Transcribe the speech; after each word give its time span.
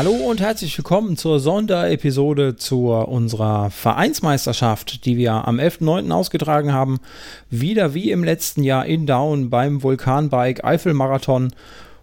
Hallo 0.00 0.12
und 0.12 0.40
herzlich 0.40 0.78
willkommen 0.78 1.18
zur 1.18 1.40
Sonderepisode 1.40 2.56
zu 2.56 2.90
unserer 2.90 3.68
Vereinsmeisterschaft, 3.68 5.04
die 5.04 5.18
wir 5.18 5.46
am 5.46 5.58
11.09. 5.58 6.10
ausgetragen 6.10 6.72
haben. 6.72 7.00
Wieder 7.50 7.92
wie 7.92 8.10
im 8.10 8.24
letzten 8.24 8.62
Jahr 8.62 8.86
in 8.86 9.04
Down 9.04 9.50
beim 9.50 9.82
Vulkanbike 9.82 10.64
Eifelmarathon. 10.64 11.52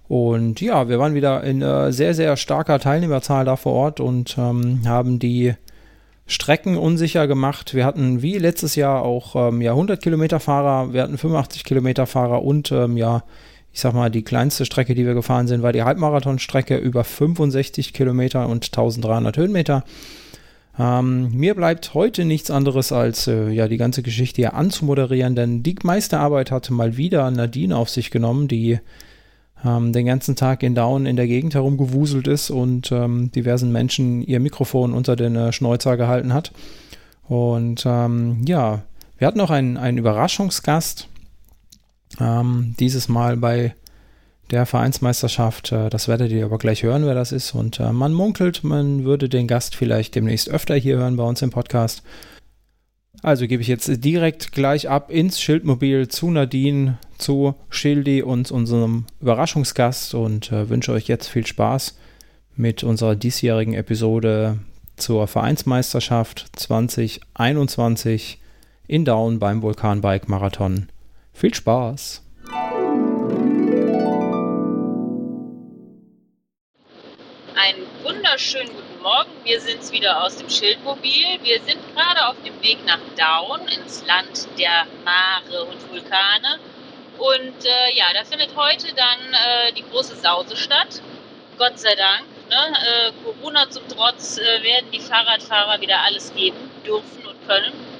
Und 0.07 0.61
ja, 0.61 0.89
wir 0.89 0.99
waren 0.99 1.15
wieder 1.15 1.43
in 1.43 1.63
äh, 1.63 1.91
sehr, 1.91 2.13
sehr 2.13 2.37
starker 2.37 2.77
Teilnehmerzahl 2.77 3.45
da 3.45 3.55
vor 3.55 3.73
Ort 3.73 3.99
und 3.99 4.37
ähm, 4.37 4.81
haben 4.85 5.17
die 5.17 5.55
Strecken 6.27 6.77
unsicher 6.77 7.25
gemacht. 7.25 7.73
Wir 7.73 7.83
hatten 7.83 8.21
wie 8.21 8.37
letztes 8.37 8.75
Jahr 8.75 9.01
auch 9.01 9.35
ähm, 9.35 9.59
ja, 9.59 9.71
100 9.71 9.99
Kilometer 10.03 10.39
Fahrer, 10.39 10.93
wir 10.93 11.01
hatten 11.01 11.17
85 11.17 11.63
Kilometer 11.63 12.05
Fahrer 12.05 12.43
und 12.43 12.71
ähm, 12.71 12.95
ja, 12.95 13.23
ich 13.77 13.81
sag 13.81 13.93
mal, 13.93 14.09
die 14.09 14.23
kleinste 14.23 14.65
Strecke, 14.65 14.95
die 14.95 15.05
wir 15.05 15.13
gefahren 15.13 15.47
sind, 15.47 15.61
war 15.61 15.71
die 15.71 15.83
Halbmarathonstrecke 15.83 16.77
über 16.77 17.03
65 17.03 17.93
Kilometer 17.93 18.49
und 18.49 18.65
1300 18.65 19.37
Höhenmeter. 19.37 19.83
Ähm, 20.79 21.29
mir 21.31 21.53
bleibt 21.53 21.93
heute 21.93 22.25
nichts 22.25 22.49
anderes 22.49 22.91
als 22.91 23.27
äh, 23.27 23.51
ja 23.51 23.67
die 23.67 23.77
ganze 23.77 24.01
Geschichte 24.01 24.37
hier 24.37 24.55
anzumoderieren, 24.55 25.35
denn 25.35 25.61
die 25.61 25.75
meiste 25.83 26.17
Arbeit 26.17 26.49
hatte 26.49 26.73
mal 26.73 26.97
wieder 26.97 27.29
Nadine 27.29 27.77
auf 27.77 27.91
sich 27.91 28.09
genommen, 28.09 28.47
die 28.47 28.79
ähm, 29.63 29.93
den 29.93 30.07
ganzen 30.07 30.35
Tag 30.35 30.63
in 30.63 30.73
Down 30.73 31.05
in 31.05 31.15
der 31.15 31.27
Gegend 31.27 31.53
herumgewuselt 31.53 32.27
ist 32.27 32.49
und 32.49 32.91
ähm, 32.91 33.31
diversen 33.31 33.71
Menschen 33.71 34.23
ihr 34.23 34.39
Mikrofon 34.39 34.91
unter 34.91 35.15
den 35.15 35.35
äh, 35.35 35.53
Schnäuzer 35.53 35.97
gehalten 35.97 36.33
hat. 36.33 36.51
Und 37.27 37.83
ähm, 37.85 38.43
ja, 38.47 38.81
wir 39.19 39.27
hatten 39.27 39.37
noch 39.37 39.51
einen, 39.51 39.77
einen 39.77 39.99
Überraschungsgast, 39.99 41.09
ähm, 42.19 42.75
dieses 42.79 43.07
Mal 43.07 43.37
bei 43.37 43.75
der 44.51 44.65
Vereinsmeisterschaft. 44.65 45.71
Äh, 45.71 45.89
das 45.89 46.07
werdet 46.07 46.31
ihr 46.31 46.45
aber 46.45 46.57
gleich 46.57 46.83
hören, 46.83 47.05
wer 47.05 47.15
das 47.15 47.31
ist. 47.31 47.53
Und 47.53 47.79
äh, 47.79 47.91
man 47.91 48.13
munkelt, 48.13 48.63
man 48.63 49.03
würde 49.03 49.29
den 49.29 49.47
Gast 49.47 49.75
vielleicht 49.75 50.15
demnächst 50.15 50.49
öfter 50.49 50.75
hier 50.75 50.97
hören 50.97 51.17
bei 51.17 51.23
uns 51.23 51.41
im 51.41 51.49
Podcast. 51.49 52.03
Also 53.23 53.47
gebe 53.47 53.61
ich 53.61 53.67
jetzt 53.67 53.89
direkt 54.05 54.51
gleich 54.51 54.89
ab 54.89 55.09
ins 55.09 55.41
Schildmobil 55.41 56.07
zu 56.07 56.29
Nadine, 56.29 56.99
zu 57.17 57.55
Schildi 57.69 58.21
und 58.21 58.51
unserem 58.51 59.05
Überraschungsgast 59.19 60.13
und 60.13 60.51
äh, 60.51 60.69
wünsche 60.69 60.91
euch 60.91 61.07
jetzt 61.07 61.27
viel 61.27 61.45
Spaß 61.45 61.97
mit 62.55 62.83
unserer 62.83 63.15
diesjährigen 63.15 63.73
Episode 63.73 64.59
zur 64.97 65.27
Vereinsmeisterschaft 65.27 66.47
2021 66.53 68.39
in 68.87 69.03
Down 69.03 69.39
beim 69.39 69.61
Vulkanbike 69.61 70.29
Marathon. 70.29 70.87
Viel 71.37 71.53
Spaß! 71.53 72.23
Einen 77.55 77.85
wunderschönen 78.01 78.69
guten 78.69 79.03
Morgen. 79.03 79.29
Wir 79.43 79.61
sind 79.61 79.91
wieder 79.91 80.23
aus 80.23 80.37
dem 80.37 80.49
Schildmobil. 80.49 81.37
Wir 81.43 81.61
sind 81.61 81.77
gerade 81.93 82.25
auf 82.25 82.37
dem 82.43 82.59
Weg 82.63 82.83
nach 82.87 82.97
Down 83.15 83.67
ins 83.67 84.03
Land 84.07 84.47
der 84.57 84.87
Mare 85.05 85.65
und 85.65 85.91
Vulkane. 85.91 86.57
Und 87.19 87.65
äh, 87.65 87.95
ja, 87.95 88.05
da 88.15 88.23
findet 88.25 88.55
heute 88.55 88.87
dann 88.95 89.31
äh, 89.31 89.73
die 89.73 89.83
große 89.91 90.15
Sause 90.15 90.57
statt. 90.57 91.03
Gott 91.59 91.77
sei 91.77 91.93
Dank. 91.93 92.25
Ne? 92.49 92.55
Äh, 92.55 93.11
Corona 93.23 93.69
zum 93.69 93.87
Trotz 93.87 94.39
äh, 94.39 94.63
werden 94.63 94.89
die 94.91 95.01
Fahrradfahrer 95.01 95.79
wieder 95.81 95.99
alles 96.01 96.33
geben 96.33 96.71
dürfen 96.83 97.27
und 97.27 97.47
können. 97.47 97.96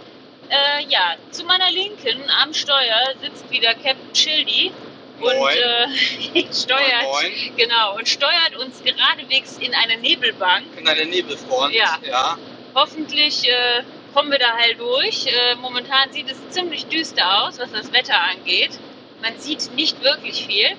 Äh, 0.50 0.86
ja, 0.88 1.16
zu 1.32 1.44
meiner 1.44 1.70
Linken 1.72 2.24
am 2.42 2.54
Steuer 2.54 3.14
sitzt 3.22 3.50
wieder 3.52 3.74
Captain 3.74 4.14
Childy 4.14 4.72
und 5.20 5.34
äh, 5.34 6.54
steuert 6.54 7.04
Moin, 7.04 7.32
moin. 7.32 7.58
genau 7.58 7.98
und 7.98 8.08
steuert 8.08 8.56
uns 8.58 8.82
geradewegs 8.84 9.58
in 9.58 9.74
eine 9.74 9.98
Nebelbank. 9.98 10.66
In 10.78 10.88
einer 10.88 11.06
Nebelfront. 11.06 11.74
Ja. 11.74 11.98
ja. 12.02 12.38
Hoffentlich 12.76 13.50
äh, 13.50 13.84
kommen 14.14 14.32
wir 14.32 14.40
da 14.40 14.56
halt 14.56 14.80
durch. 14.80 15.26
Äh, 15.28 15.56
momentan 15.56 16.12
sieht 16.12 16.30
es 16.30 16.38
ziemlich 16.50 16.86
düster 16.86 17.44
aus, 17.44 17.60
was 17.60 17.72
das 17.72 17.92
Wetter 17.92 18.20
angeht. 18.22 18.72
Man 19.22 19.38
sieht 19.40 19.72
nicht 19.74 20.02
wirklich 20.02 20.46
viel. 20.46 20.78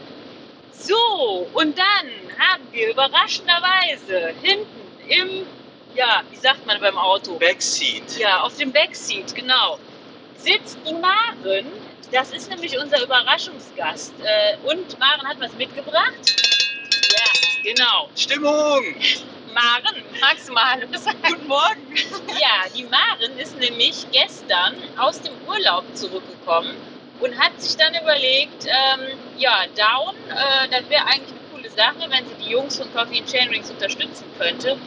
So, 0.72 1.48
und 1.54 1.76
dann 1.76 2.38
haben 2.38 2.62
wir 2.70 2.90
überraschenderweise 2.90 4.32
hinten 4.42 4.66
im, 5.08 5.46
ja, 5.94 6.22
wie 6.30 6.36
sagt 6.36 6.66
man 6.66 6.80
beim 6.80 6.96
Auto? 6.96 7.38
Backseat. 7.38 8.18
Ja, 8.18 8.42
auf 8.42 8.56
dem 8.56 8.72
Backseat, 8.72 9.34
genau. 9.34 9.78
Sitzt 10.36 10.78
die 10.86 10.94
Maren. 10.94 11.66
Das 12.12 12.30
ist 12.32 12.48
nämlich 12.48 12.78
unser 12.78 13.02
Überraschungsgast. 13.02 14.14
Äh, 14.22 14.56
und 14.68 14.98
Maren 14.98 15.28
hat 15.28 15.40
was 15.40 15.52
mitgebracht. 15.54 16.36
Ja, 17.12 17.70
genau. 17.70 18.08
Stimmung! 18.16 18.94
Maren, 19.54 20.02
magst 20.20 20.48
du 20.48 20.52
mal 20.52 20.70
Hallo 20.72 20.86
sagen? 20.92 21.18
Guten 21.22 21.48
Morgen! 21.48 21.94
Ja, 22.40 22.70
die 22.74 22.84
Maren 22.84 23.36
ist 23.38 23.58
nämlich 23.58 24.06
gestern 24.12 24.76
aus 24.96 25.20
dem 25.20 25.32
Urlaub 25.48 25.84
zurückgekommen 25.94 26.76
und 27.20 27.36
hat 27.38 27.60
sich 27.60 27.76
dann 27.76 27.94
überlegt, 28.00 28.66
ähm, 28.66 29.18
ja, 29.36 29.64
Down, 29.74 30.14
äh, 30.28 30.68
das 30.70 30.88
wäre 30.88 31.04
eigentlich 31.06 31.30
eine 31.30 31.40
coole 31.52 31.70
Sache, 31.70 32.08
wenn 32.10 32.28
sie 32.28 32.34
die 32.44 32.50
Jungs 32.50 32.78
von 32.78 32.92
Coffee 32.94 33.18
and 33.18 33.30
Chainrings 33.30 33.70
unterstützen 33.70 34.24
könnte. 34.38 34.78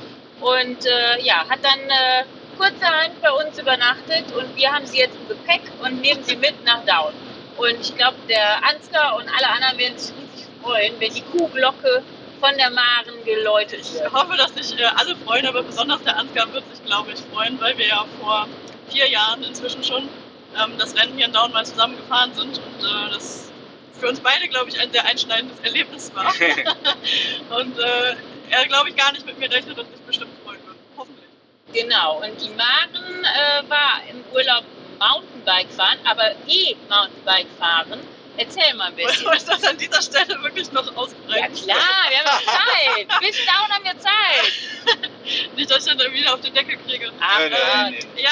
Und 0.41 0.85
äh, 0.85 1.22
ja, 1.22 1.46
hat 1.47 1.59
dann 1.63 1.79
äh, 1.79 2.24
kurzerhand 2.57 3.22
bei 3.22 3.31
uns 3.31 3.57
übernachtet 3.59 4.31
und 4.35 4.56
wir 4.56 4.72
haben 4.72 4.85
sie 4.85 5.00
jetzt 5.00 5.16
im 5.16 5.28
Gepäck 5.28 5.62
und 5.84 6.02
nehmen 6.02 6.24
sie 6.24 6.35
mit 6.35 6.63
nach 6.66 6.84
Down. 6.85 7.13
Und 7.57 7.79
ich 7.79 7.96
glaube, 7.96 8.18
der 8.28 8.63
Ansgar 8.68 9.16
und 9.18 9.30
alle 9.30 9.50
anderen 9.50 9.78
werden 9.78 9.97
sich 9.97 10.12
riesig 10.16 10.47
freuen, 10.62 10.94
wenn 11.00 11.13
die 11.13 11.22
Kuhglocke 11.22 12.03
von 12.40 12.57
der 12.57 12.72
Maren 12.72 13.24
geläutet 13.24 13.81
Ich 13.81 13.94
wird. 13.94 14.12
hoffe, 14.12 14.35
dass 14.35 14.53
sich 14.56 14.80
äh, 14.80 14.84
alle 14.96 15.16
freuen, 15.16 15.46
aber 15.46 15.62
besonders 15.62 16.01
der 16.03 16.18
Ansgar 16.18 16.51
wird 16.53 16.63
sich, 16.74 16.84
glaube 16.85 17.12
ich, 17.12 17.19
freuen, 17.34 17.59
weil 17.62 17.78
wir 17.78 17.88
ja 17.88 18.06
vor 18.19 18.47
vier 18.90 19.07
Jahren 19.09 19.44
inzwischen 19.44 19.84
schon 19.84 20.03
ähm, 20.03 20.74
das 20.80 20.96
Rennen 20.96 21.16
hier 21.16 21.28
in 21.28 21.34
Down 21.34 21.51
mal 21.51 21.66
zusammen 21.66 21.96
gefahren 21.97 22.34
sind 22.34 22.57
und 22.59 22.84
äh, 22.84 23.13
das 23.13 23.51
für 24.00 24.09
uns 24.09 24.19
beide, 24.19 24.47
glaube 24.47 24.69
ich, 24.69 24.80
ein 24.80 24.91
sehr 24.91 25.06
einschneidendes 25.06 25.59
Erlebnis 25.59 26.12
war. 26.16 26.34
und 27.59 27.78
äh, 27.78 28.16
er, 28.51 28.67
glaube 28.67 28.89
ich, 28.89 28.95
gar 28.95 29.12
nicht 29.12 29.25
mit 29.25 29.39
mir 29.39 29.50
rechnet 29.51 29.78
und 29.78 29.89
sich 29.91 30.01
bestimmt 30.01 30.31
freuen 30.44 30.59
wird. 30.66 30.78
Hoffentlich. 30.97 31.25
Genau, 31.73 32.22
und 32.23 32.39
die 32.41 32.50
Maren 32.50 33.23
äh, 33.25 33.69
war 33.69 34.01
im 34.09 34.23
Urlaub 34.34 34.63
Mountainbike 35.00 35.72
fahren, 35.72 35.97
aber 36.06 36.31
E-Mountainbike 36.47 37.47
fahren. 37.57 38.00
Erzähl 38.38 38.73
mal 38.75 38.85
ein 38.88 38.95
bisschen. 38.95 39.23
Soll 39.23 39.35
ich 39.35 39.44
das 39.44 39.63
an 39.63 39.78
dieser 39.78 40.01
Stelle 40.01 40.41
wirklich 40.44 40.72
noch 40.72 40.85
Ja 40.85 40.97
ausbreiten? 40.97 41.53
klar, 41.56 41.78
wir 42.09 42.17
haben 42.19 42.44
ja 42.45 42.51
Zeit. 42.51 43.19
Bis 43.22 43.38
down 43.45 43.69
haben 43.69 43.84
wir 43.84 44.00
Zeit. 44.00 45.09
Nicht, 45.56 45.69
dass 45.72 45.85
ich 45.88 45.97
dann 45.97 46.13
wieder 46.13 46.33
auf 46.33 46.41
den 46.41 46.53
Deckel 46.53 46.78
kriege. 46.88 47.12
Ach, 47.19 47.39
Nein, 47.39 47.51
nein. 47.51 47.95
Ja, 48.18 48.29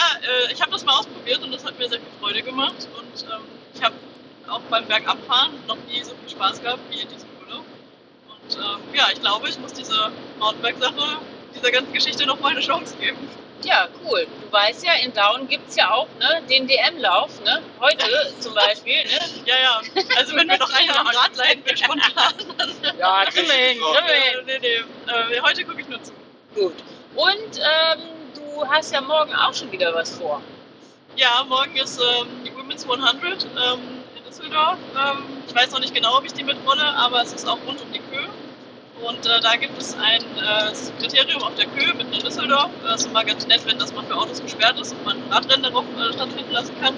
äh, 0.47 0.51
ich 0.53 0.62
habe 0.62 0.72
das 0.72 0.84
mal 0.86 0.97
ausprobiert 1.00 1.41
und 1.44 1.51
das 1.51 1.63
hat 1.66 1.78
mir 1.78 1.88
sehr 1.90 2.00
viel 2.00 2.12
Freude 2.19 2.41
gemacht. 2.41 2.88
Und 2.97 3.24
ähm, 3.24 3.41
ich 3.75 3.84
habe 3.84 3.96
auch 4.47 4.62
beim 4.69 4.86
Bergabfahren 4.86 5.51
noch 5.68 5.78
nie 5.88 6.03
so 6.03 6.12
viel 6.16 6.30
Spaß 6.30 6.62
gehabt 6.62 6.80
wie 6.90 7.01
in 7.01 7.07
diesem. 7.09 7.29
Und 8.50 8.58
ähm, 8.58 8.94
ja, 8.94 9.08
ich 9.14 9.22
glaube, 9.22 9.48
ich 9.48 9.60
muss 9.60 9.74
diese 9.74 10.12
Mountainbike-Sache, 10.40 11.20
dieser 11.56 11.72
ganzen 11.72 11.94
Geschichte 11.94 12.26
noch 12.26 12.40
mal 12.40 12.52
eine 12.52 12.62
Chance 12.62 12.96
geben. 12.98 13.18
Ja, 13.64 13.88
cool. 14.04 14.26
Du 14.42 14.52
weißt 14.52 14.86
ja, 14.86 14.94
in 15.04 15.14
Down 15.14 15.48
gibt 15.48 15.70
es 15.70 15.76
ja 15.76 15.92
auch 15.92 16.08
ne, 16.20 16.42
den 16.50 16.68
DM-Lauf. 16.68 17.30
Ne? 17.44 17.62
Heute 17.80 18.06
zum 18.40 18.54
Beispiel. 18.56 19.04
Ne? 19.04 19.20
Ja, 19.46 19.56
ja. 19.62 20.04
Also 20.18 20.36
wenn 20.36 20.48
wir 20.48 20.58
noch 20.58 20.74
einen 20.74 20.90
am 20.92 21.08
Rad 21.08 21.36
leiden, 21.36 21.66
wird 21.66 21.78
spontan. 21.78 22.34
Ja, 22.98 23.26
wir 23.34 23.44
wir 23.44 23.54
hin. 23.54 23.78
nee, 24.46 24.60
nee. 24.62 25.36
Äh, 25.36 25.42
heute 25.42 25.66
gucke 25.66 25.81
ich 25.81 25.88
nur 25.88 26.01
zu. 26.01 26.13
Gut. 26.56 26.74
Und 27.16 27.57
ähm, 27.57 28.00
du 28.34 28.66
hast 28.68 28.94
ja 28.94 29.01
morgen 29.01 29.36
auch 29.36 29.54
schon 29.54 29.72
wieder 29.72 29.94
was 29.94 30.18
vor. 30.18 30.42
Ja, 31.16 31.46
morgen 31.48 31.75
ist 31.75 32.00
ähm, 32.00 32.28
die 32.46 32.56
Women's 32.56 32.84
100 32.84 33.16
ähm, 33.16 33.80
in 34.16 34.24
Düsseldorf. 34.25 34.78
Ähm, 34.96 35.24
ich 35.48 35.54
weiß 35.56 35.72
noch 35.72 35.80
nicht 35.80 35.94
genau, 35.94 36.18
ob 36.18 36.25
ich 36.25 36.34
die 36.34 36.44
mitrolle, 36.44 36.84
aber 36.84 37.22
es 37.22 37.34
ist 37.34 37.48
auch 37.48 37.57
rund 37.68 37.81
um 37.81 37.92
die 37.92 38.00
Köhe. 38.00 38.30
Und 39.01 39.25
äh, 39.25 39.40
da 39.40 39.56
gibt 39.56 39.80
es 39.81 39.96
ein 39.96 40.22
äh, 40.22 40.72
Kriterium 41.00 41.42
auf 41.44 41.56
der 41.56 41.68
Köhe 41.68 41.94
mitten 41.94 42.13
in 42.13 42.19
Düsseldorf. 42.19 42.69
Das 42.84 43.01
ist 43.01 43.07
immer 43.07 43.24
ganz 43.24 43.48
nett, 43.48 43.62
wenn 43.66 43.80
das 43.80 43.94
mal 43.94 44.04
für 44.04 44.16
Autos 44.16 44.42
gesperrt 44.42 44.80
ist 44.80 44.92
und 44.92 45.06
man 45.06 45.18
Radrennen 45.31 45.63
darauf 45.63 45.86
äh, 45.98 46.13
stattfinden 46.13 46.51
lassen 46.51 46.74
kann. 46.81 46.94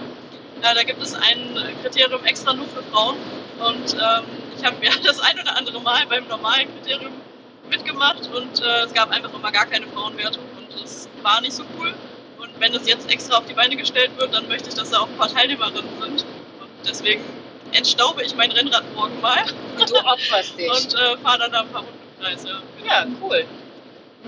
Äh, 0.61 0.75
da 0.75 0.83
gibt 0.83 1.01
es 1.01 1.13
ein 1.13 1.77
Kriterium 1.83 2.23
extra 2.25 2.53
nur 2.53 2.67
für 2.67 2.83
Frauen. 2.91 3.17
Und 3.59 3.93
ähm, 3.93 4.23
ich 4.57 4.65
habe 4.65 4.83
ja 4.83 4.91
das 5.03 5.19
ein 5.19 5.39
oder 5.39 5.55
andere 5.57 5.79
Mal 5.81 6.05
beim 6.07 6.27
normalen 6.27 6.67
Kriterium 6.79 7.13
mitgemacht 7.69 8.29
und 8.33 8.61
äh, 8.61 8.83
es 8.85 8.93
gab 8.93 9.11
einfach 9.11 9.33
immer 9.33 9.51
gar 9.51 9.65
keine 9.65 9.87
Frauenwertung 9.87 10.43
und 10.57 10.83
es 10.83 11.07
war 11.21 11.39
nicht 11.41 11.53
so 11.53 11.63
cool. 11.79 11.93
Und 12.39 12.49
wenn 12.59 12.73
es 12.73 12.87
jetzt 12.87 13.09
extra 13.09 13.37
auf 13.37 13.45
die 13.45 13.53
Beine 13.53 13.75
gestellt 13.75 14.11
wird, 14.17 14.33
dann 14.33 14.47
möchte 14.47 14.69
ich, 14.69 14.75
dass 14.75 14.89
da 14.89 14.99
auch 14.99 15.07
ein 15.07 15.17
paar 15.17 15.31
Teilnehmerinnen 15.31 15.83
sind. 16.01 16.25
Und 16.59 16.69
deswegen 16.85 17.23
entstaube 17.73 18.23
ich 18.23 18.35
mein 18.35 18.51
Rennrad 18.51 18.83
morgen 18.95 19.19
mal 19.21 19.43
Und 19.79 19.89
du 19.89 19.95
opferst 19.97 20.57
dich. 20.57 20.69
und 20.69 20.93
äh, 20.93 21.17
fahre 21.23 21.39
dann 21.39 21.51
da 21.51 21.59
ein 21.61 21.69
paar 21.69 21.81
Runden 21.83 21.99
im 22.17 22.23
Kreis. 22.23 22.43
Ja. 22.43 22.61
Ja, 22.85 23.05
cool. 23.21 23.45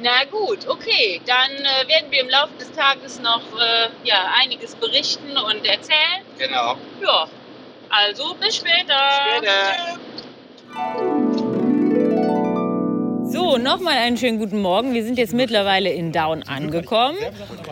Na 0.02 0.24
gut, 0.32 0.68
okay. 0.68 1.22
Dann 1.26 1.52
äh, 1.52 1.88
werden 1.88 2.10
wir 2.12 2.22
im 2.22 2.30
Laufe 2.30 2.54
des 2.58 2.72
Tages 2.72 3.20
noch 3.20 3.42
äh, 3.60 3.90
ja, 4.04 4.32
einiges 4.42 4.76
berichten 4.76 5.38
und 5.38 5.66
erzählen. 5.66 6.24
Genau. 6.40 6.76
Ja, 7.02 7.28
also 7.90 8.34
bis 8.36 8.56
später. 8.56 9.00
Später. 9.38 10.00
So, 13.26 13.52
So, 13.52 13.58
nochmal 13.58 13.98
einen 13.98 14.18
schönen 14.18 14.40
guten 14.40 14.62
Morgen. 14.62 14.94
Wir 14.94 15.04
sind 15.04 15.18
jetzt 15.18 15.34
mittlerweile 15.34 15.90
in 15.92 16.12
Down 16.12 16.44
angekommen 16.44 17.18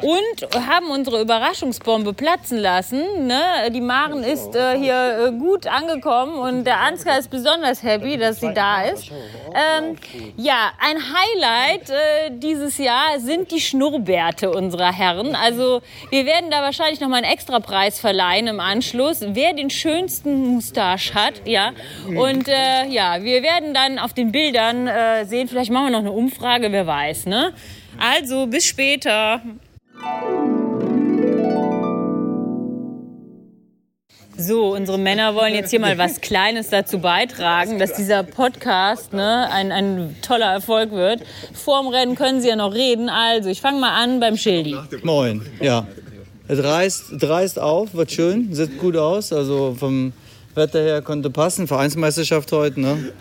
und 0.02 0.68
haben 0.68 0.90
unsere 0.90 1.22
Überraschungsbombe 1.22 2.14
platzen 2.14 2.58
lassen. 2.58 3.28
Ne? 3.28 3.42
Die 3.72 3.82
Maren 3.82 4.24
ist 4.24 4.56
äh, 4.56 4.78
hier 4.78 5.28
äh, 5.28 5.32
gut 5.32 5.68
angekommen 5.68 6.36
und 6.36 6.64
der 6.66 6.80
Ansgar 6.80 7.20
ist 7.20 7.30
besonders 7.30 7.84
happy, 7.84 8.18
dass 8.18 8.40
sie 8.40 8.54
da 8.54 8.84
ist. 8.84 9.12
Ähm, 9.12 9.98
ja, 10.38 10.72
ein 10.80 10.98
Highlight 10.98 11.90
äh, 11.90 12.32
dieses 12.32 12.78
Jahr 12.78 13.20
sind 13.20 13.52
die 13.52 13.62
Schnurrbärte 13.62 14.50
unserer 14.52 14.92
Herren. 14.92 15.36
Also 15.36 15.82
wir 16.10 16.26
werden 16.26 16.50
da 16.50 16.62
wahrscheinlich 16.62 17.00
noch 17.00 17.10
mal 17.10 17.18
einen 17.18 17.32
Extrapreis 17.32 18.00
verleihen 18.00 18.48
im 18.48 18.60
Anschluss, 18.60 19.22
wer 19.22 19.54
den 19.54 19.70
schönsten 19.70 20.48
Mustache 20.48 21.14
hat. 21.14 21.42
Ja, 21.46 21.72
und 22.08 22.48
äh, 22.48 22.88
ja, 22.88 23.22
wir 23.22 23.44
werden 23.44 23.74
dann 23.74 24.00
auf 24.00 24.14
den 24.14 24.32
Bildern 24.32 24.88
äh, 24.88 25.26
sehen. 25.26 25.48
Vielleicht 25.48 25.72
machen 25.72 25.86
wir 25.86 25.92
noch 25.92 26.00
eine 26.00 26.12
Umfrage, 26.12 26.72
wer 26.72 26.88
weiß. 26.88 27.26
Ne? 27.26 27.54
Also 27.98 28.48
bis 28.48 28.66
später. 28.66 29.42
So, 34.38 34.74
unsere 34.74 34.98
Männer 34.98 35.36
wollen 35.36 35.54
jetzt 35.54 35.70
hier 35.70 35.80
mal 35.80 35.98
was 36.00 36.20
Kleines 36.20 36.70
dazu 36.70 37.00
beitragen, 37.00 37.78
dass 37.78 37.94
dieser 37.94 38.24
Podcast 38.24 39.14
ne, 39.14 39.48
ein, 39.52 39.72
ein 39.72 40.16
toller 40.24 40.52
Erfolg 40.52 40.92
wird. 40.92 41.22
Vorm 41.54 41.88
Rennen 41.88 42.16
können 42.16 42.42
sie 42.42 42.48
ja 42.48 42.56
noch 42.56 42.74
reden. 42.74 43.08
Also, 43.08 43.50
ich 43.50 43.62
fange 43.62 43.80
mal 43.80 43.94
an 44.02 44.20
beim 44.20 44.38
Schildi. 44.38 44.76
Moin, 45.04 45.46
ja. 45.60 45.88
Es 46.48 46.64
reißt, 46.64 47.14
dreist 47.20 47.60
auf, 47.60 47.94
wird 47.94 48.12
schön, 48.12 48.54
sieht 48.54 48.80
gut 48.80 48.98
aus. 48.98 49.32
Also 49.32 49.76
vom 49.78 50.12
Wetter 50.56 50.82
her 50.82 51.02
konnte 51.02 51.30
passen. 51.30 51.68
Vereinsmeisterschaft 51.68 52.52
heute, 52.52 52.82
ne? 52.82 53.14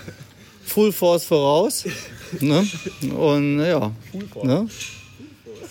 Full 0.65 0.93
Force 0.93 1.25
voraus. 1.25 1.85
Ne? 2.41 2.67
Und 3.17 3.61
ja, 3.61 3.91
ne? 4.43 4.69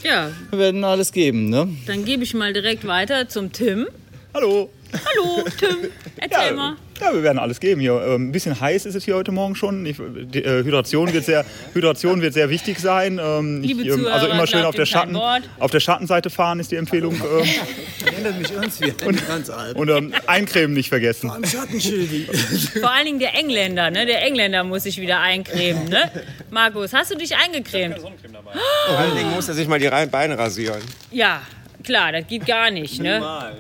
Ja, 0.04 0.32
wir 0.50 0.60
werden 0.60 0.84
alles 0.84 1.12
geben. 1.12 1.50
Ne? 1.50 1.68
dann 1.86 2.06
gebe 2.06 2.24
ich 2.24 2.34
mal 2.34 2.54
direkt 2.54 2.88
weiter 2.88 3.28
zum 3.28 3.52
Tim. 3.52 3.88
Hallo. 4.34 4.70
Hallo, 4.94 5.44
Tim. 5.58 5.92
Erzähl 6.18 6.54
mal. 6.56 6.76
Ja, 7.00 7.14
wir 7.14 7.24
werden 7.24 7.40
alles 7.40 7.60
geben 7.60 7.80
hier. 7.80 8.02
Ähm, 8.06 8.28
Ein 8.30 8.32
bisschen 8.32 8.60
heiß 8.60 8.86
ist 8.86 8.96
es 8.96 9.06
hier 9.06 9.16
heute 9.16 9.32
Morgen 9.32 9.56
schon. 9.56 9.86
Ich, 9.86 9.98
die, 9.98 10.44
äh, 10.44 10.64
Hydration, 10.64 11.14
wird 11.14 11.24
sehr, 11.24 11.46
Hydration 11.74 12.22
wird 12.22 12.34
sehr 12.34 12.50
wichtig 12.50 12.80
sein. 12.80 13.20
Ähm, 13.24 13.62
Liebe 13.62 13.84
ähm, 13.84 14.08
also 14.08 14.28
immer 14.28 14.48
schön 14.48 14.66
auf 14.66 14.76
der, 14.76 14.86
Schatten, 14.86 15.16
auf 15.16 15.72
der 15.72 15.80
Schattenseite 15.80 16.30
fahren 16.30 16.60
ist 16.60 16.72
die 16.72 16.76
Empfehlung. 16.76 17.20
Ähm, 17.30 17.46
Erinnert 18.06 18.40
mich 18.40 18.56
uns 18.56 18.82
wie 18.82 18.94
ein 19.06 19.22
ganz 19.28 19.50
alt. 19.50 19.76
und 19.76 19.90
ähm, 19.90 20.14
eincremen 20.26 20.74
nicht 20.74 20.90
vergessen. 20.90 21.30
Am 21.30 21.46
Schattenschildi. 21.46 22.28
Vor 22.80 22.92
allen 22.92 23.06
Dingen 23.06 23.20
der 23.20 23.36
Engländer, 23.36 23.92
ne? 23.92 24.06
Der 24.06 24.24
Engländer 24.24 24.64
muss 24.64 24.84
sich 24.84 25.00
wieder 25.00 25.20
eincremen, 25.20 25.90
ne? 25.90 26.10
Markus, 26.50 26.94
hast 26.94 27.12
du 27.12 27.16
dich 27.18 27.36
eingecremt? 27.36 28.00
Vor 28.00 28.98
allen 28.98 29.16
Dingen 29.16 29.32
muss 29.32 29.48
er 29.48 29.54
sich 29.54 29.68
mal 29.68 29.80
die 29.80 29.90
Beine 30.08 30.38
rasieren. 30.38 30.82
Ja, 31.12 31.42
klar, 31.90 32.12
das 32.12 32.28
geht 32.28 32.46
gar 32.46 32.70
nicht, 32.70 33.02
ne? 33.02 33.20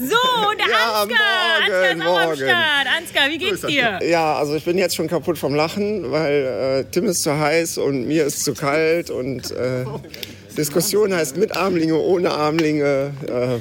So, 0.00 0.14
der 0.56 0.68
Ja, 0.68 1.02
Ansgar. 1.02 1.18
Ansgar 1.60 1.90
ist 1.90 1.96
morgen, 1.96 2.02
auch 2.08 2.18
am 2.18 2.24
morgen. 2.26 2.36
Start. 2.36 2.86
Ansgar, 2.98 3.28
wie 3.30 3.38
geht's 3.38 3.62
dir? 3.62 3.98
Ja, 4.08 4.34
also 4.36 4.54
ich 4.54 4.64
bin 4.64 4.78
jetzt 4.78 4.94
schon 4.94 5.08
kaputt 5.08 5.38
vom 5.38 5.54
Lachen, 5.56 6.12
weil 6.12 6.84
äh, 6.86 6.90
Tim 6.92 7.06
ist 7.06 7.22
zu 7.24 7.36
heiß 7.36 7.78
und 7.78 8.06
mir 8.06 8.24
ist 8.26 8.44
zu 8.44 8.54
kalt 8.54 9.10
und 9.10 9.50
äh, 9.50 9.84
Diskussion 10.56 11.12
heißt 11.12 11.36
mit 11.36 11.56
Armlinge, 11.56 11.96
ohne 11.96 12.30
Armlinge. 12.30 13.12
Äh, 13.26 13.58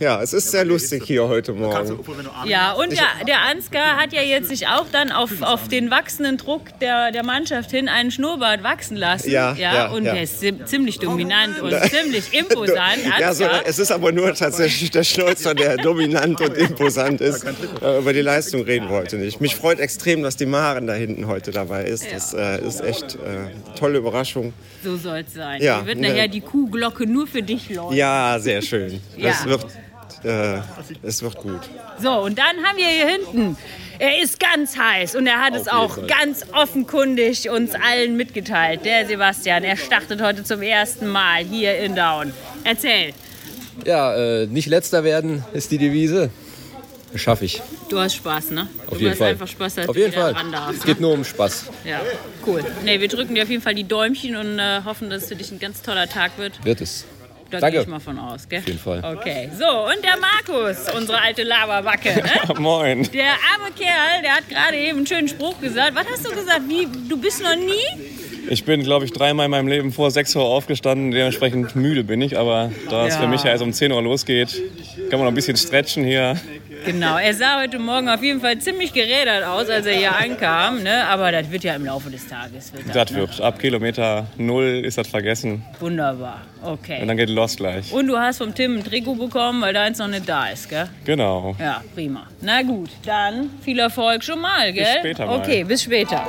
ja, 0.00 0.22
es 0.22 0.32
ist 0.32 0.50
sehr 0.50 0.64
lustig 0.64 1.02
hier 1.04 1.26
heute 1.28 1.52
Morgen. 1.52 1.98
Ja, 2.44 2.72
und 2.72 2.92
der, 2.92 3.24
der 3.26 3.40
Ansgar 3.42 3.96
hat 3.96 4.12
ja 4.12 4.22
jetzt 4.22 4.48
sich 4.48 4.66
auch 4.68 4.86
dann 4.90 5.10
auf, 5.12 5.42
auf 5.42 5.68
den 5.68 5.90
wachsenden 5.90 6.36
Druck 6.36 6.78
der, 6.80 7.10
der 7.12 7.24
Mannschaft 7.24 7.70
hin 7.70 7.88
einen 7.88 8.10
Schnurrbart 8.10 8.62
wachsen 8.62 8.96
lassen. 8.96 9.30
Ja, 9.30 9.54
ja, 9.54 9.88
und 9.88 10.04
ja. 10.04 10.14
der 10.14 10.22
ist 10.22 10.40
zi- 10.40 10.64
ziemlich 10.64 10.98
dominant 10.98 11.60
und 11.60 11.72
ziemlich 11.90 12.32
imposant. 12.38 12.98
Ja, 13.18 13.34
so, 13.34 13.44
es 13.64 13.78
ist 13.78 13.90
aber 13.90 14.12
nur 14.12 14.34
tatsächlich 14.34 14.90
der 14.90 15.04
Schnäuzer, 15.04 15.54
der 15.54 15.76
dominant 15.76 16.40
und 16.40 16.56
imposant 16.56 17.20
ist. 17.20 17.44
Äh, 17.82 17.98
über 17.98 18.12
die 18.12 18.20
Leistung 18.22 18.62
reden 18.62 18.88
wollte 18.88 19.16
nicht. 19.16 19.40
Mich 19.40 19.56
freut 19.56 19.80
extrem, 19.80 20.22
dass 20.22 20.36
die 20.36 20.46
Maren 20.46 20.86
da 20.86 20.94
hinten 20.94 21.26
heute 21.26 21.50
dabei 21.50 21.84
ist. 21.84 22.06
Das 22.12 22.34
äh, 22.34 22.60
ist 22.64 22.80
echt 22.82 23.14
äh, 23.16 23.18
tolle 23.78 23.98
Überraschung. 23.98 24.52
So 24.84 24.96
soll 24.96 25.24
es 25.26 25.34
sein. 25.34 25.60
Ja, 25.62 25.78
Hier 25.78 25.86
wird 25.86 25.98
ne. 25.98 26.08
nachher 26.08 26.28
die 26.28 26.40
Kuhglocke 26.40 27.06
nur 27.06 27.26
für 27.26 27.42
dich 27.42 27.68
läuten. 27.70 27.96
Ja, 27.96 28.38
sehr 28.38 28.62
schön. 28.62 29.00
Ja. 29.16 29.30
Es 29.30 29.44
wird, 29.44 29.66
äh, 30.24 30.58
es 31.02 31.22
wird 31.22 31.36
gut. 31.36 31.60
So, 32.00 32.10
und 32.20 32.38
dann 32.38 32.56
haben 32.64 32.76
wir 32.76 32.86
hier 32.86 33.06
hinten. 33.08 33.56
Er 33.98 34.22
ist 34.22 34.38
ganz 34.38 34.78
heiß 34.78 35.16
und 35.16 35.26
er 35.26 35.40
hat 35.40 35.54
es 35.56 35.66
auch 35.68 36.06
ganz 36.06 36.44
offenkundig 36.52 37.50
uns 37.50 37.72
allen 37.74 38.16
mitgeteilt. 38.16 38.84
Der 38.84 39.06
Sebastian, 39.06 39.64
er 39.64 39.76
startet 39.76 40.22
heute 40.22 40.44
zum 40.44 40.62
ersten 40.62 41.08
Mal 41.08 41.44
hier 41.44 41.78
in 41.78 41.96
Down. 41.96 42.32
Erzähl, 42.64 43.12
Ja, 43.84 44.14
äh, 44.14 44.46
nicht 44.46 44.66
letzter 44.68 45.02
werden 45.04 45.44
ist 45.52 45.70
die 45.72 45.78
Devise. 45.78 46.30
Das 47.12 47.22
schaffe 47.22 47.46
ich. 47.46 47.62
du 47.88 47.98
hast 47.98 48.16
Spaß, 48.16 48.50
ne? 48.50 48.68
Auf 48.86 48.94
du 48.94 48.98
jeden 48.98 49.10
hast 49.12 49.18
Fall. 49.18 49.30
einfach 49.30 49.48
Spaß, 49.48 49.74
dass 49.76 49.88
Auf 49.88 49.94
du 49.96 50.00
jeden 50.02 50.12
Fall. 50.12 50.32
ran 50.32 50.52
darfst. 50.52 50.80
Es 50.80 50.84
geht 50.84 50.96
Ne? 51.00 51.06
nur 51.06 51.14
um 51.14 51.24
Spaß. 51.24 51.64
Ja, 51.84 52.00
cool. 52.46 52.62
Nee, 52.84 53.00
wir 53.00 53.08
drücken 53.08 53.34
dir 53.34 53.44
auf 53.44 53.48
jeden 53.50 53.62
Fall 53.62 53.74
die 53.74 53.84
Däumchen 53.84 54.36
und 54.36 54.58
äh, 54.58 54.82
hoffen, 54.84 55.08
dass 55.08 55.22
es 55.22 55.28
für 55.30 55.36
dich 55.36 55.50
ein 55.50 55.58
ganz 55.58 55.80
toller 55.80 56.06
Tag 56.06 56.32
wird. 56.36 56.62
Wird 56.64 56.82
es. 56.82 57.06
Da 57.50 57.60
Danke. 57.60 57.76
gehe 57.76 57.82
ich 57.82 57.88
mal 57.88 57.98
von 58.00 58.18
aus, 58.18 58.46
gell? 58.48 58.58
Auf 58.58 58.66
jeden 58.66 58.78
Fall. 58.78 59.02
Okay, 59.16 59.50
so, 59.58 59.86
und 59.86 60.04
der 60.04 60.18
Markus, 60.18 60.76
unsere 60.94 61.20
alte 61.20 61.44
Laberbacke. 61.44 62.14
Ne? 62.22 62.54
Moin. 62.60 63.04
Der 63.12 63.30
arme 63.30 63.72
Kerl, 63.74 64.22
der 64.22 64.36
hat 64.36 64.48
gerade 64.48 64.76
eben 64.76 64.98
einen 64.98 65.06
schönen 65.06 65.28
Spruch 65.28 65.58
gesagt. 65.60 65.94
Was 65.94 66.06
hast 66.12 66.26
du 66.26 66.30
gesagt? 66.30 66.62
Wie, 66.68 66.86
du 67.08 67.16
bist 67.16 67.42
noch 67.42 67.56
nie? 67.56 68.27
Ich 68.50 68.64
bin, 68.64 68.82
glaube 68.82 69.04
ich, 69.04 69.12
dreimal 69.12 69.44
in 69.46 69.50
meinem 69.50 69.68
Leben 69.68 69.92
vor 69.92 70.10
6 70.10 70.34
Uhr 70.36 70.44
aufgestanden. 70.44 71.10
Dementsprechend 71.10 71.76
müde 71.76 72.04
bin 72.04 72.22
ich. 72.22 72.38
Aber 72.38 72.70
da 72.90 73.06
es 73.06 73.14
Ja. 73.14 73.20
für 73.20 73.26
mich 73.28 73.42
ja 73.44 73.50
erst 73.50 73.62
um 73.62 73.72
10 73.72 73.92
Uhr 73.92 74.02
losgeht, 74.02 74.48
kann 75.10 75.18
man 75.18 75.26
noch 75.26 75.32
ein 75.32 75.34
bisschen 75.34 75.56
stretchen 75.56 76.04
hier. 76.04 76.36
Genau, 76.86 77.18
er 77.18 77.34
sah 77.34 77.60
heute 77.60 77.78
Morgen 77.78 78.08
auf 78.08 78.22
jeden 78.22 78.40
Fall 78.40 78.58
ziemlich 78.58 78.92
gerädert 78.94 79.44
aus, 79.44 79.68
als 79.68 79.84
er 79.84 79.94
hier 79.96 80.16
ankam. 80.16 80.82
Ne? 80.82 81.04
Aber 81.08 81.32
das 81.32 81.50
wird 81.50 81.64
ja 81.64 81.74
im 81.74 81.84
Laufe 81.84 82.08
des 82.08 82.26
Tages. 82.28 82.72
Wird 82.72 82.94
Das 82.94 83.10
ne? 83.10 83.18
wird. 83.18 83.40
Ab 83.40 83.58
Kilometer 83.58 84.26
null 84.38 84.82
ist 84.84 84.96
das 84.96 85.08
vergessen. 85.08 85.64
Wunderbar, 85.80 86.42
okay. 86.62 87.02
Und 87.02 87.08
dann 87.08 87.16
geht 87.16 87.30
los 87.30 87.56
gleich. 87.56 87.92
Und 87.92 88.06
du 88.06 88.16
hast 88.16 88.38
vom 88.38 88.54
Tim 88.54 88.76
ein 88.78 88.84
Trikot 88.84 89.16
bekommen, 89.16 89.60
weil 89.60 89.74
deins 89.74 89.98
noch 89.98 90.08
nicht 90.08 90.28
da 90.28 90.46
ist, 90.46 90.68
gell? 90.70 90.88
Genau. 91.04 91.56
Ja, 91.58 91.82
prima. 91.94 92.28
Na 92.40 92.62
gut, 92.62 92.90
dann 93.04 93.50
viel 93.62 93.78
Erfolg 93.80 94.22
schon 94.22 94.40
mal, 94.40 94.72
gell? 94.72 94.86
später 95.00 95.26
mal. 95.26 95.36
Okay, 95.40 95.64
bis 95.64 95.82
später. 95.82 96.24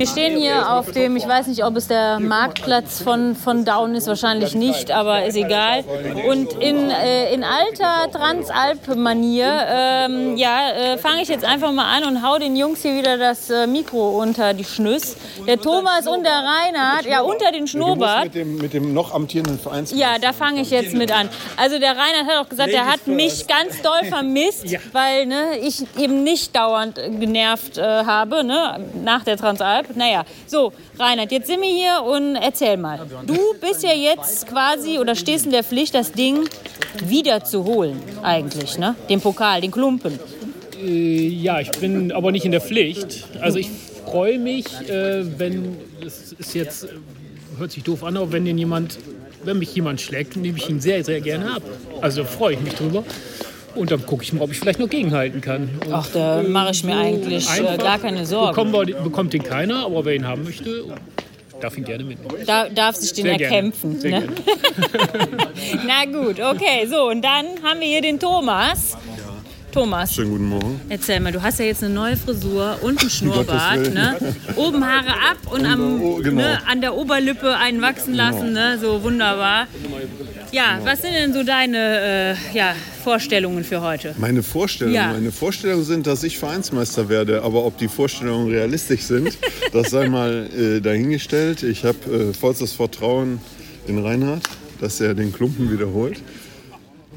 Wir 0.00 0.06
stehen 0.06 0.40
hier 0.40 0.72
auf 0.72 0.92
dem, 0.92 1.14
ich 1.16 1.28
weiß 1.28 1.48
nicht, 1.48 1.62
ob 1.62 1.76
es 1.76 1.86
der 1.86 2.20
Marktplatz 2.20 3.02
von, 3.02 3.36
von 3.36 3.66
Down 3.66 3.94
ist, 3.94 4.06
wahrscheinlich 4.06 4.54
nicht, 4.54 4.90
aber 4.90 5.26
ist 5.26 5.36
egal. 5.36 5.84
Und 6.26 6.54
in, 6.54 6.88
äh, 6.88 7.34
in 7.34 7.44
alter 7.44 8.10
Transalp-Manier, 8.10 9.66
ähm, 9.68 10.38
ja, 10.38 10.70
äh, 10.70 10.96
fange 10.96 11.20
ich 11.20 11.28
jetzt 11.28 11.44
einfach 11.44 11.70
mal 11.72 11.84
an 11.84 12.04
und 12.04 12.26
hau 12.26 12.38
den 12.38 12.56
Jungs 12.56 12.80
hier 12.80 12.96
wieder 12.96 13.18
das 13.18 13.50
äh, 13.50 13.66
Mikro 13.66 14.18
unter 14.18 14.54
die 14.54 14.64
Schnüss. 14.64 15.16
Der 15.46 15.60
Thomas 15.60 16.06
und 16.06 16.24
der 16.24 16.32
Reinhard, 16.32 17.04
ja, 17.04 17.20
unter 17.20 17.52
den 17.52 17.66
Schnurrbart. 17.66 18.24
Mit 18.24 18.34
dem, 18.36 18.56
mit 18.56 18.72
dem 18.72 18.94
noch 18.94 19.12
amtierenden 19.12 19.58
Vereins. 19.58 19.92
Ja, 19.94 20.18
da 20.18 20.32
fange 20.32 20.62
ich 20.62 20.70
jetzt 20.70 20.94
mit 20.94 21.12
an. 21.12 21.28
Also 21.58 21.78
der 21.78 21.90
Reinhard 21.90 22.26
hat 22.26 22.46
auch 22.46 22.48
gesagt, 22.48 22.70
er 22.70 22.86
hat 22.86 23.06
mich 23.06 23.46
ganz 23.46 23.82
doll 23.82 24.08
vermisst, 24.08 24.64
weil 24.92 25.26
ne, 25.26 25.58
ich 25.60 25.84
eben 25.98 26.22
nicht 26.22 26.56
dauernd 26.56 26.94
genervt 26.94 27.76
äh, 27.76 27.82
habe 27.82 28.42
ne, 28.44 28.82
nach 29.04 29.24
der 29.24 29.36
Transalp. 29.36 29.89
Naja, 29.96 30.24
so 30.46 30.72
Reinhard, 30.98 31.32
jetzt 31.32 31.46
sind 31.46 31.60
wir 31.60 31.68
hier 31.68 32.02
und 32.02 32.36
erzähl 32.36 32.76
mal. 32.76 33.00
Du 33.26 33.38
bist 33.60 33.82
ja 33.82 33.92
jetzt 33.92 34.46
quasi 34.46 34.98
oder 34.98 35.14
stehst 35.14 35.46
in 35.46 35.52
der 35.52 35.64
Pflicht, 35.64 35.94
das 35.94 36.12
Ding 36.12 36.48
wieder 37.04 37.44
zu 37.44 37.64
holen 37.64 38.00
eigentlich, 38.22 38.78
ne? 38.78 38.94
Den 39.08 39.20
Pokal, 39.20 39.60
den 39.60 39.70
Klumpen. 39.70 40.18
Äh, 40.82 41.28
Ja, 41.28 41.60
ich 41.60 41.70
bin 41.72 42.12
aber 42.12 42.32
nicht 42.32 42.44
in 42.44 42.52
der 42.52 42.60
Pflicht. 42.60 43.24
Also 43.40 43.58
ich 43.58 43.70
freue 44.04 44.38
mich, 44.38 44.66
äh, 44.88 45.38
wenn, 45.38 45.76
das 46.02 46.32
ist 46.32 46.54
jetzt, 46.54 46.84
äh, 46.84 46.88
hört 47.58 47.72
sich 47.72 47.82
doof 47.84 48.04
an, 48.04 48.16
aber 48.16 48.32
wenn 48.32 48.44
den 48.44 48.58
jemand, 48.58 48.98
wenn 49.44 49.58
mich 49.58 49.74
jemand 49.74 50.00
schlägt, 50.00 50.36
nehme 50.36 50.58
ich 50.58 50.68
ihn 50.68 50.80
sehr, 50.80 51.04
sehr 51.04 51.20
gerne 51.20 51.54
ab. 51.54 51.62
Also 52.00 52.22
da 52.22 52.28
freue 52.28 52.54
ich 52.54 52.60
mich 52.60 52.74
drüber. 52.74 53.04
Und 53.74 53.90
dann 53.90 54.04
gucke 54.04 54.22
ich 54.22 54.32
mal, 54.32 54.42
ob 54.42 54.50
ich 54.50 54.58
vielleicht 54.58 54.78
noch 54.78 54.88
gegenhalten 54.88 55.40
kann. 55.40 55.70
Und 55.86 55.92
Ach, 55.92 56.08
da 56.12 56.42
mache 56.42 56.72
ich 56.72 56.84
mir 56.84 56.96
eigentlich 56.96 57.48
äh, 57.58 57.76
gar 57.76 57.98
keine 57.98 58.26
Sorgen. 58.26 58.54
Bekommen 58.54 58.72
wir, 58.72 58.96
bekommt 58.96 59.32
den 59.32 59.42
keiner, 59.42 59.84
aber 59.84 60.04
wer 60.04 60.14
ihn 60.14 60.26
haben 60.26 60.44
möchte, 60.44 60.84
darf 61.60 61.76
ihn 61.76 61.84
gerne 61.84 62.04
mitnehmen. 62.04 62.44
Da 62.46 62.68
darf 62.68 62.96
sich 62.96 63.12
den 63.12 63.24
Sehr 63.24 63.40
erkämpfen. 63.40 63.98
Ne? 63.98 64.28
Na 65.86 66.04
gut, 66.06 66.40
okay, 66.40 66.86
so 66.86 67.08
und 67.08 67.22
dann 67.22 67.46
haben 67.62 67.80
wir 67.80 67.86
hier 67.86 68.02
den 68.02 68.18
Thomas. 68.18 68.96
Thomas, 69.72 70.14
Schönen 70.14 70.30
guten 70.30 70.48
Morgen. 70.48 70.80
erzähl 70.88 71.20
mal, 71.20 71.30
du 71.32 71.42
hast 71.42 71.60
ja 71.60 71.64
jetzt 71.66 71.84
eine 71.84 71.94
neue 71.94 72.16
Frisur 72.16 72.78
und 72.82 73.00
einen 73.00 73.10
Schnurrbart. 73.10 73.94
Ne? 73.94 74.16
Oben 74.56 74.84
Haare 74.84 75.10
ab 75.12 75.38
und 75.52 75.64
am, 75.64 76.02
oh, 76.02 76.16
genau. 76.16 76.42
ne, 76.42 76.58
an 76.66 76.80
der 76.80 76.96
Oberlippe 76.96 77.56
einen 77.56 77.80
wachsen 77.80 78.14
lassen. 78.14 78.52
Ne? 78.52 78.78
So 78.80 79.02
wunderbar. 79.02 79.68
Ja, 80.50 80.80
was 80.82 81.02
sind 81.02 81.12
denn 81.12 81.32
so 81.32 81.44
deine 81.44 82.36
äh, 82.52 82.56
ja, 82.56 82.74
Vorstellungen 83.04 83.62
für 83.62 83.80
heute? 83.80 84.14
Meine 84.18 84.42
Vorstellungen, 84.42 84.96
Ja. 84.96 85.12
meine 85.12 85.30
Vorstellungen 85.30 85.84
sind, 85.84 86.06
dass 86.06 86.24
ich 86.24 86.38
Vereinsmeister 86.38 87.08
werde, 87.08 87.42
aber 87.42 87.64
ob 87.64 87.78
die 87.78 87.86
Vorstellungen 87.88 88.50
realistisch 88.50 89.02
sind, 89.02 89.38
das 89.72 89.90
sei 89.90 90.08
mal 90.08 90.48
äh, 90.56 90.80
dahingestellt. 90.80 91.62
Ich 91.62 91.84
habe 91.84 92.30
äh, 92.30 92.34
vollstes 92.34 92.72
Vertrauen 92.72 93.40
in 93.86 93.98
Reinhard, 94.04 94.42
dass 94.80 95.00
er 95.00 95.14
den 95.14 95.32
Klumpen 95.32 95.70
wiederholt. 95.72 96.20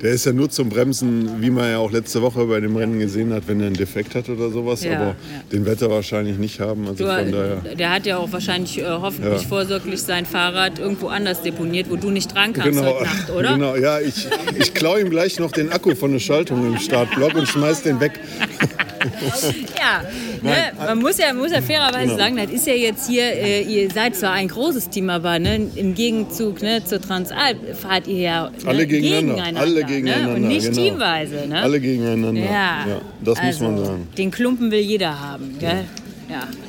Der 0.02 0.12
ist 0.12 0.26
ja 0.26 0.34
nur 0.34 0.50
zum 0.50 0.70
Bremsen, 0.70 1.42
wie 1.42 1.50
man 1.50 1.70
ja 1.70 1.78
auch 1.78 1.92
letzte 1.92 2.22
Woche 2.22 2.46
bei 2.46 2.60
dem 2.60 2.76
Rennen 2.76 3.00
gesehen 3.00 3.32
hat, 3.32 3.44
wenn 3.48 3.62
er 3.62 3.68
einen 3.68 3.76
Defekt 3.76 4.16
hat 4.16 4.28
oder 4.28 4.50
sowas. 4.50 4.84
Ja, 4.84 4.96
aber 4.96 5.06
ja. 5.10 5.16
den 5.52 5.66
wird 5.66 5.82
er 5.82 5.90
wahrscheinlich 5.92 6.38
nicht 6.38 6.60
haben. 6.60 6.88
Also 6.88 7.06
Du, 7.06 7.10
von 7.16 7.32
daher. 7.32 7.76
der 7.76 7.90
hat 7.92 8.06
ja 8.06 8.18
auch 8.18 8.32
wahrscheinlich 8.32 8.80
äh, 8.80 8.86
hoffentlich 8.86 9.44
Ja. 9.44 9.48
vorsorglich 9.48 10.02
sein 10.02 10.26
Fahrrad 10.26 10.80
irgendwo 10.80 11.08
anders 11.08 11.42
deponiert, 11.42 11.90
wo 11.90 11.96
du 11.96 12.10
nicht 12.10 12.34
dran 12.34 12.54
kannst 12.54 12.78
Genau, 12.80 12.96
heute 12.96 13.04
Nacht, 13.06 13.30
oder? 13.30 13.54
genau, 13.54 13.76
ja, 13.76 14.00
ich, 14.00 14.28
ich 14.58 14.74
klaue 14.74 15.00
ihm 15.00 15.10
gleich 15.10 15.40
noch 15.40 15.52
den 15.52 15.72
Akku 15.72 15.96
von 15.96 16.12
der 16.12 16.20
Schaltung 16.20 16.66
im 16.66 16.80
Startblock 16.80 17.36
und 17.36 17.48
schmeiß 17.48 17.84
den 17.84 18.00
weg. 18.00 18.14
Ja, 19.80 20.02
ne, 20.42 20.72
man 20.78 21.00
muss 21.00 21.18
ja, 21.18 21.34
muss 21.34 21.52
ja 21.52 21.62
fairerweise 21.62 22.04
Genau. 22.06 22.18
sagen, 22.18 22.38
das 22.38 22.52
ist 22.52 22.68
ja 22.68 22.74
jetzt 22.74 23.10
hier, 23.10 23.24
äh, 23.24 23.62
ihr 23.64 23.90
seid 23.92 24.16
zwar 24.16 24.32
ein 24.32 24.48
großes 24.48 24.90
Team, 24.90 25.10
aber 25.10 25.40
ne, 25.40 25.68
im 25.76 25.94
Gegenzug 25.96 26.62
ne, 26.62 26.84
zur 26.84 27.02
Transalp 27.02 27.76
fahrt 27.76 28.08
ihr 28.08 28.18
ja 28.20 28.50
ne, 28.50 28.68
Alle 28.68 28.86
gegeneinander, 28.88 29.60
alle 29.60 29.84
gegeneinander, 29.84 30.28
Ne, 30.28 30.36
und 30.36 30.48
nicht 30.48 30.64
genau. 30.72 30.76
teamweise. 30.82 31.48
Ne? 31.48 31.62
Alle 31.62 31.80
gegeneinander. 31.80 32.42
Ja, 32.42 32.86
das 33.24 33.40
also, 33.40 33.66
muss 33.66 33.76
man 33.78 33.86
sagen. 33.86 34.08
Den 34.18 34.32
Klumpen 34.32 34.72
will 34.72 34.80
jeder 34.82 35.20
haben, 35.20 35.58
gell? 35.60 35.70
Ja. 35.70 36.03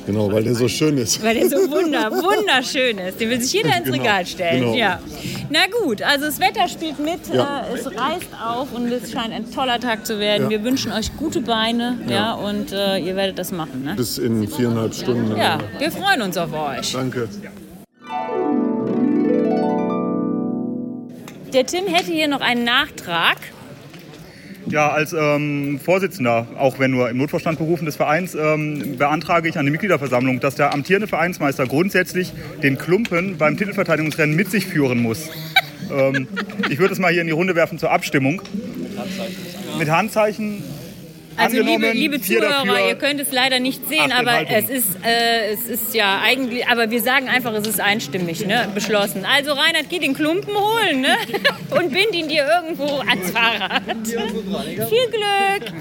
Genau, 0.05 0.31
weil 0.31 0.43
der 0.43 0.55
so 0.55 0.67
schön 0.67 0.97
ist. 0.97 1.23
Weil 1.23 1.35
der 1.35 1.49
so 1.49 1.57
wunder, 1.69 2.11
wunderschön 2.11 2.97
ist. 2.99 3.19
Den 3.19 3.29
will 3.29 3.41
sich 3.41 3.53
jeder 3.53 3.69
ins 3.77 3.85
Genau, 3.85 3.97
Regal 3.97 4.25
stellen. 4.25 4.61
genau. 4.61 4.75
Ja. 4.75 4.99
Na 5.49 5.59
gut, 5.81 6.01
also 6.01 6.25
das 6.25 6.39
Wetter 6.39 6.67
spielt 6.67 6.99
mit, 6.99 7.27
Ja. 7.33 7.65
äh, 7.69 7.73
es 7.75 7.85
reißt 7.85 8.27
auf 8.45 8.71
und 8.73 8.91
es 8.91 9.11
scheint 9.11 9.33
ein 9.33 9.51
toller 9.51 9.79
Tag 9.79 10.05
zu 10.05 10.19
werden. 10.19 10.43
Ja. 10.43 10.49
Wir 10.49 10.63
wünschen 10.63 10.91
euch 10.91 11.15
gute 11.17 11.41
Beine 11.41 11.97
ja. 12.07 12.13
Ja. 12.15 12.33
und 12.33 12.71
äh, 12.71 12.97
ihr 12.97 13.15
werdet 13.15 13.37
das 13.39 13.51
machen. 13.51 13.83
Ne? 13.83 13.95
Bis 13.95 14.17
in 14.17 14.47
viereinhalb 14.47 14.93
Stunden. 14.93 15.35
Ja, 15.37 15.57
wir 15.79 15.91
freuen 15.91 16.21
uns 16.21 16.37
auf 16.37 16.51
euch. 16.53 16.91
Danke. 16.93 17.27
Der 21.53 21.65
Tim 21.65 21.85
hätte 21.87 22.11
hier 22.11 22.27
noch 22.27 22.41
einen 22.41 22.63
Nachtrag. 22.65 23.37
Ja, 24.67 24.89
als 24.89 25.13
ähm, 25.13 25.79
Vorsitzender, 25.83 26.47
auch 26.57 26.79
wenn 26.79 26.91
nur 26.91 27.09
im 27.09 27.17
Notvorstand 27.17 27.59
berufen 27.59 27.85
des 27.85 27.95
Vereins, 27.95 28.33
ähm, 28.35 28.97
beantrage 28.97 29.47
ich 29.47 29.57
an 29.59 29.65
die 29.65 29.71
Mitgliederversammlung, 29.71 30.39
dass 30.39 30.55
der 30.55 30.73
amtierende 30.73 31.07
Vereinsmeister 31.07 31.67
grundsätzlich 31.67 32.33
den 32.63 32.77
Klumpen 32.77 33.37
beim 33.37 33.57
Titelverteidigungsrennen 33.57 34.35
mit 34.35 34.49
sich 34.49 34.65
führen 34.65 35.01
muss. 35.01 35.29
ähm, 35.91 36.27
ich 36.69 36.79
würde 36.79 36.93
es 36.93 36.99
mal 36.99 37.11
hier 37.11 37.21
in 37.21 37.27
die 37.27 37.33
Runde 37.33 37.55
werfen 37.55 37.77
zur 37.77 37.91
Abstimmung. 37.91 38.41
Mit 39.77 39.89
Handzeichen. 39.89 40.63
Also 41.37 41.61
liebe, 41.61 41.91
liebe 41.91 42.21
Zuhörer, 42.21 42.65
dafür. 42.65 42.87
ihr 42.87 42.95
könnt 42.95 43.19
es 43.19 43.31
leider 43.31 43.59
nicht 43.59 43.87
sehen, 43.87 44.11
aber 44.11 44.49
es 44.49 44.69
ist, 44.69 44.95
äh, 45.03 45.51
es 45.53 45.65
ist 45.67 45.93
ja 45.93 46.21
eigentlich, 46.23 46.67
aber 46.67 46.89
wir 46.89 47.01
sagen 47.01 47.27
einfach, 47.27 47.53
es 47.53 47.67
ist 47.67 47.79
einstimmig 47.81 48.45
ne, 48.45 48.67
beschlossen. 48.73 49.25
Also 49.25 49.51
Reinhard, 49.51 49.89
geh 49.89 49.99
den 49.99 50.13
Klumpen 50.13 50.53
holen 50.55 51.01
ne? 51.01 51.15
und 51.77 51.91
bind 51.91 52.13
ihn 52.13 52.27
dir 52.27 52.45
irgendwo 52.45 52.99
ans 52.99 53.31
Fahrrad. 53.31 53.83
Viel 54.07 55.07
Glück! 55.11 55.73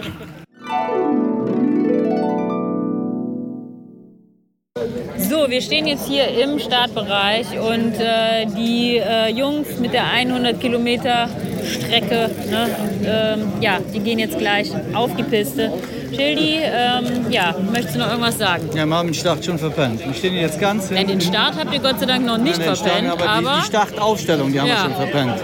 So, 5.17 5.49
wir 5.49 5.63
stehen 5.63 5.87
jetzt 5.87 6.07
hier 6.07 6.29
im 6.29 6.59
Startbereich 6.59 7.47
und 7.59 7.95
äh, 7.99 8.47
die 8.47 8.97
äh, 8.97 9.31
Jungs 9.31 9.79
mit 9.79 9.93
der 9.93 10.07
100 10.11 10.61
Kilometer 10.61 11.29
Strecke, 11.65 12.31
ne, 12.51 12.69
ähm, 13.07 13.53
ja, 13.61 13.79
die 13.93 14.01
gehen 14.01 14.19
jetzt 14.19 14.39
gleich 14.39 14.71
auf 14.95 15.15
die 15.17 15.23
Piste. 15.23 15.73
Schildi, 16.15 16.59
ähm, 16.63 17.27
ja, 17.31 17.57
möchtest 17.73 17.97
du 17.97 17.99
noch 17.99 18.09
irgendwas 18.11 18.39
sagen? 18.39 18.69
Ja, 18.73 18.87
wir 18.87 18.95
haben 18.97 19.09
den 19.09 19.15
Start 19.15 19.45
schon 19.45 19.59
verpennt. 19.59 20.05
Wir 20.07 20.15
stehen 20.15 20.35
jetzt 20.35 20.61
ganz 20.61 20.89
Ja, 20.91 20.97
hinten. 20.99 21.19
den 21.19 21.21
Start 21.21 21.57
habt 21.59 21.75
ihr 21.75 21.81
Gott 21.81 21.99
sei 21.99 22.07
Dank 22.07 22.25
noch 22.25 22.39
nicht 22.39 22.57
Nein, 22.59 22.69
den 22.69 22.77
Start, 22.77 22.89
verpennt, 22.91 23.13
aber, 23.13 23.29
aber 23.29 23.55
die, 23.57 23.61
die 23.63 23.67
Startaufstellung, 23.67 24.53
die 24.53 24.61
haben 24.61 24.69
Ja. 24.69 24.75
wir 24.75 24.83
schon 24.83 24.95
verpennt. 24.95 25.35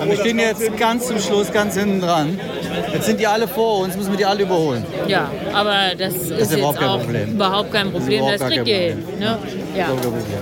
Und 0.00 0.10
wir 0.10 0.16
stehen 0.16 0.38
jetzt 0.40 0.76
ganz 0.78 1.06
zum 1.06 1.20
Schluss, 1.20 1.52
ganz 1.52 1.76
hinten 1.76 2.00
dran. 2.00 2.40
Jetzt 2.92 3.06
sind 3.06 3.20
die 3.20 3.26
alle 3.26 3.46
vor 3.46 3.80
uns, 3.84 3.96
müssen 3.96 4.10
wir 4.10 4.18
die 4.18 4.24
alle 4.26 4.42
überholen. 4.42 4.84
ja, 5.06 5.30
aber 5.52 5.74
das, 5.96 6.14
ist 6.14 6.30
ist 6.32 6.38
jetzt 6.50 6.56
überhaupt 6.56 6.80
kein 6.80 6.88
Problem. 7.00 7.30
überhaupt 7.32 7.72
kein 7.72 7.92
Problem. 7.92 8.24
Das 8.26 8.40
gar 8.40 8.48
kriegt 8.50 8.66
ihr 8.66 8.76
hin. 8.78 9.04
Ne? 9.20 9.38
Ja. 9.76 9.88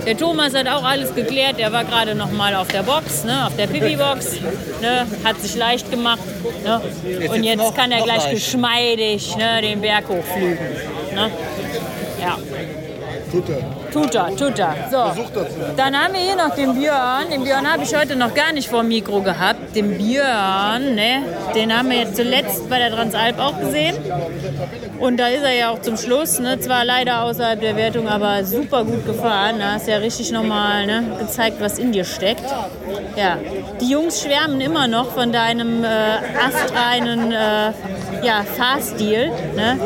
Der 0.05 0.17
Thomas 0.17 0.53
hat 0.53 0.67
auch 0.67 0.83
alles 0.83 1.13
geklärt. 1.13 1.59
Der 1.59 1.71
war 1.71 1.83
gerade 1.83 2.15
noch 2.15 2.31
mal 2.31 2.55
auf 2.55 2.67
der 2.67 2.83
Box, 2.83 3.23
ne, 3.23 3.45
auf 3.47 3.55
der 3.55 3.67
Pipi-Box. 3.67 4.39
Ne, 4.81 5.05
hat 5.23 5.41
sich 5.41 5.55
leicht 5.55 5.91
gemacht. 5.91 6.19
Ne? 6.63 6.81
Und 7.29 7.43
jetzt 7.43 7.55
jetzt 7.61 7.75
kann 7.75 7.91
er 7.91 8.03
gleich 8.03 8.23
leicht. 8.23 8.31
geschmeidig 8.31 9.35
ne, 9.37 9.61
den 9.61 9.81
Berg 9.81 10.07
hochflügen. 10.07 10.57
Ne? 11.13 11.31
Ja. 12.21 12.37
Tut 13.35 13.49
er. 13.49 13.91
Tut 13.91 14.15
er, 14.15 14.35
tut 14.35 14.59
er. 14.59 14.75
So. 14.89 15.21
Dann 15.75 15.93
haben 15.93 16.13
wir 16.13 16.21
hier 16.21 16.37
noch 16.37 16.55
den 16.55 16.73
Björn. 16.73 17.29
Den 17.29 17.43
Björn 17.43 17.69
habe 17.69 17.83
ich 17.83 17.93
heute 17.93 18.15
noch 18.15 18.33
gar 18.33 18.53
nicht 18.53 18.69
vor 18.69 18.79
dem 18.79 18.87
Mikro 18.87 19.21
gehabt. 19.21 19.75
Den 19.75 19.97
Björn, 19.97 20.95
ne? 20.95 21.23
den 21.53 21.77
haben 21.77 21.89
wir 21.89 21.97
jetzt 21.97 22.15
zuletzt 22.15 22.69
bei 22.69 22.79
der 22.79 22.91
Transalp 22.91 23.37
auch 23.39 23.59
gesehen. 23.59 23.97
Und 24.99 25.17
da 25.17 25.27
ist 25.27 25.43
er 25.43 25.53
ja 25.53 25.69
auch 25.71 25.81
zum 25.81 25.97
Schluss. 25.97 26.39
Ne? 26.39 26.59
Zwar 26.61 26.85
leider 26.85 27.23
außerhalb 27.23 27.59
der 27.59 27.75
Wertung, 27.75 28.07
aber 28.07 28.45
super 28.45 28.85
gut 28.85 29.05
gefahren. 29.05 29.59
Da 29.59 29.73
hast 29.73 29.87
ja 29.87 29.97
richtig 29.97 30.31
nochmal 30.31 30.85
ne? 30.85 31.03
gezeigt, 31.19 31.57
was 31.59 31.77
in 31.77 31.91
dir 31.91 32.05
steckt. 32.05 32.45
Ja. 33.17 33.37
Die 33.81 33.89
Jungs 33.89 34.21
schwärmen 34.21 34.61
immer 34.61 34.87
noch 34.87 35.11
von 35.11 35.33
deinem 35.33 35.83
äh, 35.83 35.87
astreinen 35.87 37.33
äh, 37.33 37.71
ja, 38.25 38.43
Fahrstil. 38.43 39.29
Ne? 39.55 39.77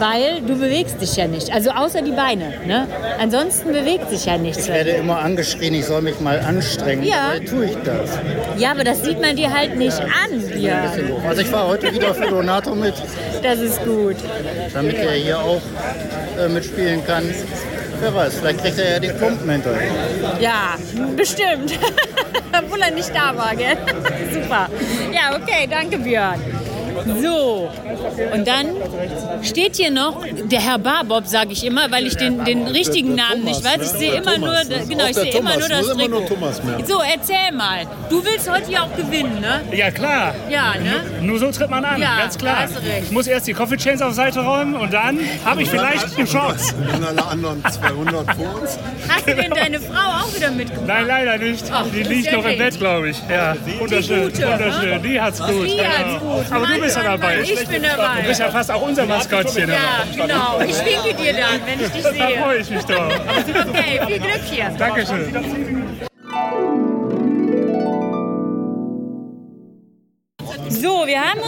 Weil 0.00 0.40
du 0.40 0.56
bewegst 0.56 1.00
dich 1.00 1.14
ja 1.14 1.28
nicht. 1.28 1.52
Also 1.52 1.70
außer 1.70 2.02
die 2.02 2.12
Beine. 2.12 2.63
Ne? 2.66 2.88
Ansonsten 3.18 3.72
bewegt 3.72 4.08
sich 4.10 4.24
ja 4.24 4.38
nichts. 4.38 4.64
Ich 4.66 4.72
werde 4.72 4.90
immer 4.90 5.18
angeschrien, 5.18 5.74
ich 5.74 5.84
soll 5.84 6.02
mich 6.02 6.18
mal 6.20 6.40
anstrengen. 6.40 7.04
Ja. 7.04 7.34
Dabei 7.34 7.44
tue 7.44 7.64
ich 7.66 7.76
das. 7.84 8.18
Ja, 8.56 8.70
aber 8.70 8.84
das 8.84 9.02
sieht 9.02 9.20
man 9.20 9.36
dir 9.36 9.52
halt 9.52 9.76
nicht 9.76 10.00
an. 10.00 10.60
Ja. 10.60 10.92
Also 11.28 11.42
ich 11.42 11.48
fahre 11.48 11.68
heute 11.68 11.92
wieder 11.92 12.14
für 12.14 12.26
Donato 12.28 12.74
mit. 12.74 12.94
Das 13.42 13.58
ist 13.58 13.84
gut. 13.84 14.16
Damit 14.72 14.96
er 14.96 15.12
hier 15.12 15.38
auch 15.38 15.60
äh, 16.38 16.48
mitspielen 16.48 17.04
kann. 17.06 17.24
Wer 18.00 18.14
weiß, 18.14 18.34
vielleicht 18.38 18.60
kriegt 18.60 18.78
er 18.78 18.92
ja 18.92 18.98
den 18.98 19.16
Klumpen 19.16 19.48
hinterher. 19.48 19.90
Ja, 20.40 20.76
bestimmt. 21.16 21.78
Obwohl 22.58 22.80
er 22.80 22.90
nicht 22.90 23.10
da 23.14 23.36
war, 23.36 23.54
gell? 23.54 23.76
Super. 24.32 24.68
Ja, 25.12 25.36
okay, 25.36 25.66
danke 25.70 25.98
Björn. 25.98 26.40
So, 27.20 27.70
und 28.32 28.46
dann 28.46 28.66
steht 29.42 29.76
hier 29.76 29.90
noch 29.90 30.24
der 30.44 30.60
Herr 30.60 30.78
Barbob, 30.78 31.26
sage 31.26 31.52
ich 31.52 31.64
immer, 31.64 31.90
weil 31.90 32.06
ich 32.06 32.16
den, 32.16 32.44
den 32.44 32.66
richtigen 32.66 33.14
Namen 33.14 33.44
nicht 33.44 33.62
weiß. 33.62 33.92
Ich 33.92 33.98
sehe 33.98 34.14
immer 34.14 34.38
nur, 34.38 34.54
genau, 34.88 35.06
ich 35.06 35.16
sehe 35.16 35.36
immer 35.36 35.56
nur 35.58 35.68
das 35.68 35.86
Trikot. 35.88 36.26
So, 36.86 37.00
erzähl 37.00 37.52
mal. 37.52 37.86
Du 38.08 38.24
willst 38.24 38.50
heute 38.50 38.70
ja 38.70 38.84
auch 38.84 38.96
gewinnen, 38.96 39.40
ne? 39.40 39.62
Ja, 39.76 39.90
klar. 39.90 40.34
Ja, 40.48 40.74
ne? 40.74 41.22
Nur 41.22 41.38
so 41.38 41.50
tritt 41.50 41.70
man 41.70 41.84
an, 41.84 42.00
Ja, 42.00 42.18
ganz 42.18 42.38
klar. 42.38 42.68
Ich 43.02 43.10
muss 43.10 43.26
erst 43.26 43.46
die 43.46 43.52
Coffee 43.52 43.76
Chains 43.76 44.00
auf 44.00 44.14
Seite 44.14 44.40
räumen 44.40 44.74
und 44.74 44.92
dann 44.92 45.18
habe 45.44 45.62
ich 45.62 45.70
vielleicht 45.70 46.16
eine 46.16 46.26
Chance. 46.26 46.74
Sind 46.90 47.04
alle 47.04 47.26
anderen 47.26 47.62
200 47.64 48.34
vor 48.34 48.60
uns? 48.60 48.78
Hast 49.08 49.28
du 49.28 49.34
denn 49.34 49.50
deine 49.50 49.80
Frau 49.80 50.22
auch 50.22 50.34
wieder 50.34 50.50
mitgebracht? 50.50 50.86
Nein, 50.86 51.06
leider 51.06 51.38
nicht. 51.38 51.64
Ach, 51.72 51.84
die 51.94 52.02
liegt 52.02 52.26
ja 52.26 52.36
noch 52.38 52.46
im. 52.46 52.58
Bett, 52.58 52.78
glaube 52.78 53.10
ich. 53.10 53.16
Ja, 53.28 53.54
wunderschön, 53.78 54.30
gute, 54.30 54.42
wunderschön. 54.42 54.90
ne? 54.90 55.00
Die 55.00 55.20
hat's 55.20 55.40
gut. 55.40 55.66
Die 55.66 55.76
genau. 55.76 55.88
hat's 55.88 56.20
gut. 56.20 56.52
Aber 56.52 56.66
du 56.66 56.78
Mann, 56.78 56.93
bist 56.94 57.04
ja 57.06 57.16
dabei. 57.16 57.40
Ich 57.40 57.68
bin 57.68 57.82
dabei. 57.82 58.20
Du 58.22 58.28
bist 58.28 58.40
ja 58.40 58.50
fast 58.50 58.70
auch 58.70 58.82
unser 58.82 59.06
Maskottchen. 59.06 59.68
Ja, 59.68 60.04
genau. 60.14 60.60
Ich 60.60 60.84
winke 60.84 61.14
dir 61.14 61.32
dann, 61.34 61.60
wenn 61.66 61.80
ich 61.84 61.92
dich 61.92 62.02
Da 62.02 62.10
sehe. 62.12 62.38
freue 62.38 62.58
ich 62.58 62.70
mich 62.70 62.84
doch. 62.84 63.08
Okay, 63.68 64.00
viel 64.06 64.18
Glück 64.18 64.40
hier. 64.50 64.70
Dankeschön. 64.78 65.83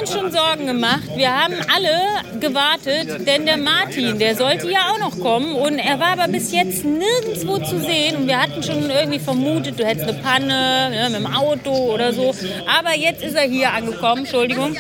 Uns 0.06 0.12
schon 0.14 0.32
Sorgen 0.32 0.66
gemacht. 0.66 1.02
Wir 1.16 1.32
haben 1.32 1.54
alle 1.74 2.40
gewartet, 2.40 3.26
denn 3.26 3.46
der 3.46 3.56
Martin, 3.56 4.18
der 4.18 4.36
sollte 4.36 4.70
ja 4.70 4.90
auch 4.92 4.98
noch 4.98 5.18
kommen 5.18 5.54
und 5.54 5.78
er 5.78 5.98
war 5.98 6.18
aber 6.18 6.28
bis 6.28 6.52
jetzt 6.52 6.84
nirgendwo 6.84 7.58
zu 7.58 7.80
sehen 7.80 8.16
und 8.16 8.26
wir 8.26 8.40
hatten 8.40 8.62
schon 8.62 8.88
irgendwie 8.88 9.18
vermutet, 9.18 9.78
du 9.78 9.84
hättest 9.84 10.08
eine 10.08 10.18
Panne 10.18 10.90
ne, 10.90 11.08
mit 11.10 11.20
dem 11.20 11.34
Auto 11.34 11.70
oder 11.70 12.12
so. 12.12 12.34
Aber 12.66 12.96
jetzt 12.96 13.22
ist 13.22 13.34
er 13.34 13.48
hier 13.48 13.72
angekommen, 13.72 14.22
Entschuldigung. 14.24 14.76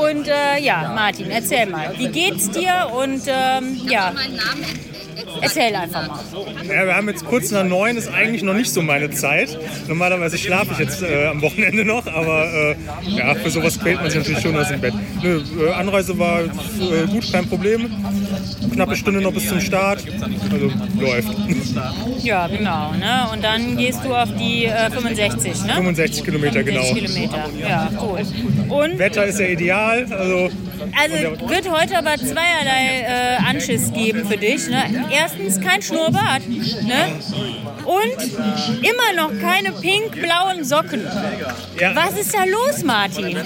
Und 0.00 0.28
äh, 0.28 0.60
ja, 0.60 0.92
Martin, 0.94 1.30
erzähl 1.30 1.66
mal, 1.66 1.94
wie 1.96 2.08
geht's 2.08 2.50
dir 2.50 2.90
und 2.94 3.22
ähm, 3.26 3.80
ja, 3.88 4.12
Erzähl 5.40 5.74
einfach 5.74 6.08
mal. 6.08 6.20
Ja, 6.66 6.86
wir 6.86 6.96
haben 6.96 7.08
jetzt 7.08 7.24
kurz 7.24 7.50
nach 7.50 7.64
neun, 7.64 7.96
ist 7.96 8.12
eigentlich 8.12 8.42
noch 8.42 8.54
nicht 8.54 8.72
so 8.72 8.82
meine 8.82 9.10
Zeit. 9.10 9.58
Normalerweise 9.88 10.38
schlafe 10.38 10.72
ich 10.72 10.78
jetzt 10.78 11.02
äh, 11.02 11.26
am 11.26 11.42
Wochenende 11.42 11.84
noch, 11.84 12.06
aber 12.06 12.46
äh, 12.52 12.76
ja, 13.08 13.34
für 13.34 13.50
sowas 13.50 13.78
quält 13.78 13.96
man 14.00 14.10
sich 14.10 14.20
natürlich 14.20 14.40
schon 14.40 14.56
aus 14.56 14.68
dem 14.68 14.80
Bett. 14.80 14.94
Nö, 15.22 15.42
äh, 15.60 15.72
Anreise 15.72 16.18
war 16.18 16.40
äh, 16.42 16.48
gut, 17.10 17.30
kein 17.32 17.48
Problem. 17.48 17.90
Knappe 18.72 18.96
Stunde 18.96 19.20
noch 19.20 19.32
bis 19.32 19.48
zum 19.48 19.60
Start. 19.60 20.04
Also 20.50 20.70
läuft. 20.98 21.28
Ja, 22.22 22.46
genau. 22.46 22.92
Ne? 22.92 23.28
Und 23.32 23.42
dann 23.44 23.76
gehst 23.76 24.04
du 24.04 24.14
auf 24.14 24.28
die 24.38 24.66
äh, 24.66 24.90
65, 24.90 25.64
ne? 25.64 25.74
65 25.74 26.24
Kilometer, 26.24 26.62
genau. 26.62 26.82
65 26.82 27.14
Kilometer, 27.14 27.50
ja, 27.68 27.90
cool. 28.00 28.20
Und 28.68 28.98
Wetter 28.98 29.26
ist 29.26 29.40
ja 29.40 29.46
ideal. 29.46 30.06
Also 30.12 30.50
Also 31.00 31.48
wird 31.48 31.70
heute 31.70 31.98
aber 31.98 32.16
zweierlei 32.16 33.00
äh, 33.06 33.36
Anschiss 33.48 33.92
geben 33.92 34.26
für 34.28 34.36
dich. 34.36 34.68
Ne? 34.68 35.06
Erstens 35.12 35.60
kein 35.60 35.82
Schnurrbart 35.82 36.48
ne? 36.48 37.12
und 37.84 38.22
immer 38.82 39.12
noch 39.16 39.40
keine 39.40 39.72
pink-blauen 39.72 40.64
Socken. 40.64 41.04
Was 41.94 42.18
ist 42.18 42.34
da 42.34 42.44
los, 42.44 42.82
Martin? 42.84 43.36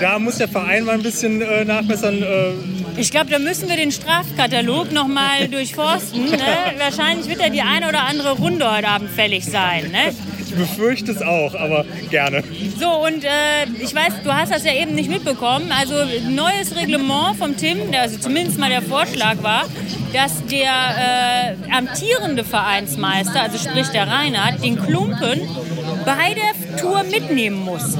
da 0.00 0.18
muss 0.18 0.36
der 0.38 0.48
Verein 0.48 0.84
mal 0.84 0.94
ein 0.94 1.02
bisschen 1.02 1.40
äh, 1.40 1.64
nachbessern. 1.64 2.22
Äh, 2.22 3.00
Ich 3.00 3.10
glaube, 3.10 3.30
da 3.30 3.38
müssen 3.38 3.68
wir 3.68 3.76
den 3.76 3.92
Strafkatalog 3.92 4.92
noch 4.92 5.06
mal 5.08 5.48
durchforsten. 5.48 6.24
Ne? 6.30 6.38
Wahrscheinlich 6.78 7.28
wird 7.28 7.40
da 7.40 7.48
die 7.48 7.62
eine 7.62 7.88
oder 7.88 8.02
andere 8.04 8.32
Runde 8.32 8.70
heute 8.70 8.88
Abend 8.88 9.10
fällig 9.10 9.44
sein. 9.44 9.90
Ne? 9.90 10.14
Ich 10.50 10.56
befürchte 10.56 11.12
es 11.12 11.22
auch, 11.22 11.54
aber 11.54 11.84
gerne. 12.10 12.42
So, 12.78 12.90
und 13.06 13.24
äh, 13.24 13.64
ich 13.80 13.94
weiß, 13.94 14.22
du 14.24 14.34
hast 14.34 14.52
das 14.52 14.64
ja 14.64 14.74
eben 14.74 14.94
nicht 14.94 15.10
mitbekommen. 15.10 15.70
Also, 15.70 15.94
neues 16.28 16.74
Reglement 16.76 17.36
vom 17.36 17.56
Tim, 17.56 17.78
also 17.92 18.18
zumindest 18.18 18.58
mal 18.58 18.70
der 18.70 18.82
Vorschlag 18.82 19.42
war, 19.42 19.64
dass 20.12 20.44
der 20.46 21.56
äh, 21.68 21.72
amtierende 21.74 22.44
Vereinsmeister, 22.44 23.42
also 23.42 23.58
sprich 23.58 23.88
der 23.88 24.08
Reinhard, 24.08 24.62
den 24.62 24.80
Klumpen 24.80 25.40
bei 26.04 26.34
der 26.34 26.78
Tour 26.78 27.02
mitnehmen 27.04 27.64
muss. 27.64 27.96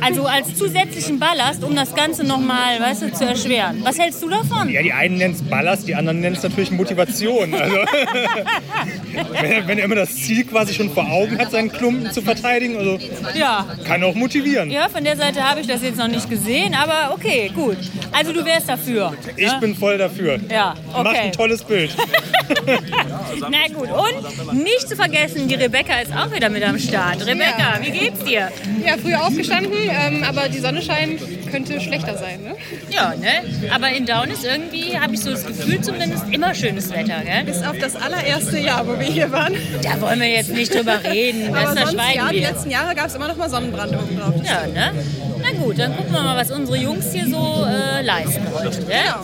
Also 0.00 0.26
als 0.26 0.54
zusätzlichen 0.56 1.18
Ballast, 1.18 1.62
um 1.64 1.74
das 1.76 1.94
Ganze 1.94 2.24
nochmal, 2.24 2.80
weißt 2.80 3.02
du, 3.02 3.12
zu 3.12 3.24
erschweren. 3.24 3.80
Was 3.84 3.98
hältst 3.98 4.22
du 4.22 4.28
davon? 4.28 4.70
Ja, 4.70 4.82
die 4.82 4.92
einen 4.92 5.16
nennen 5.18 5.34
es 5.34 5.42
Ballast, 5.42 5.86
die 5.86 5.94
anderen 5.94 6.20
nennen 6.20 6.36
es 6.36 6.42
natürlich 6.42 6.70
Motivation. 6.70 7.54
Also, 7.54 7.76
wenn, 9.40 9.52
er, 9.52 9.68
wenn 9.68 9.78
er 9.78 9.84
immer 9.84 9.94
das 9.96 10.14
Ziel 10.14 10.44
quasi 10.44 10.74
schon 10.74 10.90
vor 10.90 11.08
Augen 11.10 11.38
hat, 11.38 11.50
seinen 11.50 11.70
Klumpen 11.70 12.10
zu 12.12 12.22
verteidigen, 12.22 12.76
also 12.76 12.98
Ja. 13.34 13.66
kann 13.84 14.02
auch 14.02 14.14
motivieren. 14.14 14.70
Ja, 14.70 14.88
von 14.88 15.04
der 15.04 15.16
Seite 15.16 15.42
habe 15.48 15.60
ich 15.60 15.66
das 15.66 15.82
jetzt 15.82 15.98
noch 15.98 16.08
nicht 16.08 16.28
gesehen, 16.30 16.74
aber 16.74 17.14
okay, 17.14 17.50
gut. 17.54 17.78
Also 18.12 18.32
du 18.32 18.44
wärst 18.44 18.68
dafür. 18.68 19.12
Ich 19.36 19.52
bin 19.60 19.74
voll 19.74 19.98
dafür. 19.98 20.38
Ja, 20.50 20.74
Macht 20.92 21.06
okay. 21.06 21.27
Ein 21.28 21.32
tolles 21.32 21.62
Bild. 21.62 21.94
Na 23.40 23.66
gut, 23.72 23.88
und 23.90 24.62
nicht 24.64 24.88
zu 24.88 24.96
vergessen, 24.96 25.48
die 25.48 25.54
Rebecca 25.54 26.00
ist 26.00 26.12
auch 26.12 26.32
wieder 26.34 26.48
mit 26.48 26.64
am 26.64 26.78
Start. 26.78 27.24
Rebecca, 27.26 27.78
wie 27.80 27.90
geht's 27.90 28.24
dir? 28.24 28.50
Ja, 28.84 28.96
früh 28.96 29.14
aufgestanden, 29.14 29.72
ähm, 29.74 30.24
aber 30.24 30.48
die 30.48 30.58
Sonne 30.58 30.82
scheint, 30.82 31.20
könnte 31.50 31.80
schlechter 31.80 32.16
sein, 32.16 32.42
ne? 32.42 32.56
Ja, 32.90 33.14
ne? 33.14 33.44
Aber 33.72 33.90
in 33.90 34.06
Down 34.06 34.30
ist 34.30 34.44
irgendwie, 34.44 34.98
habe 34.98 35.14
ich 35.14 35.20
so 35.20 35.30
das 35.30 35.46
Gefühl 35.46 35.80
zumindest, 35.80 36.24
immer 36.30 36.54
schönes 36.54 36.90
Wetter, 36.90 37.22
gell? 37.24 37.44
Bis 37.44 37.62
auf 37.62 37.78
das 37.78 37.96
allererste 37.96 38.58
Jahr, 38.58 38.86
wo 38.86 38.98
wir 38.98 39.06
hier 39.06 39.30
waren. 39.30 39.54
Da 39.82 40.00
wollen 40.00 40.20
wir 40.20 40.28
jetzt 40.28 40.50
nicht 40.50 40.74
drüber 40.74 41.02
reden, 41.04 41.54
aber 41.54 41.74
sonst, 41.74 41.96
ja, 42.14 42.30
die 42.32 42.40
letzten 42.40 42.70
Jahre 42.70 42.94
gab 42.94 43.06
es 43.06 43.14
immer 43.14 43.28
noch 43.28 43.36
mal 43.36 43.50
Sonnenbrand 43.50 43.92
oben 43.92 44.18
drauf. 44.18 44.34
Ja, 44.44 44.66
ne? 44.66 44.92
Na 45.40 45.58
gut, 45.58 45.78
dann 45.78 45.96
gucken 45.96 46.12
wir 46.12 46.22
mal, 46.22 46.36
was 46.36 46.50
unsere 46.50 46.78
Jungs 46.78 47.12
hier 47.12 47.26
so 47.28 47.64
äh, 47.66 48.02
leisten 48.02 48.42
heute, 48.54 48.82
gell? 48.82 49.14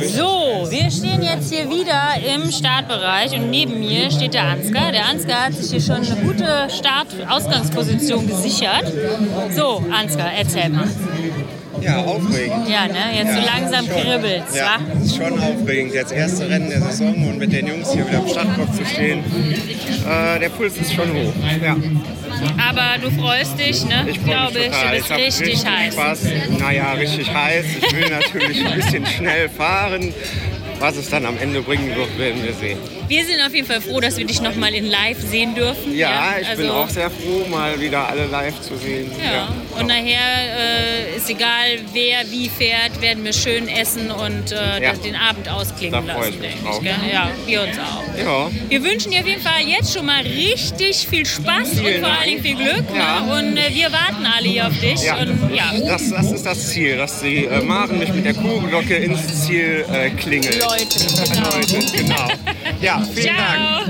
So, 0.00 0.66
wir 0.70 0.90
stehen 0.90 1.22
jetzt 1.22 1.52
hier 1.52 1.68
wieder 1.68 2.14
im 2.34 2.50
Startbereich 2.50 3.32
und 3.32 3.50
neben 3.50 3.80
mir 3.80 4.10
steht 4.10 4.34
der 4.34 4.44
Ansgar. 4.44 4.92
Der 4.92 5.06
Ansgar 5.06 5.46
hat 5.46 5.54
sich 5.54 5.70
hier 5.70 5.80
schon 5.80 6.06
eine 6.06 6.16
gute 6.22 6.68
Start-Ausgangsposition 6.70 8.26
gesichert. 8.28 8.92
So, 9.56 9.84
Ansgar, 9.90 10.32
erzähl 10.32 10.68
mal. 10.68 10.88
Ja, 11.80 11.98
aufregend. 11.98 12.68
Ja, 12.68 12.86
ne? 12.86 13.16
Jetzt 13.16 13.32
so 13.34 13.38
Ja, 13.40 13.44
langsam 13.58 13.86
schon. 13.86 14.02
kribbelt's, 14.02 14.56
Ja, 14.56 14.78
wa? 14.80 15.02
ist 15.04 15.16
schon 15.16 15.38
aufregend. 15.38 15.94
Jetzt 15.94 16.12
erste 16.12 16.48
Rennen 16.48 16.68
der 16.70 16.80
Saison 16.82 17.14
und 17.28 17.38
mit 17.38 17.52
den 17.52 17.66
Jungs 17.66 17.92
hier 17.92 18.06
wieder 18.08 18.18
am 18.18 18.28
Startblock 18.28 18.74
zu 18.74 18.84
stehen. 18.84 19.20
Äh, 20.06 20.38
der 20.40 20.48
Puls 20.50 20.76
ist 20.76 20.92
schon 20.92 21.08
hoch. 21.12 21.32
Ja. 21.62 21.76
Aber 22.68 22.98
du 23.02 23.10
freust 23.20 23.58
dich, 23.58 23.84
ne? 23.84 24.06
Ich 24.10 24.22
glaube 24.24 24.58
ich, 24.58 24.66
du 24.70 24.90
bist 24.90 25.10
ich 25.10 25.16
richtig, 25.16 25.46
richtig 25.48 25.66
heiß. 25.70 25.94
Spaß. 25.94 26.18
Naja, 26.58 26.92
richtig 26.92 27.32
heiß. 27.32 27.64
Ich 27.80 27.92
will 27.96 28.08
natürlich 28.08 28.64
ein 28.66 28.74
bisschen 28.76 29.06
schnell 29.06 29.48
fahren. 29.48 30.12
Was 30.80 30.96
es 30.96 31.10
dann 31.10 31.26
am 31.26 31.36
Ende 31.38 31.60
bringen 31.60 31.88
wird, 31.96 32.16
werden 32.20 32.40
wir 32.44 32.52
sehen. 32.52 32.78
Wir 33.08 33.24
sind 33.24 33.40
auf 33.44 33.52
jeden 33.52 33.66
Fall 33.66 33.80
froh, 33.80 33.98
dass 34.00 34.16
wir 34.16 34.24
dich 34.24 34.40
noch 34.40 34.54
mal 34.54 34.72
in 34.72 34.84
live 34.86 35.18
sehen 35.20 35.56
dürfen. 35.56 35.96
Ja, 35.96 36.36
ich 36.40 36.48
bin 36.56 36.66
also- 36.66 36.72
auch 36.78 36.88
sehr 36.88 37.10
froh, 37.10 37.48
mal 37.50 37.80
wieder 37.80 38.08
alle 38.08 38.26
live 38.26 38.60
zu 38.60 38.76
sehen. 38.76 39.10
Ja, 39.20 39.48
und 39.78 39.86
nachher 39.86 40.18
äh, 41.12 41.16
ist 41.16 41.28
egal, 41.30 41.78
wer 41.92 42.30
wie 42.30 42.48
fährt, 42.48 43.00
werden 43.00 43.24
wir 43.24 43.32
schön 43.32 43.68
essen 43.68 44.10
und 44.10 44.52
äh, 44.52 44.82
Ja. 44.82 44.92
den 44.94 45.16
Abend 45.16 45.48
ausklingen 45.48 46.06
Da 46.06 46.14
lassen, 46.14 46.40
denke 46.40 46.56
ich. 46.72 46.80
Gell? 46.80 46.94
Ja, 47.12 47.30
wir 47.46 47.62
uns 47.62 47.78
auch. 47.78 48.02
Ja. 48.18 48.50
Wir 48.68 48.82
wünschen 48.84 49.10
dir 49.12 49.20
auf 49.20 49.26
jeden 49.26 49.42
Fall 49.42 49.62
jetzt 49.66 49.92
schon 49.94 50.06
mal 50.06 50.22
richtig 50.22 51.06
viel 51.08 51.24
Spaß 51.26 51.72
und 51.72 51.78
Vielen 51.78 52.00
vor 52.00 52.08
Dank. 52.10 52.20
allen 52.20 52.28
Dingen 52.30 52.42
viel 52.42 52.56
Glück. 52.56 52.84
Ja. 52.94 53.20
Ne? 53.20 53.32
Und 53.38 53.56
äh, 53.56 53.74
wir 53.74 53.92
warten 53.92 54.26
alle 54.26 54.48
hier 54.48 54.66
auf 54.66 54.78
dich. 54.80 55.02
Ja, 55.02 55.16
Und, 55.18 55.54
ja. 55.54 55.72
Das, 55.86 56.10
das 56.10 56.32
ist 56.32 56.44
das 56.46 56.68
Ziel, 56.70 56.96
dass 56.96 57.20
die 57.20 57.44
äh, 57.46 57.60
Maren 57.62 57.98
mich 57.98 58.12
mit 58.12 58.24
der 58.24 58.34
Kuhglocke 58.34 58.94
ins 58.96 59.44
Ziel 59.46 59.84
äh, 59.92 60.10
klingelt. 60.10 60.60
Leute, 60.60 60.98
genau. 61.32 61.50
Leute, 61.54 61.78
genau. 61.96 62.28
Ja, 62.80 63.02
vielen 63.14 63.36
Dank. 63.36 63.88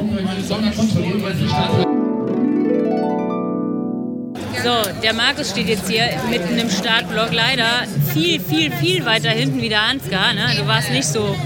So, 4.62 5.00
der 5.02 5.14
Markus 5.14 5.50
steht 5.50 5.68
jetzt 5.68 5.88
hier 5.88 6.04
mitten 6.28 6.58
im 6.58 6.68
Startblock. 6.68 7.32
Leider 7.32 7.84
viel, 8.12 8.40
viel, 8.40 8.72
viel 8.72 9.04
weiter 9.04 9.30
hinten 9.30 9.60
wie 9.60 9.68
der 9.68 9.82
Ansgar. 9.82 10.32
Ne? 10.34 10.46
Du 10.58 10.66
warst 10.66 10.90
nicht 10.90 11.06
so, 11.06 11.36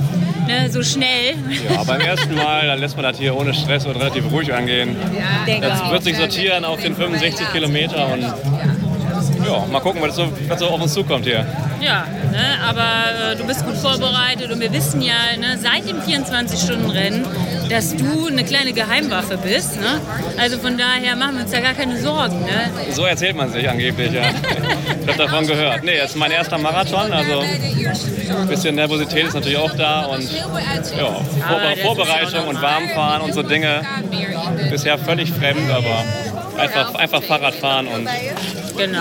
ne, 0.46 0.70
so 0.70 0.83
schnell. 0.83 1.35
Ja, 1.70 1.85
beim 1.85 2.01
ersten 2.01 2.35
Mal, 2.35 2.66
dann 2.66 2.79
lässt 2.81 2.96
man 2.96 3.05
das 3.05 3.18
hier 3.18 3.37
ohne 3.37 3.53
Stress 3.53 3.85
und 3.85 3.96
relativ 3.96 4.31
ruhig 4.31 4.53
angehen. 4.53 4.96
Denke 5.46 5.68
Jetzt 5.68 5.90
wird 5.90 6.05
sich 6.05 6.16
sortieren 6.16 6.64
auf 6.64 6.81
den 6.81 6.96
65 6.96 7.53
Kilometer 7.53 8.12
und 8.12 8.25
ja, 9.53 9.67
mal 9.67 9.81
gucken, 9.81 10.01
was 10.03 10.17
so, 10.17 10.33
was 10.49 10.59
so 10.59 10.67
auf 10.67 10.81
uns 10.81 10.93
zukommt 10.93 11.25
hier. 11.25 11.47
Ja, 11.81 12.07
ne, 12.31 12.59
aber 12.67 13.33
äh, 13.33 13.37
du 13.37 13.45
bist 13.45 13.65
gut 13.65 13.77
vorbereitet 13.77 14.51
und 14.51 14.61
wir 14.61 14.73
wissen 14.73 15.03
ja 15.03 15.15
ne, 15.38 15.59
seit 15.59 15.88
dem 15.88 16.01
24-Stunden-Rennen, 16.01 17.27
dass 17.69 17.97
du 17.97 18.29
eine 18.29 18.45
kleine 18.45 18.73
Geheimwaffe 18.73 19.37
bist. 19.37 19.81
Ne? 19.81 20.01
Also 20.38 20.59
von 20.59 20.79
daher 20.79 21.17
machen 21.17 21.37
wir 21.37 21.43
uns 21.43 21.51
da 21.51 21.61
gar 21.61 21.75
keine 21.75 21.99
Sorgen. 22.01 22.41
Ne? 22.41 22.93
So 22.93 23.05
erzählt 23.05 23.37
man 23.37 23.51
sich 23.51 23.69
angeblich, 23.69 24.12
ja. 24.12 24.23
Ich 25.03 25.09
habe 25.09 25.19
davon 25.19 25.47
gehört. 25.47 25.83
Nee, 25.83 25.97
jetzt 25.97 26.11
ist 26.11 26.17
mein 26.17 26.31
erster 26.31 26.59
Marathon, 26.59 27.12
also 27.12 27.41
ein 27.41 28.49
bisschen 28.49 28.77
Nervosität 28.77 29.27
ist 29.27 29.35
natürlich 29.35 29.59
auch 29.59 29.75
da 29.75 30.03
und 30.03 30.31
ja, 30.33 30.47
ja 30.99 31.77
Vorbereitung 31.83 32.47
und 32.47 32.62
Warmfahren 32.62 33.23
und 33.23 33.35
so 33.35 33.43
Dinge. 33.43 33.83
Bisher 34.71 34.99
völlig 34.99 35.31
fremd, 35.33 35.71
aber 35.71 36.05
einfach, 36.61 36.95
einfach 36.95 37.23
Fahrrad 37.23 37.55
fahren 37.55 37.87
und 37.87 38.09
Genau. 38.77 39.01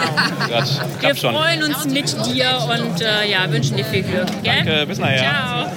das 0.49 0.79
Wir 0.99 1.15
schon. 1.15 1.33
freuen 1.35 1.63
uns 1.63 1.85
mit 1.85 2.11
dir 2.25 2.57
und 2.69 3.01
äh, 3.01 3.31
ja, 3.31 3.51
wünschen 3.51 3.77
dir 3.77 3.85
viel 3.85 4.03
Glück. 4.03 4.27
Gell? 4.43 4.63
Danke, 4.65 4.85
bis 4.85 4.99
nachher. 4.99 5.17
Ciao. 5.19 5.71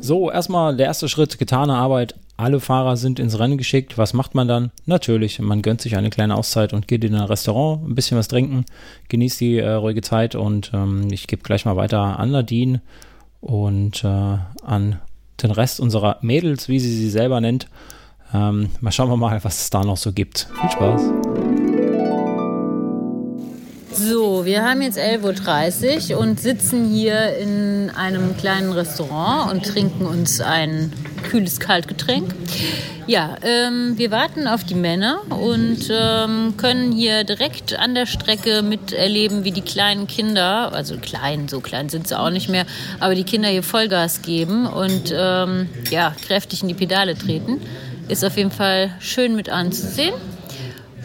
So, 0.00 0.30
erstmal 0.30 0.76
der 0.76 0.86
erste 0.86 1.08
Schritt, 1.08 1.38
getane 1.38 1.74
Arbeit. 1.74 2.14
Alle 2.38 2.60
Fahrer 2.60 2.96
sind 2.96 3.18
ins 3.18 3.38
Rennen 3.38 3.58
geschickt. 3.58 3.98
Was 3.98 4.14
macht 4.14 4.34
man 4.34 4.48
dann? 4.48 4.70
Natürlich, 4.86 5.38
man 5.40 5.60
gönnt 5.60 5.80
sich 5.80 5.96
eine 5.96 6.08
kleine 6.08 6.36
Auszeit 6.36 6.72
und 6.72 6.88
geht 6.88 7.04
in 7.04 7.14
ein 7.14 7.24
Restaurant, 7.24 7.86
ein 7.86 7.94
bisschen 7.94 8.16
was 8.16 8.28
trinken, 8.28 8.64
genießt 9.08 9.40
die 9.40 9.58
äh, 9.58 9.68
ruhige 9.70 10.00
Zeit 10.00 10.34
und 10.34 10.70
ähm, 10.72 11.08
ich 11.10 11.26
gebe 11.26 11.42
gleich 11.42 11.64
mal 11.64 11.76
weiter 11.76 12.18
an 12.18 12.30
Nadine 12.30 12.80
und 13.40 14.04
äh, 14.04 14.06
an 14.62 15.00
den 15.42 15.50
Rest 15.50 15.80
unserer 15.80 16.18
Mädels, 16.22 16.68
wie 16.68 16.80
sie 16.80 16.94
sie 16.94 17.10
selber 17.10 17.40
nennt. 17.40 17.68
Ähm, 18.34 18.70
mal 18.80 18.92
schauen 18.92 19.08
wir 19.08 19.16
mal, 19.16 19.42
was 19.42 19.62
es 19.62 19.70
da 19.70 19.82
noch 19.82 19.96
so 19.96 20.12
gibt. 20.12 20.48
Viel 20.60 20.70
Spaß. 20.70 21.02
So, 23.90 24.44
wir 24.44 24.64
haben 24.64 24.80
jetzt 24.82 24.98
11.30 24.98 26.12
Uhr 26.12 26.20
und 26.20 26.38
sitzen 26.38 26.88
hier 26.88 27.36
in 27.36 27.90
einem 27.90 28.36
kleinen 28.36 28.70
Restaurant 28.70 29.50
und 29.50 29.66
trinken 29.66 30.06
uns 30.06 30.40
ein 30.40 30.92
kühles 31.28 31.58
Kaltgetränk. 31.58 32.32
Ja, 33.08 33.36
ähm, 33.42 33.94
wir 33.96 34.10
warten 34.10 34.46
auf 34.46 34.64
die 34.64 34.74
Männer 34.74 35.22
und 35.30 35.88
ähm, 35.90 36.54
können 36.58 36.92
hier 36.92 37.24
direkt 37.24 37.78
an 37.78 37.94
der 37.94 38.06
Strecke 38.06 38.62
miterleben, 38.62 39.44
wie 39.44 39.50
die 39.50 39.62
kleinen 39.62 40.06
Kinder, 40.06 40.72
also 40.74 40.96
klein, 40.98 41.48
so 41.48 41.60
klein 41.60 41.88
sind 41.88 42.06
sie 42.06 42.18
auch 42.18 42.30
nicht 42.30 42.48
mehr, 42.48 42.66
aber 43.00 43.14
die 43.14 43.24
Kinder 43.24 43.48
hier 43.48 43.62
Vollgas 43.62 44.22
geben 44.22 44.66
und 44.66 45.12
ähm, 45.16 45.68
ja, 45.90 46.14
kräftig 46.26 46.62
in 46.62 46.68
die 46.68 46.74
Pedale 46.74 47.16
treten. 47.16 47.60
Ist 48.08 48.24
auf 48.24 48.36
jeden 48.36 48.50
Fall 48.50 48.90
schön 49.00 49.36
mit 49.36 49.50
anzusehen. 49.50 50.14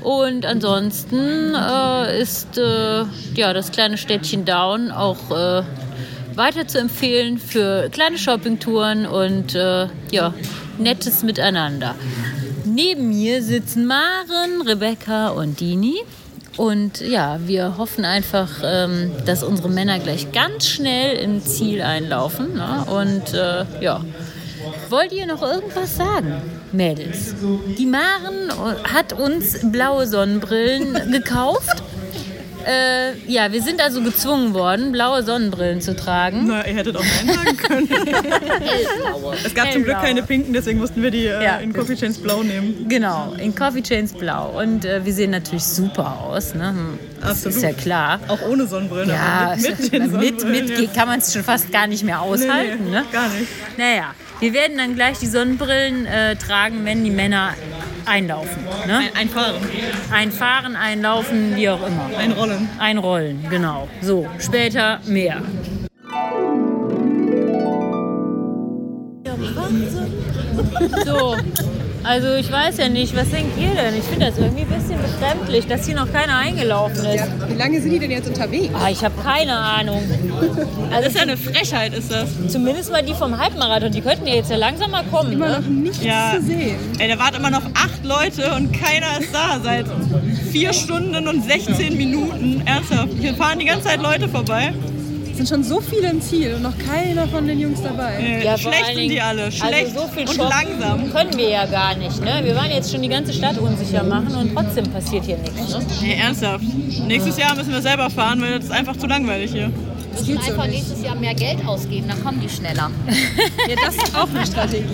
Und 0.01 0.45
ansonsten 0.45 1.55
äh, 1.55 2.21
ist 2.21 2.57
äh, 2.57 3.05
ja, 3.35 3.53
das 3.53 3.71
kleine 3.71 3.97
Städtchen 3.97 4.43
Down 4.43 4.91
auch 4.91 5.31
äh, 5.31 5.63
weiter 6.35 6.67
zu 6.67 6.79
empfehlen 6.79 7.37
für 7.37 7.89
kleine 7.89 8.17
Shoppingtouren 8.17 9.05
und 9.05 9.55
äh, 9.55 9.87
ja, 10.11 10.33
nettes 10.77 11.23
Miteinander. 11.23 11.95
Neben 12.65 13.09
mir 13.09 13.41
sitzen 13.43 13.85
Maren, 13.85 14.61
Rebecca 14.65 15.29
und 15.29 15.59
Dini. 15.59 15.97
Und 16.55 17.01
ja, 17.01 17.39
wir 17.45 17.77
hoffen 17.77 18.05
einfach, 18.05 18.49
ähm, 18.63 19.11
dass 19.25 19.43
unsere 19.43 19.69
Männer 19.69 19.99
gleich 19.99 20.31
ganz 20.31 20.67
schnell 20.67 21.17
im 21.17 21.41
Ziel 21.41 21.81
einlaufen. 21.81 22.53
Ne? 22.53 22.85
Und 22.85 23.33
äh, 23.33 23.65
ja, 23.81 24.01
wollt 24.89 25.11
ihr 25.13 25.25
noch 25.25 25.41
irgendwas 25.41 25.95
sagen, 25.95 26.41
Mädels? 26.73 27.35
Die 27.77 27.85
Maren 27.85 28.51
hat 28.83 29.13
uns 29.13 29.59
blaue 29.71 30.07
Sonnenbrillen 30.07 31.11
gekauft. 31.11 31.83
Äh, 32.65 33.13
ja, 33.27 33.51
wir 33.51 33.61
sind 33.61 33.81
also 33.81 34.01
gezwungen 34.01 34.53
worden, 34.53 34.91
blaue 34.91 35.23
Sonnenbrillen 35.23 35.81
zu 35.81 35.95
tragen. 35.95 36.45
Na, 36.47 36.65
ihr 36.65 36.75
hättet 36.75 36.95
auch 36.95 37.03
Nein 37.25 37.35
sagen 37.35 37.57
können. 37.57 37.89
es 39.45 39.53
gab 39.53 39.71
zum 39.71 39.83
Glück 39.83 39.99
keine 40.01 40.23
pinken, 40.23 40.53
deswegen 40.53 40.79
mussten 40.79 41.01
wir 41.01 41.11
die 41.11 41.25
äh, 41.25 41.43
Ja. 41.43 41.57
in 41.57 41.73
Coffee 41.73 41.95
Chains 41.95 42.17
Blau 42.19 42.43
nehmen. 42.43 42.85
Genau, 42.87 43.33
in 43.37 43.53
Coffee 43.55 43.81
Chains 43.81 44.13
Blau. 44.13 44.59
Und 44.61 44.85
äh, 44.85 45.05
wir 45.05 45.13
sehen 45.13 45.31
natürlich 45.31 45.63
super 45.65 46.19
aus. 46.21 46.53
Ne? 46.55 46.69
Hm, 46.69 46.99
Das 47.21 47.31
Absolut. 47.31 47.57
ist 47.57 47.63
ja 47.63 47.73
klar. 47.73 48.19
Auch 48.27 48.41
ohne 48.49 48.65
Sonnenbrillen. 48.67 49.09
Ja, 49.09 49.51
aber 49.51 49.55
mit, 49.57 49.79
mit 49.79 49.93
den 49.93 50.01
mit, 50.01 50.11
Sonnenbrillen. 50.41 50.65
mit 50.67 50.79
ja. 50.79 50.89
kann 50.93 51.07
man 51.07 51.19
es 51.19 51.33
schon 51.33 51.43
fast 51.43 51.71
gar 51.71 51.87
nicht 51.87 52.03
mehr 52.03 52.21
aushalten. 52.21 52.85
Nee, 52.85 52.89
nee, 52.91 52.97
ne? 52.97 53.03
Gar 53.11 53.29
nicht. 53.29 53.47
Naja, 53.77 54.13
wir 54.39 54.53
werden 54.53 54.77
dann 54.77 54.95
gleich 54.95 55.19
die 55.19 55.27
Sonnenbrillen 55.27 56.05
äh, 56.05 56.35
tragen, 56.35 56.85
wenn 56.85 57.03
die 57.03 57.11
Männer 57.11 57.53
einlaufen. 58.05 58.63
Ne? 58.87 58.97
Ein, 58.97 59.15
einfahren. 59.15 59.61
Einfahren, 60.11 60.75
einlaufen, 60.75 61.55
wie 61.55 61.69
auch 61.69 61.85
immer. 61.85 62.09
Einrollen. 62.17 62.69
Einrollen, 62.79 63.49
genau. 63.49 63.87
So, 64.01 64.27
später 64.39 64.99
mehr. 65.05 65.41
So, 71.05 71.35
also 72.03 72.33
ich 72.35 72.51
weiß 72.51 72.77
ja 72.77 72.89
nicht, 72.89 73.15
was 73.15 73.29
denkt 73.29 73.57
ihr 73.59 73.69
denn? 73.69 73.97
Ich 73.97 74.03
finde 74.03 74.27
das 74.27 74.37
irgendwie 74.37 74.61
ein 74.63 74.67
bisschen 74.81 74.99
befremdlich, 75.01 75.67
dass 75.67 75.85
hier 75.85 75.95
noch 75.95 76.11
keiner 76.11 76.37
eingelaufen 76.37 77.05
ist. 77.05 77.25
Wie 77.47 77.55
lange 77.55 77.81
sind 77.81 77.91
die 77.91 77.99
denn 77.99 78.11
jetzt 78.11 78.27
unterwegs? 78.27 78.73
Ah, 78.73 78.89
ich 78.89 79.03
habe 79.03 79.13
keine 79.21 79.55
Ahnung. 79.55 80.01
Also 80.93 81.05
Das 81.05 81.13
ist 81.13 81.15
ja 81.15 81.21
eine 81.23 81.37
Frechheit, 81.37 81.93
ist 81.95 82.11
das. 82.11 82.29
Zumindest 82.49 82.91
mal 82.91 83.01
die 83.01 83.13
vom 83.15 83.37
Halbmarathon, 83.39 83.91
die 83.91 84.01
könnten 84.01 84.27
ja 84.27 84.35
jetzt 84.35 84.51
ja 84.51 84.57
langsam 84.57 84.91
mal 84.91 85.03
kommen. 85.05 85.31
Immer 85.33 85.47
ne? 85.47 85.59
noch 85.61 85.67
nichts 85.67 86.03
Ja. 86.03 86.33
zu 86.35 86.43
sehen. 86.45 86.75
Ey, 86.99 87.07
da 87.07 87.17
warten 87.17 87.37
immer 87.37 87.49
noch 87.49 87.63
acht 87.73 88.03
Leute 88.03 88.53
und 88.55 88.71
keiner 88.73 89.19
ist 89.19 89.33
da 89.33 89.59
seit 89.63 89.85
vier 90.51 90.71
Stunden 90.71 91.27
und 91.27 91.43
16 91.43 91.97
Minuten. 91.97 92.61
Ernsthaft. 92.65 93.09
Hier 93.19 93.33
fahren 93.33 93.57
die 93.57 93.65
ganze 93.65 93.85
Zeit 93.87 94.01
Leute 94.03 94.27
vorbei. 94.29 94.73
Es 95.33 95.37
sind 95.37 95.49
schon 95.49 95.63
so 95.63 95.81
viele 95.81 96.11
im 96.11 96.21
Ziel 96.21 96.53
und 96.53 96.61
noch 96.61 96.77
keiner 96.77 97.27
von 97.27 97.47
den 97.47 97.59
Jungs 97.59 97.81
dabei. 97.81 98.17
Äh, 98.19 98.45
Ja, 98.45 98.51
vor 98.51 98.71
schlecht 98.71 98.85
allen 98.85 98.95
sind 98.97 99.09
die 99.09 99.19
alle. 99.21 99.51
Schlecht 99.51 99.85
also 99.95 99.99
so 100.01 100.07
viel 100.09 100.27
und 100.29 100.35
shoppen 100.35 100.49
langsam. 100.79 101.11
Können 101.11 101.37
wir 101.37 101.49
ja 101.49 101.65
gar 101.65 101.95
nicht, 101.95 102.21
ne? 102.23 102.41
Wir 102.43 102.55
waren 102.55 102.69
jetzt 102.69 102.91
schon 102.91 103.01
die 103.01 103.09
ganze 103.09 103.33
Stadt 103.33 103.57
unsicher 103.57 104.03
machen 104.03 104.35
und 104.35 104.53
trotzdem 104.55 104.85
passiert 104.91 105.25
hier 105.25 105.37
nichts. 105.37 105.73
Ne? 105.73 105.85
Nee, 106.01 106.13
ernsthaft. 106.21 106.63
Nächstes 107.07 107.37
Jahr 107.39 107.55
müssen 107.55 107.71
wir 107.73 107.81
selber 107.81 108.11
fahren, 108.11 108.41
weil 108.41 108.55
das 108.57 108.65
ist 108.65 108.71
einfach 108.71 108.95
zu 108.95 109.07
langweilig 109.07 109.51
hier. 109.51 109.71
Wir 110.23 110.35
müssen 110.35 110.51
einfach 110.51 110.67
nächstes 110.67 111.01
Jahr 111.01 111.15
mehr 111.15 111.33
Geld 111.33 111.65
ausgeben, 111.65 112.07
dann 112.07 112.23
kommen 112.23 112.39
die 112.39 112.49
schneller. 112.49 112.91
Ja, 113.67 113.75
das 113.85 113.95
ist 113.95 114.15
auch 114.15 114.29
eine 114.29 114.45
Strategie. 114.45 114.85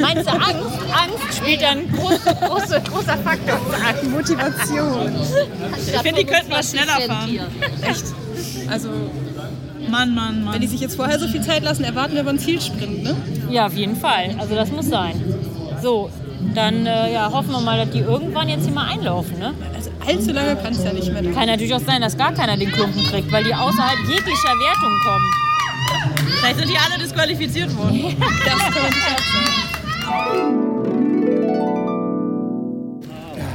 Meinst 0.00 0.26
du, 0.26 0.32
Angst, 0.32 0.78
Angst 0.90 1.36
spielt 1.38 1.62
dann 1.62 1.78
ein 1.78 1.92
großer, 1.92 2.34
großer, 2.34 2.80
großer 2.80 3.18
Faktor. 3.18 3.60
Die 4.02 4.08
Motivation. 4.08 5.12
Ich 5.86 6.00
finde, 6.00 6.20
die 6.20 6.26
könnten 6.26 6.50
mal 6.50 6.64
schneller 6.64 7.00
fahren. 7.06 7.38
Echt. 7.82 8.04
Also, 8.68 8.88
Mann, 9.90 10.14
Mann, 10.14 10.44
Mann. 10.44 10.54
wenn 10.54 10.60
die 10.60 10.66
sich 10.66 10.80
jetzt 10.80 10.96
vorher 10.96 11.18
so 11.18 11.28
viel 11.28 11.42
Zeit 11.42 11.62
lassen, 11.62 11.84
erwarten 11.84 12.14
wir 12.14 12.20
aber 12.20 12.30
einen 12.30 12.38
Zielsprint, 12.38 13.02
ne? 13.02 13.16
Ja, 13.50 13.66
auf 13.66 13.74
jeden 13.74 13.96
Fall. 13.96 14.34
Also 14.38 14.54
das 14.54 14.70
muss 14.70 14.86
sein. 14.86 15.22
So, 15.82 16.10
dann 16.54 16.86
äh, 16.86 17.12
ja, 17.12 17.30
hoffen 17.32 17.50
wir 17.50 17.60
mal, 17.60 17.78
dass 17.78 17.90
die 17.90 18.00
irgendwann 18.00 18.48
jetzt 18.48 18.64
hier 18.64 18.74
mal 18.74 18.86
einlaufen. 18.86 19.38
Ne? 19.38 19.54
Also 19.74 19.90
allzu 20.06 20.32
lange 20.32 20.56
kann 20.56 20.72
es 20.72 20.84
ja 20.84 20.92
nicht 20.92 21.12
mehr 21.12 21.22
dauern. 21.22 21.34
Kann 21.34 21.46
natürlich 21.46 21.74
auch 21.74 21.80
sein, 21.80 22.00
dass 22.00 22.16
gar 22.16 22.32
keiner 22.32 22.56
den 22.56 22.70
Klumpen 22.70 23.04
kriegt, 23.04 23.30
weil 23.32 23.44
die 23.44 23.54
außerhalb 23.54 23.98
jeglicher 24.00 24.52
Wertung 24.58 24.92
kommen. 25.04 25.30
Vielleicht 26.38 26.58
sind 26.58 26.70
die 26.70 26.78
alle 26.78 27.02
disqualifiziert 27.02 27.76
worden. 27.76 28.16
Das 28.44 28.58
kann 28.58 28.82
natürlich 28.82 29.04
auch 29.06 30.52
sein. 30.52 30.73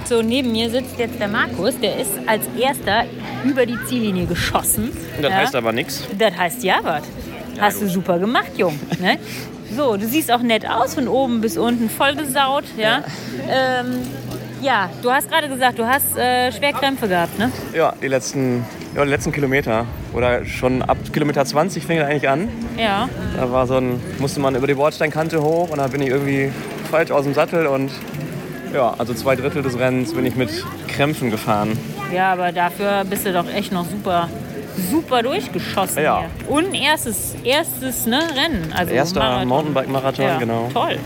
So, 0.10 0.24
neben 0.24 0.52
mir 0.52 0.72
sitzt 0.72 0.98
jetzt 0.98 1.20
der 1.20 1.28
Markus, 1.28 1.80
der 1.80 2.00
ist 2.00 2.10
als 2.26 2.42
erster 2.60 3.04
über 3.46 3.68
die 3.68 3.78
Ziellinie 3.88 4.26
geschossen. 4.26 4.90
Das 5.22 5.30
Ja. 5.30 5.38
heißt 5.38 5.56
aber 5.56 5.72
nichts. 5.72 6.04
Das 6.18 6.36
heißt 6.36 6.64
ja 6.64 6.78
was. 6.82 7.04
Hast 7.62 7.80
du 7.84 7.88
super 7.88 8.18
gemacht, 8.18 8.50
Jung. 8.58 8.80
Ne? 9.00 9.20
So, 9.78 9.98
du 9.98 10.08
siehst 10.08 10.32
auch 10.32 10.42
nett 10.42 10.68
aus, 10.68 10.96
von 10.96 11.08
oben 11.08 11.42
bis 11.42 11.60
unten, 11.60 11.92
voll 11.92 12.16
gesaut. 12.16 12.64
Ja, 12.76 13.04
ähm, 13.48 14.00
ja 14.64 14.90
du 15.04 15.12
hast 15.12 15.30
gerade 15.30 15.48
gesagt, 15.48 15.78
du 15.78 15.86
hast 15.86 16.18
äh, 16.18 16.52
schwer 16.54 16.74
Krämpfe 16.74 17.08
gehabt, 17.08 17.38
ne? 17.38 17.52
Ja, 17.76 17.94
die 18.02 18.08
letzten, 18.08 18.66
ja, 18.96 19.04
die 19.04 19.12
letzten 19.12 19.32
Kilometer. 19.32 19.86
Oder 20.14 20.44
schon 20.44 20.82
ab 20.82 20.98
Kilometer 21.14 21.46
20 21.46 21.86
fing 21.86 22.00
er 22.00 22.08
eigentlich 22.08 22.28
an. 22.28 22.50
Ja. 22.80 23.08
Da 23.38 23.52
war 23.52 23.68
so 23.68 23.76
ein, 23.76 24.02
musste 24.18 24.40
man 24.40 24.56
über 24.56 24.66
die 24.66 24.74
Bordsteinkante 24.74 25.40
hoch 25.44 25.70
und 25.70 25.78
da 25.78 25.86
bin 25.86 26.02
ich 26.02 26.10
irgendwie 26.10 26.52
falsch 26.90 27.12
aus 27.12 27.26
dem 27.26 27.36
Sattel 27.36 27.68
und 27.68 27.92
ja, 28.74 28.94
also 28.98 29.14
zwei 29.14 29.36
Drittel 29.36 29.62
des 29.64 29.78
Rennens 29.78 30.14
bin 30.14 30.26
ich 30.26 30.36
mit 30.36 30.50
Krämpfen 30.88 31.32
gefahren. 31.32 31.78
Ja, 32.14 32.34
aber 32.34 32.52
dafür 32.52 33.04
bist 33.06 33.26
du 33.26 33.34
doch 33.34 33.48
echt 33.54 33.72
noch 33.72 33.86
super, 33.90 34.30
super 34.92 35.22
durchgeschossen 35.24 36.04
Ja. 36.04 36.22
hier. 36.22 36.50
Und 36.50 36.74
erstes, 36.74 37.36
erstes 37.44 38.06
ne, 38.06 38.20
Rennen. 38.36 38.74
Also 38.76 38.94
Erster 38.94 39.20
Marathon. 39.20 39.48
Mountainbike-Marathon, 39.48 40.26
ja, 40.26 40.38
genau. 40.38 40.70
Toll. 40.74 40.98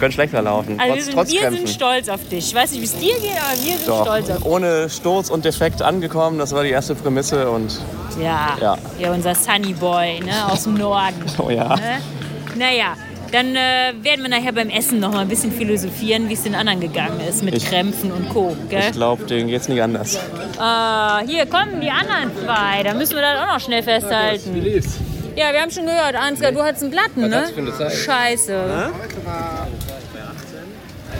Könnte 0.00 0.14
schlechter 0.14 0.42
laufen, 0.42 0.80
Also 0.80 0.94
wir, 0.94 0.94
trotz, 0.96 1.04
sind, 1.04 1.14
trotz 1.14 1.30
wir 1.32 1.40
Krämpfen. 1.42 1.66
sind 1.66 1.74
stolz 1.76 2.08
auf 2.08 2.28
dich. 2.28 2.48
Ich 2.48 2.54
weiß 2.54 2.72
nicht, 2.72 2.80
wie 2.80 2.86
es 2.86 2.96
dir 2.98 3.14
geht, 3.20 3.36
aber 3.40 3.62
wir 3.64 3.76
sind 3.76 3.88
Doch, 3.88 4.02
stolz 4.04 4.30
auf 4.30 4.36
dich. 4.38 4.46
ohne 4.46 4.90
Sturz 4.90 5.30
und 5.30 5.44
Defekt 5.44 5.80
angekommen, 5.80 6.38
das 6.40 6.52
war 6.52 6.64
die 6.64 6.70
erste 6.70 6.96
Prämisse 6.96 7.48
und 7.48 7.78
Ja. 8.20 8.56
Ja. 8.60 8.78
ja, 8.98 9.12
unser 9.12 9.34
Sunny 9.36 9.74
Boy 9.74 10.18
ne, 10.20 10.32
aus 10.50 10.64
dem 10.64 10.74
Norden. 10.74 11.14
Oh 11.38 11.50
ja. 11.50 11.76
Ne? 11.76 11.98
Naja, 12.56 12.94
dann 13.32 13.56
äh, 13.56 13.92
werden 14.02 14.22
wir 14.22 14.28
nachher 14.28 14.52
beim 14.52 14.68
Essen 14.70 15.00
noch 15.00 15.10
mal 15.12 15.20
ein 15.20 15.28
bisschen 15.28 15.50
philosophieren, 15.52 16.28
wie 16.28 16.34
es 16.34 16.42
den 16.42 16.54
anderen 16.54 16.80
gegangen 16.80 17.20
ist 17.28 17.42
mit 17.42 17.56
Ich- 17.56 17.64
Krämpfen 17.66 18.12
und 18.12 18.28
Co. 18.28 18.56
Gell? 18.68 18.80
ich 18.86 18.92
glaube, 18.92 19.24
denen 19.24 19.48
geht's 19.48 19.68
nicht 19.68 19.82
anders. 19.82 20.14
Äh, 20.16 21.26
hier 21.26 21.46
kommen 21.46 21.80
die 21.80 21.90
anderen 21.90 22.30
zwei. 22.44 22.82
Da 22.84 22.94
müssen 22.94 23.14
wir 23.14 23.22
das 23.22 23.40
auch 23.40 23.54
noch 23.54 23.60
schnell 23.60 23.82
festhalten. 23.82 24.54
Ja, 25.34 25.50
wir 25.52 25.62
haben 25.62 25.70
schon 25.70 25.86
gehört, 25.86 26.14
Ansgar, 26.14 26.52
du 26.52 26.62
hattest 26.62 26.82
einen 26.82 26.92
Platten, 26.92 27.28
ne? 27.28 27.46
Scheiße. 27.90 28.52
Ja, 28.52 28.90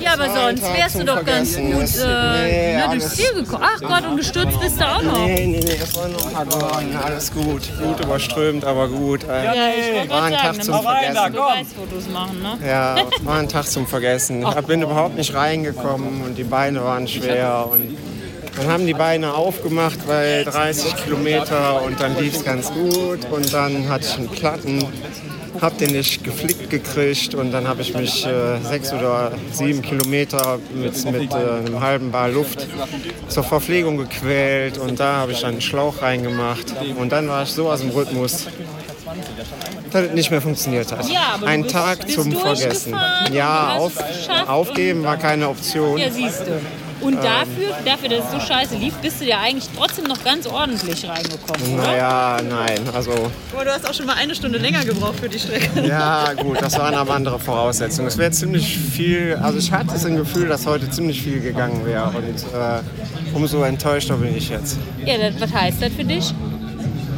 aber 0.06 0.28
War 0.28 0.46
ein 0.46 0.56
sonst 0.56 0.74
wärst 0.74 0.98
du 1.00 1.04
doch 1.04 1.24
ganz 1.24 1.56
gut 1.56 1.64
äh, 1.64 2.42
nee, 2.42 2.76
ne, 2.76 2.84
durchs 2.90 3.16
Ziel 3.16 3.34
gekommen. 3.34 3.64
Ach 3.64 3.80
Gott, 3.80 4.06
und 4.10 4.16
gestürzt 4.16 4.60
bist 4.60 4.80
du 4.80 4.84
auch 4.84 5.02
noch. 5.02 5.18
Nee, 5.18 5.46
nee, 5.46 5.60
nee, 5.64 5.76
das 5.78 5.94
war 5.96 6.08
noch 6.08 6.30
verloren. 6.30 6.96
Alles 7.02 7.32
gut. 7.32 7.62
Gut 7.78 8.00
überströmt, 8.04 8.64
aber 8.64 8.88
gut. 8.88 9.24
Äh, 9.24 9.44
Ja, 9.44 9.52
ich 9.52 9.94
wollte 9.94 10.10
war 10.10 10.22
ein 10.24 10.32
Tag 10.34 10.62
zum 10.64 10.82
Vergessen. 10.82 12.12
Machen, 12.12 12.42
ne? 12.42 12.58
Ja, 12.66 12.96
war 13.22 13.38
ein 13.38 13.48
Tag 13.48 13.66
zum 13.66 13.86
Vergessen. 13.86 14.42
Ich 14.46 14.66
bin 14.66 14.82
überhaupt 14.82 15.16
nicht 15.16 15.34
reingekommen 15.34 16.22
und 16.22 16.36
die 16.36 16.44
Beine 16.44 16.82
waren 16.84 17.06
schwer. 17.08 17.68
Und 17.70 17.96
dann 18.56 18.66
haben 18.68 18.86
die 18.86 18.94
Beine 18.94 19.32
aufgemacht 19.34 20.06
bei 20.06 20.44
30 20.44 20.96
Kilometer 20.96 21.82
und 21.82 22.00
dann 22.00 22.16
lief 22.18 22.34
es 22.36 22.44
ganz 22.44 22.70
gut. 22.72 23.20
Und 23.30 23.52
dann 23.52 23.88
hatte 23.88 24.04
ich 24.06 24.16
einen 24.18 24.28
Platten, 24.28 24.84
hab 25.60 25.78
den 25.78 25.92
nicht 25.92 26.24
geflickt 26.24 26.70
gekriegt 26.70 27.34
und 27.34 27.52
dann 27.52 27.68
habe 27.68 27.82
ich 27.82 27.94
mich 27.94 28.26
äh, 28.26 28.58
sechs 28.60 28.92
oder 28.92 29.32
sieben 29.52 29.82
Kilometer 29.82 30.58
mit, 30.74 31.04
mit 31.10 31.32
äh, 31.32 31.34
einem 31.34 31.80
halben 31.80 32.10
Bar 32.10 32.28
Luft 32.28 32.66
zur 33.28 33.44
Verpflegung 33.44 33.96
gequält 33.96 34.78
und 34.78 34.98
da 34.98 35.16
habe 35.16 35.32
ich 35.32 35.40
dann 35.40 35.52
einen 35.52 35.60
Schlauch 35.60 36.02
reingemacht 36.02 36.74
und 36.98 37.12
dann 37.12 37.28
war 37.28 37.42
ich 37.42 37.50
so 37.50 37.70
aus 37.70 37.80
dem 37.80 37.90
Rhythmus, 37.90 38.46
dass 39.90 40.06
es 40.06 40.12
nicht 40.12 40.30
mehr 40.30 40.40
funktioniert 40.40 40.90
hat. 40.92 41.08
Ja, 41.08 41.38
Ein 41.44 41.68
Tag 41.68 42.10
zum 42.10 42.32
Vergessen. 42.32 42.96
Ja, 43.32 43.74
auf, 43.76 43.92
aufgeben 44.46 45.02
war 45.02 45.16
keine 45.16 45.48
Option. 45.48 45.98
Ja, 45.98 46.10
siehst 46.10 46.40
du. 46.40 46.60
Und 47.02 47.14
Ähm. 47.14 47.20
dafür, 47.22 47.74
dafür, 47.84 48.08
dass 48.08 48.24
es 48.26 48.30
so 48.32 48.40
scheiße 48.40 48.76
lief, 48.76 48.94
bist 48.94 49.20
du 49.20 49.24
ja 49.24 49.40
eigentlich 49.40 49.68
trotzdem 49.76 50.04
noch 50.04 50.22
ganz 50.24 50.46
ordentlich 50.46 51.06
reingekommen, 51.08 51.74
oder? 51.74 51.82
Naja, 51.86 52.36
nein, 52.48 52.80
also 52.94 53.12
Aber 53.52 53.64
du 53.64 53.72
hast 53.72 53.88
auch 53.88 53.94
schon 53.94 54.06
mal 54.06 54.14
eine 54.16 54.34
Stunde 54.34 54.58
länger 54.58 54.84
gebraucht 54.84 55.18
für 55.20 55.28
die 55.28 55.38
Strecke. 55.38 55.86
ja 55.86 56.32
gut, 56.34 56.60
das 56.62 56.78
waren 56.78 56.94
aber 56.94 57.14
andere 57.14 57.38
Voraussetzungen. 57.38 58.08
Es 58.08 58.18
wäre 58.18 58.30
ziemlich 58.30 58.78
viel, 58.78 59.38
also 59.42 59.58
ich 59.58 59.72
hatte 59.72 59.88
das 59.92 60.04
Gefühl, 60.04 60.48
dass 60.48 60.66
heute 60.66 60.88
ziemlich 60.90 61.22
viel 61.22 61.40
gegangen 61.40 61.84
wäre 61.84 62.08
und 62.10 62.24
äh, 62.24 63.34
umso 63.34 63.62
enttäuschter 63.64 64.16
bin 64.16 64.36
ich 64.36 64.48
jetzt. 64.50 64.78
Ja, 65.04 65.18
das, 65.18 65.40
was 65.40 65.52
heißt 65.52 65.82
das 65.82 65.92
für 65.92 66.04
dich? 66.04 66.32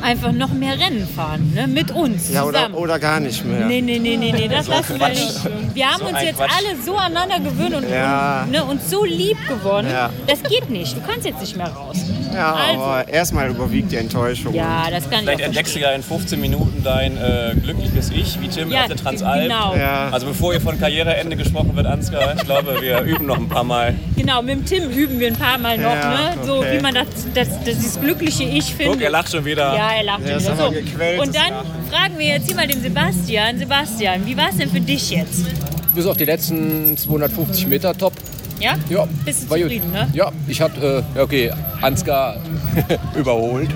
Einfach 0.04 0.32
noch 0.32 0.52
mehr 0.52 0.78
Rennen 0.78 1.08
fahren, 1.08 1.52
ne? 1.54 1.66
mit 1.66 1.90
uns 1.90 2.30
Ja, 2.32 2.44
oder, 2.44 2.58
zusammen. 2.58 2.74
oder 2.74 2.98
gar 2.98 3.20
nicht 3.20 3.44
mehr. 3.44 3.66
Nee, 3.66 3.80
nee, 3.80 3.98
nee, 3.98 4.16
nee, 4.16 4.32
nee, 4.32 4.48
das 4.48 4.66
So 4.66 4.72
lassen 4.72 4.90
wir 4.90 4.98
Quatsch. 4.98 5.10
nicht. 5.18 5.74
Wir 5.74 5.86
haben 5.90 6.00
So 6.00 6.06
uns 6.06 6.22
jetzt 6.22 6.36
Quatsch. 6.36 6.50
alle 6.56 6.76
so 6.84 6.96
aneinander 6.96 7.40
gewöhnt 7.40 7.74
und, 7.74 7.88
Ja. 7.90 8.42
und, 8.44 8.50
ne, 8.52 8.64
uns 8.64 8.90
so 8.90 9.04
lieb 9.04 9.38
gewonnen. 9.48 9.88
Ja. 9.90 10.10
Das 10.26 10.42
geht 10.42 10.68
nicht. 10.70 10.96
Du 10.96 11.00
kannst 11.00 11.24
jetzt 11.26 11.40
nicht 11.40 11.56
mehr 11.56 11.68
raus. 11.68 11.96
Ja, 12.34 12.52
Also. 12.54 12.82
aber 12.82 13.08
erstmal 13.08 13.48
überwiegt 13.48 13.92
die 13.92 13.96
Enttäuschung. 13.96 14.54
Ja, 14.54 14.84
das 14.90 15.04
kann 15.08 15.20
ich 15.20 15.24
Vielleicht 15.26 15.40
entdeckst 15.40 15.74
du 15.74 15.78
ja 15.80 15.90
in 15.92 16.02
15 16.02 16.40
Minuten 16.40 16.82
dein 16.82 17.16
äh, 17.16 17.54
glückliches 17.62 18.10
Ich, 18.10 18.40
wie 18.40 18.48
Tim 18.48 18.70
Ja, 18.70 18.82
auf 18.82 18.86
der 18.88 18.96
Transalp. 18.96 19.42
genau. 19.42 19.74
Ja. 19.76 20.08
Also 20.10 20.26
bevor 20.26 20.52
hier 20.52 20.60
von 20.60 20.78
Karriereende 20.78 21.36
gesprochen 21.36 21.74
wird, 21.76 21.86
Ansgar, 21.86 22.34
ich 22.34 22.42
glaube, 22.44 22.80
wir 22.82 23.00
üben 23.02 23.26
noch 23.26 23.36
ein 23.38 23.48
paar 23.48 23.64
Mal. 23.64 23.94
Genau, 24.16 24.42
mit 24.42 24.54
dem 24.56 24.64
Tim 24.66 24.90
üben 24.90 25.18
wir 25.20 25.28
ein 25.28 25.36
paar 25.36 25.58
Mal 25.58 25.78
noch, 25.78 25.94
Ja, 25.94 26.10
ne? 26.10 26.44
so 26.44 26.56
okay. 26.58 26.76
wie 26.76 26.82
man 26.82 26.94
das, 26.94 27.06
das, 27.34 27.48
das 27.64 27.76
dieses 27.76 28.00
glückliche 28.00 28.42
Ich 28.44 28.74
findet. 28.74 28.94
Guck, 28.94 29.02
er 29.02 29.10
lacht 29.10 29.30
schon 29.30 29.44
wieder. 29.44 29.74
Ja, 29.76 29.93
er 29.96 30.04
lacht 30.04 30.20
Ja, 30.26 30.38
wieder. 30.40 30.52
aber 30.52 30.72
So. 30.72 31.22
Und 31.22 31.34
dann 31.34 31.52
fragen 31.90 32.18
wir 32.18 32.26
jetzt 32.26 32.46
hier 32.46 32.56
mal 32.56 32.66
den 32.66 32.82
Sebastian. 32.82 33.58
Sebastian, 33.58 34.26
wie 34.26 34.36
war 34.36 34.48
es 34.50 34.56
denn 34.56 34.70
für 34.70 34.80
dich 34.80 35.10
jetzt? 35.10 35.46
Bis 35.94 36.06
auf 36.06 36.16
die 36.16 36.24
letzten 36.24 36.96
250 36.96 37.66
Meter 37.68 37.96
top. 37.96 38.12
Ja? 38.60 38.74
Ja. 38.88 39.06
Bist 39.24 39.44
du 39.44 39.50
war 39.50 39.58
gut. 39.58 39.66
zufrieden, 39.66 39.92
ne? 39.92 40.08
Ja, 40.12 40.30
ich 40.46 40.60
hatte, 40.60 41.04
äh, 41.14 41.20
okay, 41.20 41.50
Ansgar 41.82 42.36
überholt. 43.18 43.70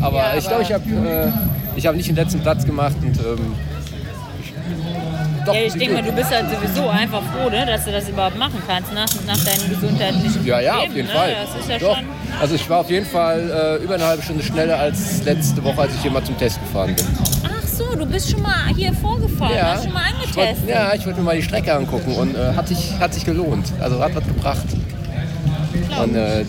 aber 0.00 0.16
Ja, 0.18 0.36
ich 0.38 0.46
glaube, 0.46 0.62
ich 0.62 0.72
habe 0.72 0.84
äh, 0.90 1.32
ich 1.76 1.86
hab 1.86 1.94
nicht 1.96 2.08
den 2.08 2.16
letzten 2.16 2.40
Platz 2.40 2.64
gemacht 2.64 2.96
und 3.02 3.18
ähm, 3.18 3.54
ja, 5.52 5.60
ich 5.66 5.72
denke 5.74 5.94
mal, 5.94 6.02
du 6.02 6.12
bist 6.12 6.30
halt 6.30 6.46
sowieso 6.50 6.88
einfach 6.88 7.22
froh, 7.22 7.50
ne, 7.50 7.66
dass 7.66 7.84
du 7.84 7.92
das 7.92 8.08
überhaupt 8.08 8.38
machen 8.38 8.62
kannst 8.66 8.92
nach, 8.92 9.06
nach 9.26 9.44
deinen 9.44 9.68
gesundheitlichen 9.68 10.44
ja, 10.46 10.60
ja, 10.60 10.74
Problemen, 10.76 10.90
auf 10.90 10.96
jeden 10.96 11.08
ne? 11.08 11.14
Fall. 11.14 11.36
Das 11.54 11.60
ist 11.60 11.68
ja 11.70 11.78
Doch. 11.78 11.96
schon. 11.96 12.04
Also 12.40 12.54
ich 12.54 12.70
war 12.70 12.78
auf 12.80 12.90
jeden 12.90 13.06
Fall 13.06 13.78
äh, 13.80 13.84
über 13.84 13.94
eine 13.94 14.04
halbe 14.06 14.22
Stunde 14.22 14.42
schneller 14.42 14.78
als 14.78 15.22
letzte 15.24 15.62
Woche, 15.64 15.82
als 15.82 15.94
ich 15.94 16.02
hier 16.02 16.10
mal 16.10 16.24
zum 16.24 16.36
Test 16.38 16.60
gefahren 16.60 16.94
bin. 16.94 17.04
Ach 17.44 17.66
so, 17.66 17.94
du 17.96 18.06
bist 18.06 18.30
schon 18.30 18.42
mal 18.42 18.68
hier 18.76 18.92
vorgefahren, 18.94 19.54
Ja. 19.56 19.74
hast 19.74 19.84
schon 19.84 19.92
mal 19.92 20.02
Ich 20.24 20.36
wollt, 20.36 20.48
angetestet. 20.48 20.68
ja, 20.70 20.94
ich 20.94 21.06
wollte 21.06 21.18
mir 21.20 21.24
mal 21.26 21.36
die 21.36 21.42
Strecke 21.42 21.72
angucken 21.74 22.12
und 22.14 22.34
äh, 22.36 22.52
hat, 22.56 22.68
sich, 22.68 22.92
hat 22.98 23.12
sich 23.14 23.24
gelohnt. 23.24 23.66
Also 23.80 24.00
hat 24.00 24.14
was 24.14 24.24
gebracht. 24.24 24.64
Und 26.02 26.16
äh, 26.16 26.44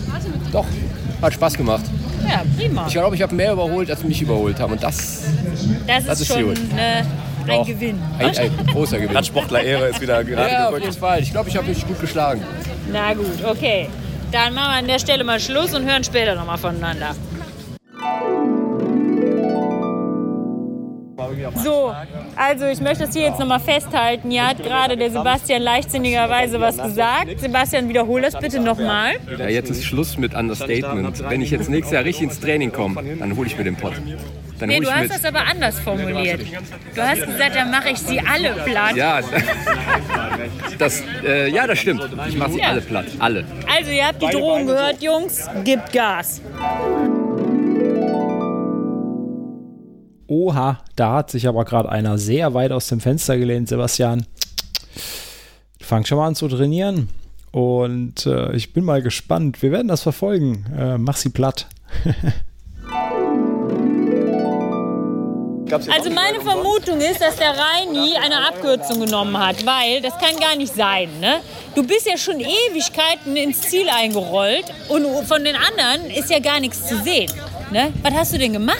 doch, 0.52 0.64
hat 1.22 1.32
Spaß 1.34 1.54
gemacht. 1.54 1.84
Ja, 2.28 2.42
prima. 2.58 2.84
Ich 2.88 2.92
glaube, 2.94 3.14
ich 3.14 3.22
habe 3.22 3.34
mehr 3.34 3.52
überholt, 3.52 3.88
als 3.90 4.02
mich 4.02 4.20
überholt 4.20 4.58
haben. 4.58 4.72
Und 4.72 4.82
das, 4.82 5.22
Das 5.86 5.98
ist, 6.00 6.08
das 6.08 6.20
ist 6.22 6.26
schon 6.28 6.44
gut. 6.46 6.74
ne, 6.74 7.06
ein 7.50 7.58
Doch. 7.58 7.66
Gewinn. 7.66 8.00
ein, 8.18 8.36
ein 8.36 8.66
großer 8.66 8.98
Gewinn. 8.98 9.16
Radsportler-Ehre 9.16 9.88
ist 9.88 10.00
wieder 10.00 10.24
gerade 10.24 10.50
Ja, 10.50 10.68
auf 10.68 10.78
jeden 10.78 10.92
Fall. 10.92 11.22
Ich 11.22 11.30
glaube, 11.32 11.48
ich 11.48 11.56
habe 11.56 11.68
mich 11.68 11.86
gut 11.86 12.00
geschlagen. 12.00 12.42
Na 12.92 13.14
gut, 13.14 13.44
okay. 13.44 13.88
Dann 14.32 14.54
machen 14.54 14.72
wir 14.72 14.78
an 14.78 14.86
der 14.86 14.98
Stelle 14.98 15.24
mal 15.24 15.40
Schluss 15.40 15.74
und 15.74 15.84
hören 15.84 16.04
später 16.04 16.34
nochmal 16.34 16.58
voneinander. 16.58 17.14
So, 21.62 21.94
also 22.36 22.66
ich 22.66 22.80
möchte 22.80 23.04
das 23.04 23.14
hier 23.14 23.24
jetzt 23.24 23.38
nochmal 23.38 23.60
festhalten. 23.60 24.30
Hier 24.30 24.46
hat 24.46 24.62
gerade 24.62 24.96
der 24.96 25.10
Sebastian 25.10 25.62
leichtsinnigerweise 25.62 26.60
was 26.60 26.76
gesagt. 26.76 27.40
Sebastian, 27.40 27.88
wiederhol 27.88 28.22
das 28.22 28.38
bitte 28.38 28.60
nochmal. 28.60 29.14
Ja, 29.38 29.48
jetzt 29.48 29.70
ist 29.70 29.84
Schluss 29.84 30.16
mit 30.18 30.34
Understatement. 30.34 31.28
Wenn 31.28 31.40
ich 31.42 31.50
jetzt 31.50 31.68
nächstes 31.68 31.92
Jahr 31.92 32.04
richtig 32.04 32.24
ins 32.24 32.40
Training 32.40 32.72
komme, 32.72 33.02
dann 33.18 33.36
hole 33.36 33.46
ich 33.46 33.56
mir 33.56 33.64
den 33.64 33.76
Pott. 33.76 33.94
Dann 34.58 34.68
Nee, 34.70 34.80
du 34.80 34.90
hast 34.90 35.02
mit. 35.02 35.10
das 35.10 35.24
aber 35.24 35.46
anders 35.46 35.78
formuliert. 35.80 36.40
Du 36.94 37.02
hast 37.02 37.20
gesagt, 37.26 37.54
dann 37.56 37.70
mache 37.70 37.90
ich 37.90 37.98
sie 37.98 38.20
alle 38.20 38.52
platt. 38.64 38.96
Ja, 38.96 39.20
das, 40.78 41.02
äh, 41.24 41.50
ja, 41.50 41.66
das 41.66 41.78
stimmt. 41.78 42.00
Ich 42.28 42.36
mache 42.38 42.52
sie 42.52 42.58
Ja. 42.60 42.68
alle 42.68 42.80
platt. 42.80 43.06
Alle. 43.18 43.44
Also 43.76 43.90
ihr 43.90 44.06
habt 44.06 44.22
die 44.22 44.30
Drohung 44.30 44.66
gehört, 44.66 45.02
Jungs. 45.02 45.46
Gibt 45.64 45.92
Gas. 45.92 46.40
Oha, 50.28 50.78
da 50.96 51.12
hat 51.14 51.30
sich 51.30 51.46
aber 51.46 51.64
gerade 51.64 51.88
einer 51.88 52.18
sehr 52.18 52.52
weit 52.54 52.72
aus 52.72 52.88
dem 52.88 53.00
Fenster 53.00 53.38
gelehnt, 53.38 53.68
Sebastian. 53.68 54.26
Fang 55.80 56.04
schon 56.04 56.18
mal 56.18 56.26
an 56.26 56.34
zu 56.34 56.48
trainieren. 56.48 57.08
Und 57.52 58.26
äh, 58.26 58.52
ich 58.56 58.72
bin 58.72 58.84
mal 58.84 59.02
gespannt. 59.02 59.62
Wir 59.62 59.70
werden 59.70 59.88
das 59.88 60.02
verfolgen. 60.02 60.66
Äh, 60.76 60.98
mach 60.98 61.16
sie 61.16 61.28
platt. 61.30 61.66
Also 65.72 66.10
meine 66.10 66.40
Vermutung 66.40 67.00
ist, 67.00 67.20
dass 67.20 67.36
der 67.36 67.50
Reini 67.56 68.16
eine 68.16 68.46
Abkürzung 68.46 69.00
genommen 69.00 69.36
hat, 69.38 69.64
weil 69.66 70.00
das 70.00 70.12
kann 70.18 70.38
gar 70.38 70.56
nicht 70.56 70.74
sein. 70.74 71.08
Ne? 71.20 71.40
Du 71.74 71.82
bist 71.82 72.06
ja 72.06 72.16
schon 72.16 72.40
Ewigkeiten 72.40 73.36
ins 73.36 73.62
Ziel 73.62 73.88
eingerollt 73.88 74.64
und 74.88 75.06
von 75.26 75.44
den 75.44 75.56
anderen 75.56 76.10
ist 76.10 76.30
ja 76.30 76.38
gar 76.38 76.60
nichts 76.60 76.86
zu 76.86 76.96
sehen. 76.98 77.30
Ne? 77.72 77.92
Was 78.02 78.14
hast 78.14 78.32
du 78.32 78.38
denn 78.38 78.52
gemacht? 78.52 78.78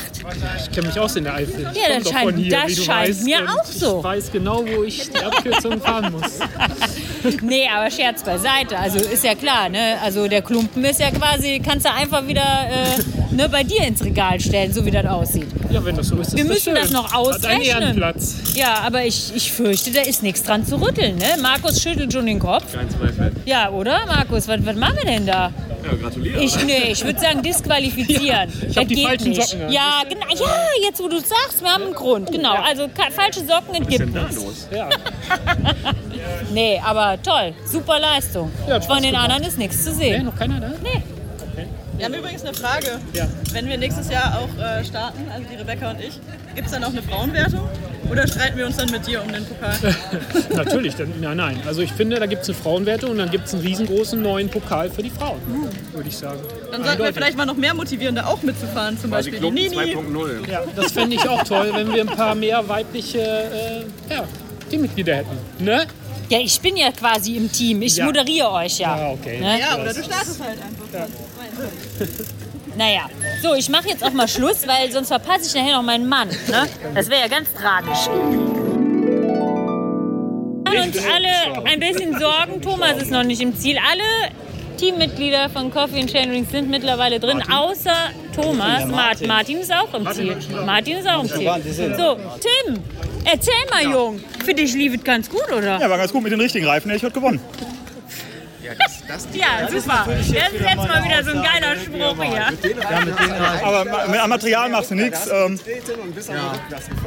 Ich 0.61 0.71
kenne 0.71 0.87
mich 0.89 0.99
aus 0.99 1.17
in 1.17 1.25
der 1.25 1.35
Eifel. 1.35 1.67
Ich 1.73 1.81
Ja, 1.81 1.99
das 1.99 2.09
scheint- 2.09 2.37
hier, 2.39 2.51
das 2.51 2.73
scheint 2.85 3.09
weißt, 3.09 3.25
mir 3.25 3.41
und 3.41 3.49
auch 3.49 3.65
so. 3.65 3.99
Ich 3.99 4.05
weiß 4.05 4.33
genau, 4.33 4.65
wo 4.65 4.85
ich 4.85 5.11
die 5.11 5.23
Abkürzung 5.25 5.81
fahren 5.81 6.13
muss. 6.13 6.39
Nee, 7.43 7.67
aber 7.75 7.91
Scherz 7.91 8.23
beiseite. 8.23 8.79
Also 8.79 8.99
ist 9.01 9.25
ja 9.25 9.35
klar, 9.35 9.69
ne? 9.69 9.97
Also 10.01 10.29
der 10.29 10.43
Klumpen 10.43 10.85
ist 10.85 11.01
ja 11.01 11.11
quasi, 11.11 11.61
kannst 11.65 11.85
du 11.85 11.93
einfach 11.93 12.25
wieder 12.29 12.41
äh, 12.43 13.35
ne, 13.35 13.49
bei 13.49 13.65
dir 13.65 13.83
ins 13.83 14.05
Regal 14.05 14.39
stellen, 14.39 14.73
so 14.73 14.85
wie 14.87 14.93
das 14.93 15.07
aussieht. 15.07 15.49
Ja, 15.71 15.85
wenn 15.85 15.97
das 15.97 16.07
so 16.07 16.17
ist, 16.19 16.29
ist 16.29 16.37
Wir 16.37 16.45
das 16.45 16.53
müssen 16.53 16.75
schön. 16.75 16.75
das 16.77 16.91
noch 16.93 17.13
Hat 17.13 17.15
einen 17.19 17.27
ausrechnen. 17.35 17.63
Ehrenplatz. 17.83 18.37
Ja, 18.55 18.75
aber 18.87 19.05
ich, 19.05 19.33
ich 19.35 19.51
fürchte, 19.51 19.91
da 19.91 20.03
ist 20.03 20.23
nichts 20.23 20.45
dran 20.45 20.65
zu 20.65 20.77
rütteln. 20.81 21.17
Ne? 21.17 21.27
Markus 21.43 21.83
schüttelt 21.83 22.13
schon 22.13 22.27
den 22.27 22.39
Kopf. 22.39 22.73
Kein 22.73 22.89
Zweifel. 22.91 23.33
Ja, 23.45 23.71
oder, 23.71 24.07
Markus? 24.07 24.47
Was, 24.47 24.65
was 24.65 24.77
machen 24.77 24.97
wir 24.99 25.07
denn 25.07 25.27
da? 25.27 25.51
Ja, 25.87 25.97
gratuliere. 25.97 26.43
Ich, 26.43 26.65
nee, 26.65 26.91
ich 26.93 27.05
würde 27.05 27.21
sagen 27.21 27.43
disqualifizieren. 27.43 28.49
ich 28.61 28.67
das 28.69 28.77
hab 28.77 28.89
die 28.89 29.03
falschen 29.03 29.31
nicht. 29.31 29.49
Socken. 29.49 29.71
Ja, 29.71 30.03
genau. 30.09 30.27
Ja, 30.35 30.67
jetzt 30.83 31.03
wo 31.03 31.09
du 31.09 31.19
sagst, 31.19 31.63
wir 31.63 31.71
haben 31.71 31.85
einen 31.85 31.95
Grund. 31.95 32.31
Genau, 32.33 32.55
also 32.55 32.89
falsche 33.15 33.41
Socken, 33.41 33.83
es 33.83 33.89
gibt 33.89 34.15
nichts. 34.15 34.37
los? 34.37 34.69
Ja. 34.73 34.89
Nee, 36.53 36.81
aber 36.85 37.21
toll. 37.23 37.55
Super 37.65 38.01
Leistung. 38.01 38.51
Von 38.87 39.03
den 39.03 39.15
anderen 39.15 39.45
ist 39.45 39.59
nichts 39.59 39.85
zu 39.85 39.93
sehen. 39.95 40.19
Nee, 40.19 40.25
noch 40.25 40.37
keiner 40.37 40.61
da? 40.61 40.73
Nee. 40.83 41.03
Wir 41.97 42.05
haben 42.05 42.15
übrigens 42.15 42.45
eine 42.45 42.55
Frage. 42.55 43.01
Ja. 43.15 43.27
Wenn 43.53 43.69
wir 43.69 43.79
nächstes 43.79 44.11
Jahr 44.11 44.39
auch 44.39 44.63
äh, 44.63 44.85
starten, 44.85 45.25
also 45.33 45.47
die 45.51 45.57
Rebecca 45.57 45.91
und 45.91 46.01
ich, 46.01 46.21
gibt 46.55 46.67
es 46.67 46.73
dann 46.73 46.85
auch 46.85 46.91
eine 46.91 47.03
Frauenwertung? 47.03 47.69
Oder 48.11 48.27
streiten 48.29 48.57
wir 48.57 48.67
uns 48.67 48.77
dann 48.77 48.91
mit 48.91 49.07
dir 49.07 49.23
um 49.23 49.33
den 49.33 49.45
Pokal? 49.45 49.77
Natürlich, 50.55 50.95
dann, 50.95 51.13
nein, 51.21 51.37
nein. 51.37 51.61
Also 51.67 51.81
ich 51.81 51.93
finde, 51.93 52.21
da 52.21 52.27
gibt 52.27 52.43
es 52.43 52.49
eine 52.49 52.59
Frauenwertung 52.59 53.11
und 53.11 53.19
dann 53.19 53.31
gibt 53.31 53.47
es 53.47 53.55
einen 53.55 53.63
riesengroßen 53.63 54.21
neuen 54.21 54.49
Pokal 54.49 54.91
für 54.91 55.03
die 55.03 55.11
Frauen, 55.11 55.41
würde 55.93 56.09
ich 56.09 56.17
sagen. 56.17 56.39
Dann 56.71 56.85
sollten 56.85 57.03
wir 57.03 57.13
vielleicht 57.13 57.37
mal 57.37 57.47
noch 57.47 57.57
mehr 57.57 57.75
motivieren, 57.75 58.15
da 58.15 58.27
auch 58.27 58.43
mitzufahren. 58.43 58.99
Zum 58.99 59.11
Beispiel 59.11 59.41
die 59.41 59.51
Nini. 59.51 59.97
Ja, 60.49 60.63
das 60.77 60.93
fände 60.93 61.17
ich 61.17 61.29
auch 61.29 61.43
toll, 61.43 61.73
wenn 61.75 61.93
wir 61.93 62.03
ein 62.03 62.17
paar 62.17 62.35
mehr 62.35 62.69
weibliche 62.69 63.19
äh, 63.19 63.85
ja, 64.13 64.25
Teammitglieder 64.71 65.17
hätten. 65.17 65.37
Ne? 65.59 65.87
Ja, 66.29 66.39
ich 66.41 66.61
bin 66.61 66.77
ja 66.77 66.91
quasi 66.91 67.37
im 67.37 67.51
Team. 67.51 67.83
Ich 67.83 67.97
Ja. 67.97 68.05
moderiere 68.05 68.51
euch 68.51 68.79
ja. 68.79 68.95
Ah, 68.95 69.11
okay. 69.11 69.39
Ne? 69.41 69.61
Ja, 69.61 69.81
oder 69.81 69.93
du 69.95 70.03
startest 70.03 70.41
halt 70.41 70.59
einfach. 70.61 71.09
Naja, 72.77 73.09
so, 73.43 73.55
ich 73.55 73.69
mache 73.69 73.89
jetzt 73.89 74.05
auch 74.05 74.13
mal 74.13 74.29
Schluss, 74.29 74.67
weil 74.67 74.93
sonst 74.93 75.09
verpasse 75.09 75.47
ich 75.47 75.55
nachher 75.55 75.77
noch 75.77 75.83
meinen 75.83 76.09
Mann. 76.09 76.29
Ne? 76.29 76.69
Das 76.95 77.09
wäre 77.09 77.23
ja 77.23 77.29
ganz 77.29 77.49
tragisch. 77.55 78.07
Wir 80.65 80.83
machen 80.83 80.89
uns 80.89 80.99
alle 80.99 81.65
ein 81.67 81.81
bisschen 81.81 82.19
Sorgen. 82.19 82.61
Thomas 82.61 83.01
ist 83.03 83.11
noch 83.11 83.23
nicht 83.23 83.41
im 83.41 83.57
Ziel. 83.57 83.79
Alle 83.79 84.31
Teammitglieder 84.77 85.49
von 85.49 85.71
Coffee 85.71 86.01
and 86.01 86.13
Chain 86.13 86.31
Drinks 86.31 86.51
sind 86.51 86.69
mittlerweile 86.69 87.19
drin, 87.19 87.43
außer 87.51 88.11
Thomas. 88.35 88.81
Ja, 88.81 88.87
Martin. 88.87 89.29
Martin. 89.29 89.59
Ist 89.59 89.73
auch 89.73 89.95
im 89.95 90.11
Ziel. 90.13 90.37
Martin 90.67 90.99
ist 90.99 91.09
auch 91.09 91.23
im 91.23 91.29
Ziel. 91.31 91.51
So, 91.97 92.19
Tim, 92.67 92.79
erzähl 93.25 93.55
mal, 93.71 93.85
Jung. 93.91 94.21
Für 94.45 94.53
dich 94.53 94.75
lief 94.75 94.95
es 94.95 95.03
ganz 95.03 95.31
gut, 95.31 95.51
oder? 95.51 95.81
Ja, 95.81 95.89
war 95.89 95.97
ganz 95.97 96.13
gut 96.13 96.23
mit 96.23 96.33
den 96.33 96.41
richtigen 96.41 96.67
Reifen. 96.67 96.91
Ich 96.91 97.03
heute 97.03 97.15
gewonnen. 97.15 97.41
Ja, 99.33 99.69
super. 99.71 100.05
Das 100.09 100.21
ist 100.27 100.33
jetzt 100.35 100.77
mal 100.77 101.05
wieder 101.05 101.23
so 101.25 101.31
ein 101.31 101.43
geiler 101.43 101.77
Spruch 101.77 102.23
hier. 102.25 102.47
Aber 103.65 103.85
ma- 103.85 104.07
mit- 104.09 104.21
am 104.21 104.29
Material 104.31 104.69
machst 104.71 104.91
du 104.91 104.95
nichts. 104.97 105.29
Ähm, 105.33 105.59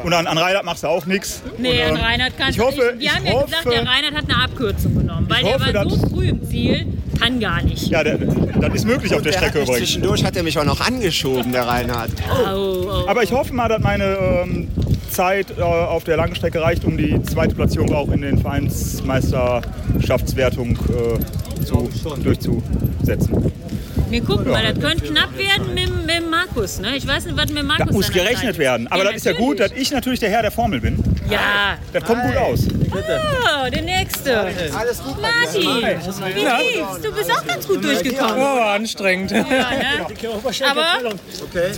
und 0.03 0.13
an, 0.13 0.27
an 0.27 0.37
Reinhard 0.37 0.63
machst 0.65 0.83
du 0.83 0.87
auch 0.87 1.05
nichts. 1.05 1.41
Nee, 1.57 1.83
an 1.83 1.95
ähm, 1.97 2.03
Reinhard 2.03 2.33
kannst 2.37 2.51
ich 2.51 2.57
du 2.57 2.63
hoffe, 2.65 2.93
nicht. 2.95 2.99
Wir 3.01 3.13
haben 3.15 3.25
ja 3.25 3.41
gesagt, 3.43 3.65
der 3.65 3.85
Reinhard 3.85 4.15
hat 4.15 4.23
eine 4.29 4.41
Abkürzung 4.43 4.97
genommen, 4.97 5.25
weil 5.29 5.43
hoffe, 5.43 5.71
der 5.73 5.85
war 5.85 5.89
so 5.89 6.07
früh 6.09 6.29
im 6.29 6.47
Ziel, 6.49 6.85
kann 7.19 7.39
gar 7.39 7.61
nicht. 7.61 7.87
Ja, 7.87 8.03
der, 8.03 8.17
das 8.17 8.73
ist 8.73 8.85
möglich 8.85 9.13
auf 9.13 9.21
der 9.21 9.31
Der 9.33 9.37
Strecke 9.39 9.59
übrigens. 9.61 9.77
zwischendurch 9.79 10.23
hat 10.23 10.35
er 10.37 10.43
mich 10.43 10.57
auch 10.57 10.63
noch 10.65 10.79
angeschoben, 10.79 11.51
der 11.51 11.67
Reinhard. 11.67 12.11
Aber 13.07 13.23
ich 13.23 13.31
hoffe 13.31 13.53
mal, 13.53 13.67
dass 13.67 13.81
meine 13.81 14.17
ähm, 14.45 14.69
Zeit 15.09 15.47
äh, 15.57 15.61
auf 15.61 16.03
der 16.05 16.15
langen 16.17 16.35
Strecke 16.35 16.61
reicht, 16.61 16.83
um 16.85 16.97
die 16.97 17.21
zweite 17.23 17.55
Platzierung 17.55 17.93
auch 17.93 18.09
in 18.11 18.21
den 18.21 18.37
Vereinsmeisterschaftswertung 18.39 20.77
äh, 20.77 21.17
zu, 21.69 21.89
durchzusetzen. 22.23 23.51
Wir 24.09 24.21
gucken 24.21 24.49
mal, 24.51 24.63
das 24.73 24.83
könnte 24.83 25.05
knapp 25.05 25.37
werden 25.37 25.73
mit, 25.73 26.05
mit 26.05 26.29
Markus. 26.29 26.79
Ne? 26.79 26.95
Ich 26.95 27.05
weiß 27.05 27.25
nicht, 27.25 27.37
was 27.37 27.51
mit 27.51 27.63
Markus 27.63 27.87
Da 27.87 27.93
muss 27.93 28.11
gerechnet 28.11 28.57
werden. 28.57 28.87
Aber 28.87 29.03
Ja, 29.03 29.09
das 29.09 29.17
ist 29.17 29.25
ja 29.25 29.33
gut, 29.33 29.59
dass 29.59 29.71
ich 29.73 29.91
natürlich 29.91 30.19
der 30.19 30.29
Herr 30.29 30.41
der 30.41 30.51
Formel 30.51 30.81
bin. 30.81 30.97
Ja. 31.29 31.77
Das 31.93 32.03
kommt 32.03 32.23
gut 32.23 32.37
aus. 32.37 32.59
Ah, 33.45 33.69
der 33.69 33.81
nächste. 33.81 34.39
Alles 34.39 35.03
gut. 35.03 35.21
Martin, 35.21 35.61
wie 35.61 36.39
lief's? 36.39 37.01
Du 37.01 37.11
bist 37.11 37.31
auch 37.31 37.45
ganz 37.45 37.67
gut 37.67 37.83
durchgekommen. 37.83 38.37
Ja, 38.37 38.55
war 38.55 38.73
anstrengend. 38.73 39.31
Ja, 39.31 39.43
ne? 39.43 40.05
Aber 40.69 41.09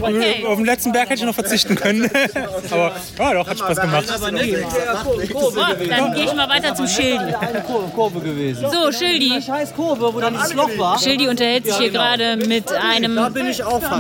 Okay. 0.02 0.46
Auf 0.46 0.58
den 0.58 0.66
letzten 0.66 0.92
Berg 0.92 1.10
hätte 1.10 1.22
ich 1.22 1.26
noch 1.26 1.36
verzichten 1.36 1.76
können. 1.76 2.10
Aber 2.72 2.96
ja, 3.18 3.34
doch, 3.34 3.48
hat 3.48 3.60
Spaß 3.60 3.82
gemacht. 3.82 4.08
So, 4.08 4.26
dann 4.26 4.36
gehe 4.38 6.26
ich 6.26 6.34
mal 6.34 6.50
weiter 6.50 6.76
zum 6.76 6.88
Schildi. 6.88 7.34
Eine 7.36 7.62
Kurve, 7.62 7.88
Kurve 7.90 8.20
gewesen. 8.20 8.66
So, 8.72 8.92
Schildi. 8.92 9.42
Scheiß 9.42 9.74
Kurve, 9.74 10.14
wo 10.14 10.20
dann 10.20 10.34
das 10.34 10.54
Loch 10.54 10.70
war. 10.78 11.00
Schildi 11.00 11.28
unterhält 11.28 11.66
sich 11.66 11.76
hier 11.78 11.92
genau. 11.92 12.04
gerade 12.04 12.38
mit 12.38 12.72
einem, 12.72 13.20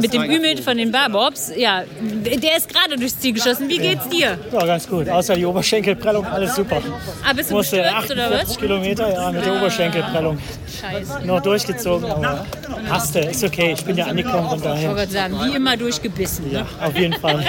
mit 0.02 0.14
dem. 0.14 0.22
Ümit 0.32 0.60
von 0.62 0.78
den 0.78 0.92
Barbobs. 0.92 1.52
Ja, 1.56 1.84
der 2.00 2.58
ist 2.58 2.70
gerade 2.70 2.96
durchs 2.96 3.20
Ziel 3.20 3.34
geschossen. 3.34 3.68
Wie 3.68 3.80
geht's 3.80 4.08
dir? 4.10 4.38
Ja, 4.52 4.66
ganz 4.66 4.88
gut. 4.88 5.10
Außer 5.10 5.36
die 5.42 5.46
Oberschenkelprellung, 5.48 6.26
alles 6.26 6.56
super. 6.56 6.82
Ah, 7.28 7.34
bist 7.34 7.50
du 7.50 7.56
Musste 7.56 7.78
gestürzt 7.78 8.12
oder 8.12 8.24
48 8.26 8.50
was? 8.50 8.58
Kilometer, 8.58 9.12
ja, 9.14 9.32
mit 9.32 9.44
der 9.46 9.54
Ah. 9.54 9.58
Oberschenkelprellung. 9.58 10.38
Scheiße. 10.82 11.26
Noch 11.26 11.42
durchgezogen, 11.42 12.12
aber 12.12 12.46
passte, 12.88 13.20
ist 13.20 13.44
okay. 13.44 13.74
Ich 13.78 13.84
bin 13.84 13.98
ja 13.98 14.06
angekommen, 14.06 14.48
von 14.50 14.60
Ich 14.60 14.64
wollte 14.66 14.82
daher. 14.82 14.94
gerade 14.94 15.12
sagen, 15.12 15.40
wie 15.44 15.56
immer 15.56 15.76
durchgebissen. 15.78 16.52
Ne? 16.52 16.66
Auf 16.80 16.96
jeden 16.96 17.14
Fall. 17.20 17.44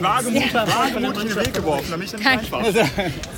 Wagemutig, 0.00 1.22
in 1.22 1.28
den 1.28 1.36
Weg 1.36 1.54
geworfen, 1.54 1.86
damit 1.90 2.06
ich 2.08 2.12
nicht 2.18 2.26
einfach. 2.26 2.64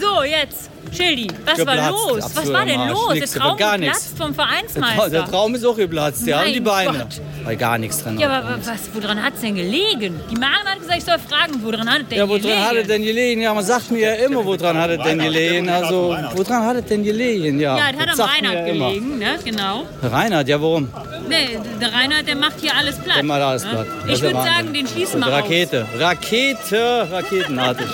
So, 0.00 0.22
jetzt, 0.22 0.70
Schildi, 0.92 1.28
was 1.44 1.56
Geplatzt, 1.56 1.78
war 1.78 1.90
los? 1.90 2.24
Was 2.34 2.52
war 2.52 2.64
denn 2.66 2.88
los? 2.88 3.14
Nix, 3.14 3.32
der 3.32 3.40
Traum 3.42 3.56
gar 3.56 3.78
geplatzt 3.78 4.02
nichts. 4.02 4.18
vom 4.18 4.34
Der, 4.34 4.36
Tra 4.36 4.48
Vereinsmeister. 4.48 5.10
der 5.10 5.24
Traum 5.26 5.54
ist 5.54 5.64
auch 5.64 5.76
geplatzt, 5.76 6.26
ja, 6.26 6.42
und 6.42 6.52
die 6.52 6.60
Beine. 6.60 6.98
Gott. 6.98 7.20
Weil 7.44 7.56
gar 7.56 7.78
nichts 7.78 8.02
dran. 8.02 8.18
Ja, 8.18 8.28
aber 8.30 8.58
was, 8.58 8.80
woran 8.92 9.22
hat 9.22 9.34
es 9.34 9.40
denn 9.40 9.54
gelegen? 9.54 10.20
Die 10.30 10.36
Maren 10.36 10.66
hat 10.66 10.78
gesagt, 10.80 10.98
ich 10.98 11.04
soll 11.04 11.18
fragen, 11.18 11.60
woran 11.62 11.88
hat 11.88 12.02
es 12.02 12.08
denn 12.08 12.18
Ja, 12.18 12.28
woran 12.28 12.42
gelegen? 12.42 12.60
hat 12.64 12.76
es 12.76 12.86
denn 12.88 13.02
gelegen? 13.02 13.40
Ja, 13.42 13.54
man 13.54 13.64
sagt 13.64 13.90
mir 13.90 14.00
ja 14.00 14.14
immer, 14.26 14.44
woran 14.44 14.76
hat 14.78 14.90
es 14.90 15.02
denn 15.02 15.18
gelegen? 15.18 15.68
Also, 15.68 16.16
woran 16.34 16.66
hat 16.66 16.76
es 16.76 16.84
denn 16.86 17.02
gelegen? 17.04 17.58
Ja, 17.60 17.78
Ja, 17.78 17.92
das 17.92 18.00
hat 18.00 18.20
am 18.20 18.28
Reinhard 18.28 18.54
ja 18.54 18.72
gelegen, 18.72 19.18
ne? 19.18 19.38
Genau. 19.44 19.84
Reinhard, 20.02 20.48
ja, 20.48 20.60
warum? 20.60 20.88
Nee, 21.28 21.58
der 21.80 21.92
Reinhard, 21.92 22.26
der 22.26 22.36
macht 22.36 22.60
hier 22.60 22.76
alles 22.76 22.96
platt. 22.98 23.16
Der 23.16 23.22
macht 23.24 23.40
alles 23.40 23.64
ne? 23.64 23.70
platt. 23.70 23.86
Ich 24.08 24.20
würde 24.20 24.34
sagen, 24.34 24.72
den 24.74 24.86
schließen 24.86 25.22
Und 25.22 25.28
wir 25.28 25.34
aus. 25.36 25.42
Rakete. 25.44 25.86
Rakete, 25.98 27.08
raketenartig. 27.10 27.86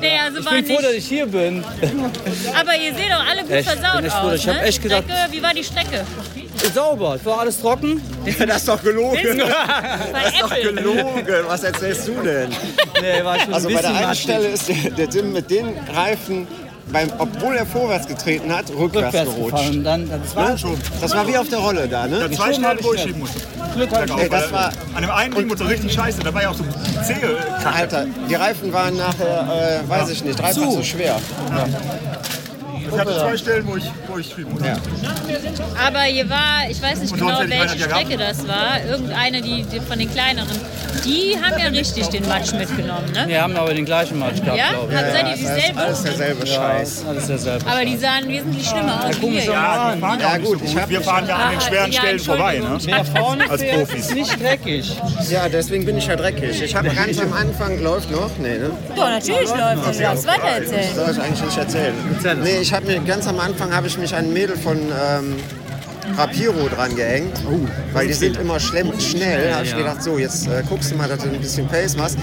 Nee, 0.00 0.18
also 0.24 0.38
Ich 0.40 0.44
war 0.46 0.52
bin 0.54 0.66
froh, 0.66 0.80
dass 0.82 0.92
ich 0.92 1.06
hier 1.06 1.26
bin. 1.26 1.62
Aber 2.58 2.74
ihr 2.76 2.94
seht 2.94 3.10
doch 3.10 3.26
alle 3.28 3.42
gut 3.42 3.50
Echt, 3.50 3.68
versaut 3.68 4.04
echt 4.04 4.14
aus. 4.16 4.34
ich 4.34 4.46
ne? 4.46 4.62
echt 4.62 4.82
gedacht- 4.82 5.04
Strecke, 5.04 5.32
wie 5.32 5.42
war 5.42 5.54
die 5.54 5.64
Strecke? 5.64 6.04
Sauber, 6.74 7.14
es 7.16 7.24
war 7.24 7.40
alles 7.40 7.60
trocken. 7.60 8.02
Ja, 8.38 8.46
das 8.46 8.56
ist 8.58 8.68
doch 8.68 8.82
gelogen. 8.82 9.18
Das 10.12 10.32
ist 10.32 10.42
doch 10.42 10.54
gelogen. 10.54 11.26
Was 11.46 11.62
erzählst 11.64 12.06
du 12.08 12.12
denn? 12.22 12.50
Nee, 13.00 13.24
war 13.24 13.38
schon 13.40 13.54
Also 13.54 13.68
ein 13.68 13.74
bei 13.74 13.80
der 13.82 13.88
bisschen 13.88 13.96
einen 13.96 14.06
matschig. 14.08 14.22
Stelle 14.24 14.48
ist 14.48 14.68
der, 14.68 14.90
der 14.90 15.10
Tim 15.10 15.32
mit 15.32 15.50
den 15.50 15.74
Reifen, 15.94 16.46
beim, 16.92 17.08
obwohl 17.18 17.56
er 17.56 17.66
vorwärts 17.66 18.06
getreten 18.06 18.54
hat, 18.54 18.70
rückwärts, 18.70 19.06
Rückwärts 19.14 19.34
gerutscht. 19.34 19.56
gefahren. 19.56 19.84
Dann, 19.84 20.10
das 20.10 20.36
war 20.36 20.50
Ne? 20.50 20.78
Das 21.00 21.14
war 21.14 21.28
wie 21.28 21.36
auf 21.38 21.48
der 21.48 21.58
Rolle 21.58 21.88
da, 21.88 22.06
ne? 22.06 22.20
Ja, 22.20 22.30
zwei 22.30 22.52
Stellen, 22.52 22.78
wo 22.82 22.94
ich 22.94 23.00
schieben 23.00 23.20
musste. 23.20 23.40
Glück 23.74 23.90
hatte 23.92 24.12
Ey, 24.18 24.28
das 24.28 24.52
war, 24.52 24.72
An 24.94 25.02
dem 25.02 25.10
einen 25.10 25.34
Ding 25.34 25.48
wurde 25.48 25.58
so 25.58 25.64
richtig 25.64 25.92
scheiße, 25.92 26.20
da 26.20 26.34
war 26.34 26.42
ja 26.42 26.50
auch 26.50 26.54
so 26.54 26.64
zähe 27.04 27.36
Kacke. 27.62 27.76
Alter, 27.76 28.06
die 28.28 28.34
Reifen 28.34 28.72
waren 28.72 28.96
nachher, 28.96 29.82
äh, 29.84 29.88
weiß 29.88 30.10
ich 30.10 30.24
nicht, 30.24 30.38
dreifach 30.38 30.62
Zu. 30.62 30.72
so 30.72 30.82
schwer. 30.82 31.16
Ich 32.88 32.98
hatte 32.98 33.12
zwei 33.18 33.36
Stellen, 33.36 33.66
wo 33.66 33.76
ich, 33.76 33.84
wo 34.06 34.18
ich 34.18 34.26
schieben 34.26 34.52
musste. 34.52 34.68
Ja. 34.68 34.76
Aber 35.86 36.00
hier 36.00 36.28
war, 36.28 36.68
ich 36.68 36.80
weiß 36.82 37.00
nicht 37.00 37.12
Und 37.12 37.18
genau, 37.20 37.38
welche 37.40 37.76
ja 37.78 37.88
Strecke 37.88 38.16
das 38.16 38.46
war. 38.46 38.82
Irgendeine 38.88 39.40
die, 39.42 39.62
die 39.64 39.80
von 39.80 39.98
den 39.98 40.10
kleineren. 40.10 40.48
Die 41.04 41.36
haben 41.40 41.58
ja 41.58 41.68
richtig 41.68 42.08
den 42.08 42.26
Matsch 42.28 42.52
mitgenommen, 42.52 43.10
ne? 43.12 43.24
Wir 43.26 43.42
haben 43.42 43.56
aber 43.56 43.72
den 43.72 43.84
gleichen 43.84 44.18
Match 44.18 44.40
gehabt, 44.42 44.58
Ja? 44.58 44.70
glaube 44.70 44.92
ich. 44.92 44.98
Hat- 44.98 45.12
seid 45.12 45.28
ihr 45.28 45.36
dieselbe? 45.36 45.80
alles 45.80 46.02
derselbe 46.02 46.46
Ja, 46.46 46.54
Scheiß. 46.54 47.04
alles 47.08 47.26
derselbe. 47.26 47.66
Aber 47.70 47.84
die 47.84 47.96
sahen 47.96 48.28
wesentlich 48.28 48.66
schlimmer 48.68 49.04
aus 49.06 49.16
doch 49.20 49.30
Ja. 49.30 49.82
an. 49.92 50.00
Wir 50.00 50.06
fahren 50.06 50.20
ja, 50.20 50.28
Ja, 50.32 50.38
gut, 50.38 50.58
so 50.58 50.64
ich 50.64 50.72
gut. 50.72 50.82
hab 50.82 50.88
Wir 50.90 51.00
fahren 51.00 51.26
ja 51.28 51.36
an 51.36 51.50
den 51.50 51.58
Ah, 51.58 51.60
schweren 51.62 51.92
ja, 51.92 52.00
Stellen 52.00 52.18
vorbei. 52.18 52.58
Ne? 52.58 52.78
Wer 52.82 53.04
vorne 53.04 53.50
Als 53.50 53.62
Profis. 53.62 54.06
ist 54.06 54.14
nicht 54.14 54.42
dreckig. 54.42 54.96
Ja, 55.30 55.48
deswegen 55.48 55.84
bin 55.86 55.96
ich 55.96 56.06
ja 56.06 56.16
dreckig. 56.16 56.60
Ich 56.62 56.74
habe 56.74 56.88
ganz 56.90 57.18
am 57.20 57.32
Anfang, 57.32 57.80
läuft 57.82 58.10
noch? 58.10 58.30
Nee, 58.38 58.58
ne? 58.58 58.70
Ja, 58.96 59.10
natürlich 59.10 59.48
läuft 59.48 59.86
das. 59.86 59.96
Du 59.96 60.02
darfst 60.02 60.26
weiter 60.26 60.48
erzählen. 60.48 60.94
Soll 60.94 61.10
ich 61.12 61.20
eigentlich 61.20 61.44
nicht 61.44 61.58
erzählen? 61.58 61.94
Nee, 62.42 62.58
ich 62.60 62.69
habe 62.72 62.86
mir 62.86 63.00
ganz 63.00 63.26
am 63.26 63.40
Anfang 63.40 63.74
habe 63.74 63.86
ich 63.86 63.98
mich 63.98 64.14
an 64.14 64.26
ein 64.26 64.32
Mädel 64.32 64.56
von 64.56 64.78
ähm, 64.78 65.36
Rapiro 66.16 66.68
dran 66.68 66.94
gehängt, 66.94 67.40
weil 67.92 68.06
die 68.06 68.12
sind 68.12 68.36
immer 68.36 68.58
schnell. 68.60 68.84
habe 69.54 69.64
ich 69.64 69.70
ja. 69.70 69.78
gedacht, 69.78 70.02
so 70.02 70.18
jetzt 70.18 70.46
äh, 70.46 70.62
guckst 70.68 70.90
du 70.90 70.96
mal, 70.96 71.08
dass 71.08 71.20
du 71.20 71.30
ein 71.30 71.40
bisschen 71.40 71.66
Pace 71.68 71.96
machst. 71.96 72.18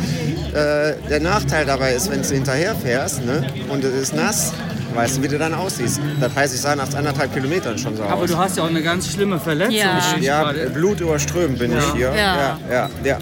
Äh, 0.54 0.94
der 1.10 1.20
Nachteil 1.20 1.66
dabei 1.66 1.94
ist, 1.94 2.10
wenn 2.12 2.22
du 2.22 2.28
hinterher 2.28 2.76
fährst 2.76 3.24
ne, 3.26 3.46
und 3.70 3.84
es 3.84 3.94
ist 3.94 4.14
nass, 4.14 4.54
weißt 4.98 5.18
du, 5.18 5.24
wie 5.24 5.28
du 5.28 5.38
dann 5.38 5.54
aussiehst. 5.54 6.00
Das 6.20 6.36
heißt, 6.36 6.56
ich 6.56 6.62
sah 6.62 6.76
nach 6.76 6.94
anderthalb 6.94 7.34
Kilometern 7.34 7.78
schon 7.78 7.96
so 7.96 8.04
Aber 8.04 8.24
aus. 8.24 8.30
du 8.30 8.38
hast 8.38 8.58
ja 8.58 8.64
auch 8.64 8.70
eine 8.70 8.82
ganz 8.82 9.12
schlimme 9.12 9.40
Verletzung. 9.40 9.76
Ja. 9.76 10.00
ich 10.18 10.24
ja, 10.26 10.52
blutüberströmt 10.74 11.60
bin 11.60 11.72
ich 11.78 11.94
hier. 11.94 12.08
Ja. 12.16 12.16
ja, 12.16 12.60
ja. 12.72 12.90
ja. 13.04 13.18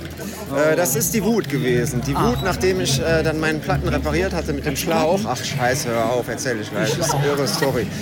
Äh, 0.72 0.76
das 0.76 0.96
ist 0.96 1.14
die 1.14 1.24
Wut 1.24 1.50
gewesen. 1.50 2.02
Die 2.08 2.16
Wut, 2.16 2.44
nachdem 2.44 2.80
ich 2.80 3.00
äh, 3.02 3.24
dann 3.24 3.40
meinen 3.40 3.60
Platten 3.60 3.88
repariert 3.90 4.34
hatte 4.34 4.54
mit 4.54 4.66
dem 4.66 4.76
Schlauch. 4.76 5.20
Ach 5.28 5.38
scheiße, 5.44 5.90
hör 5.90 6.06
auf, 6.12 6.28
erzähl 6.30 6.60
ich 6.62 6.70
gleich. 6.70 6.96
Das 6.98 7.08
ist 7.08 7.16
eine 7.16 7.26
irre 7.28 7.48
Story. 7.48 7.88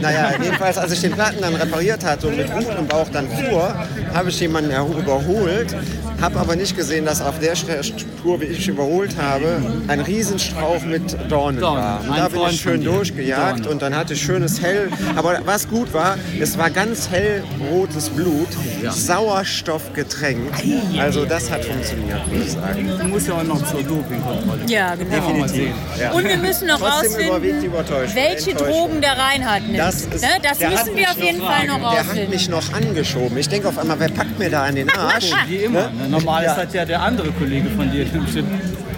Naja, 0.00 0.32
jedenfalls, 0.42 0.76
als 0.76 0.92
ich 0.92 1.00
den 1.00 1.12
Platten 1.12 1.40
dann 1.40 1.54
repariert 1.54 2.04
hatte 2.04 2.26
und 2.26 2.36
mit 2.36 2.52
Wut 2.52 2.66
im 2.78 2.86
Bauch 2.86 3.06
dann 3.12 3.26
fuhr, 3.28 3.74
habe 4.12 4.28
ich 4.28 4.38
jemanden 4.40 4.70
er- 4.70 4.84
überholt, 4.86 5.74
habe 6.20 6.38
aber 6.40 6.56
nicht 6.56 6.76
gesehen, 6.76 7.06
dass 7.06 7.22
auf 7.22 7.38
der 7.38 7.54
Spur, 7.54 8.40
wie 8.40 8.46
ich 8.46 8.68
überholt 8.68 9.14
habe, 9.16 9.62
ein 9.88 10.00
Riesenstrauch 10.00 10.82
mit 10.82 11.16
Dornen 11.30 11.60
war. 11.60 12.00
Und 12.00 12.18
da 12.18 12.28
bin 12.28 12.40
ich 12.50 12.60
schön 12.60 12.82
von 12.82 12.92
Dornen. 13.16 13.66
und 13.66 13.82
dann 13.82 13.96
hatte 13.96 14.14
ich 14.14 14.22
schönes 14.22 14.60
hell. 14.60 14.88
Aber 15.16 15.38
was 15.44 15.68
gut 15.68 15.92
war, 15.92 16.16
es 16.40 16.56
war 16.58 16.70
ganz 16.70 17.08
hellrotes 17.10 18.10
Blut, 18.10 18.48
Sauerstoff 18.90 19.92
getränkt. 19.92 20.62
Also 20.98 21.24
das 21.24 21.50
hat 21.50 21.64
funktioniert, 21.64 22.30
würde 22.30 22.44
ich 22.44 22.52
sagen. 22.52 22.90
Du 23.00 23.06
musst 23.08 23.28
ja 23.28 23.34
auch 23.34 23.42
noch 23.42 23.64
zur 23.66 23.82
Dopingkontrolle. 23.82 24.60
Ja, 24.66 24.94
genau. 24.94 25.14
Definitiv. 25.14 25.70
Ja. 26.00 26.12
Und 26.12 26.24
wir 26.24 26.36
müssen 26.36 26.68
noch 26.68 26.78
Trotzdem 26.78 27.30
rausfinden, 27.30 27.72
welche. 28.14 28.54
Drogen 28.54 29.00
der 29.00 29.18
Reinhard 29.18 29.62
nimmt. 29.66 29.78
Das, 29.78 30.02
ist, 30.02 30.22
ne? 30.22 30.28
das 30.42 30.58
müssen 30.58 30.96
wir 30.96 31.10
auf 31.10 31.22
jeden 31.22 31.40
Fall 31.40 31.66
noch 31.66 31.78
Der 31.78 31.90
hat 32.00 32.06
rausfinden. 32.08 32.30
mich 32.30 32.48
noch 32.48 32.72
angeschoben. 32.72 33.36
Ich 33.38 33.48
denke 33.48 33.68
auf 33.68 33.78
einmal, 33.78 33.98
wer 33.98 34.08
packt 34.08 34.38
mir 34.38 34.50
da 34.50 34.64
an 34.64 34.74
den 34.76 34.90
Arsch? 34.96 35.30
Wie 35.48 35.56
immer. 35.56 35.90
Ne? 35.90 36.08
Normal 36.08 36.44
ist 36.44 36.56
das 36.56 36.72
ja 36.72 36.84
der 36.84 37.02
andere 37.02 37.30
Kollege 37.32 37.68
von 37.70 37.90
dir. 37.90 38.04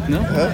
Ne? 0.09 0.53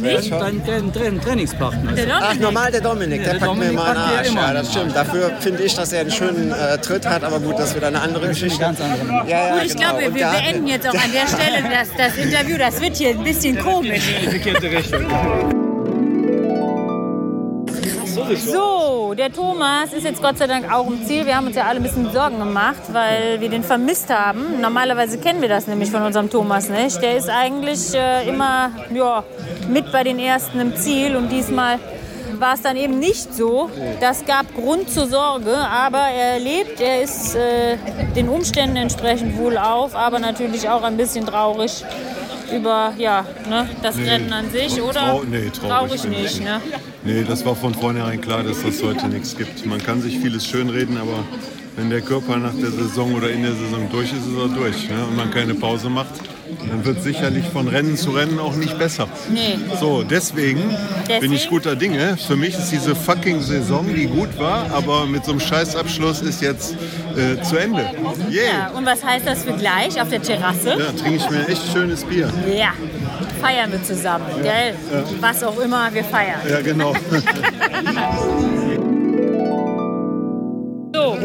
Nicht? 0.00 0.32
Dein, 0.32 0.62
dein, 0.66 0.92
dein 0.92 1.20
Trainingspartner. 1.20 1.92
Der 1.92 2.06
Ach, 2.20 2.34
normal 2.36 2.70
der 2.72 2.80
Dominik, 2.80 3.22
der 3.24 3.34
der 3.34 3.40
packt 3.40 3.56
mir 3.56 3.66
Dominik 3.66 3.70
den 3.70 3.94
packt 3.94 3.96
dir 4.10 4.18
Arsch. 4.18 4.28
immer 4.28 4.40
Ja, 4.40 4.52
das 4.54 4.70
stimmt. 4.70 4.96
Dafür 4.96 5.30
finde 5.40 5.62
ich, 5.62 5.74
dass 5.74 5.92
er 5.92 6.00
einen 6.00 6.10
schönen 6.10 6.52
äh, 6.52 6.78
Tritt 6.78 7.06
hat, 7.06 7.24
aber 7.24 7.40
gut, 7.40 7.58
das 7.58 7.70
ist 7.70 7.76
wieder 7.76 7.88
eine 7.88 8.00
andere 8.00 8.28
Geschichte. 8.28 8.58
ganz 8.58 8.80
andere. 8.80 9.28
Ja, 9.28 9.46
ja, 9.48 9.54
Gut, 9.54 9.64
ich 9.66 9.76
genau. 9.76 9.98
glaube, 9.98 10.14
wir 10.14 10.26
beenden 10.26 10.66
jetzt 10.66 10.88
auch 10.88 10.94
an 10.94 11.12
der 11.12 11.26
Stelle 11.26 11.62
das, 11.70 11.88
das 11.96 12.16
Interview. 12.16 12.56
Das 12.58 12.80
wird 12.80 12.96
hier 12.96 13.10
ein 13.10 13.24
bisschen 13.24 13.58
komisch. 13.58 14.02
Richtung. 18.28 18.50
Der 19.16 19.32
Thomas 19.32 19.92
ist 19.92 20.04
jetzt 20.04 20.22
Gott 20.22 20.38
sei 20.38 20.46
Dank 20.46 20.72
auch 20.72 20.86
im 20.86 21.04
Ziel. 21.04 21.26
Wir 21.26 21.36
haben 21.36 21.48
uns 21.48 21.56
ja 21.56 21.64
alle 21.64 21.80
ein 21.80 21.82
bisschen 21.82 22.12
Sorgen 22.12 22.38
gemacht, 22.38 22.80
weil 22.92 23.40
wir 23.40 23.48
den 23.48 23.64
vermisst 23.64 24.08
haben. 24.08 24.60
Normalerweise 24.60 25.18
kennen 25.18 25.42
wir 25.42 25.48
das 25.48 25.66
nämlich 25.66 25.90
von 25.90 26.02
unserem 26.02 26.30
Thomas 26.30 26.68
nicht. 26.68 27.02
Der 27.02 27.16
ist 27.16 27.28
eigentlich 27.28 27.92
äh, 27.92 28.28
immer 28.28 28.70
ja, 28.94 29.24
mit 29.68 29.90
bei 29.90 30.04
den 30.04 30.20
Ersten 30.20 30.60
im 30.60 30.76
Ziel 30.76 31.16
und 31.16 31.28
diesmal 31.30 31.80
war 32.38 32.54
es 32.54 32.62
dann 32.62 32.76
eben 32.76 33.00
nicht 33.00 33.34
so. 33.34 33.68
Das 34.00 34.24
gab 34.24 34.54
Grund 34.54 34.88
zur 34.88 35.08
Sorge, 35.08 35.56
aber 35.56 35.98
er 35.98 36.38
lebt, 36.38 36.80
er 36.80 37.02
ist 37.02 37.34
äh, 37.34 37.76
den 38.14 38.28
Umständen 38.28 38.76
entsprechend 38.76 39.36
wohl 39.36 39.58
auf, 39.58 39.96
aber 39.96 40.20
natürlich 40.20 40.68
auch 40.68 40.84
ein 40.84 40.96
bisschen 40.96 41.26
traurig 41.26 41.84
über 42.52 42.94
ja, 42.98 43.24
ne, 43.48 43.68
das 43.82 43.96
Rennen 43.98 44.32
an 44.32 44.50
sich, 44.50 44.80
oder? 44.80 45.00
Trau 45.00 45.22
nee, 45.28 45.50
traurig, 45.50 46.04
ich 46.04 46.04
nicht, 46.04 46.40
ne? 46.42 46.60
Nee, 47.04 47.24
das 47.26 47.44
war 47.44 47.56
von 47.56 47.74
vornherein 47.74 48.20
klar, 48.20 48.42
dass 48.42 48.62
das 48.62 48.82
heute 48.82 49.08
nichts 49.08 49.36
gibt. 49.36 49.64
Man 49.66 49.82
kann 49.82 50.02
sich 50.02 50.18
vieles 50.18 50.46
schönreden, 50.46 50.98
aber 50.98 51.24
wenn 51.76 51.90
der 51.90 52.00
Körper 52.00 52.36
nach 52.36 52.54
der 52.54 52.70
Saison 52.70 53.14
oder 53.14 53.30
in 53.30 53.42
der 53.42 53.52
Saison 53.52 53.88
durch 53.90 54.12
ist, 54.12 54.26
ist 54.26 54.36
er 54.36 54.48
durch. 54.48 54.88
Ne? 54.88 55.04
Und 55.08 55.16
man 55.16 55.30
keine 55.30 55.54
Pause 55.54 55.88
macht, 55.88 56.14
dann 56.68 56.84
wird 56.84 57.02
sicherlich 57.02 57.44
von 57.46 57.68
Rennen 57.68 57.96
zu 57.96 58.10
Rennen 58.10 58.38
auch 58.38 58.54
nicht 58.56 58.78
besser. 58.78 59.08
Nee. 59.32 59.58
So, 59.78 60.02
deswegen, 60.02 60.60
bin 61.20 61.32
ich 61.32 61.42
Deswegen? 61.42 61.50
guter 61.50 61.76
Dinge. 61.76 62.16
Für 62.16 62.36
mich 62.36 62.54
ist 62.54 62.70
diese 62.70 62.94
fucking 62.94 63.40
Saison, 63.40 63.86
die 63.94 64.06
gut 64.06 64.38
war, 64.38 64.70
aber 64.72 65.06
mit 65.06 65.24
so 65.24 65.30
einem 65.30 65.40
Scheißabschluss 65.40 66.22
ist 66.22 66.42
jetzt 66.42 66.76
äh, 67.16 67.42
zu 67.42 67.56
Ende. 67.56 67.90
Yeah! 68.30 68.44
Ja, 68.44 68.70
und 68.74 68.86
was 68.86 69.04
heißt 69.04 69.26
das 69.26 69.44
für 69.44 69.52
gleich 69.52 70.00
auf 70.00 70.08
der 70.08 70.22
Terrasse? 70.22 70.70
Ja, 70.78 70.92
trinke 70.92 71.16
ich 71.16 71.30
mir 71.30 71.48
echt 71.48 71.72
schönes 71.72 72.04
Bier. 72.04 72.30
Ja, 72.52 72.72
feiern 73.40 73.72
wir 73.72 73.82
zusammen, 73.82 74.26
gell? 74.42 74.74
Ja. 74.92 75.04
Was 75.20 75.42
auch 75.42 75.58
immer, 75.58 75.92
wir 75.92 76.04
feiern. 76.04 76.40
Ja, 76.48 76.60
genau. 76.60 76.94
So, 80.92 81.16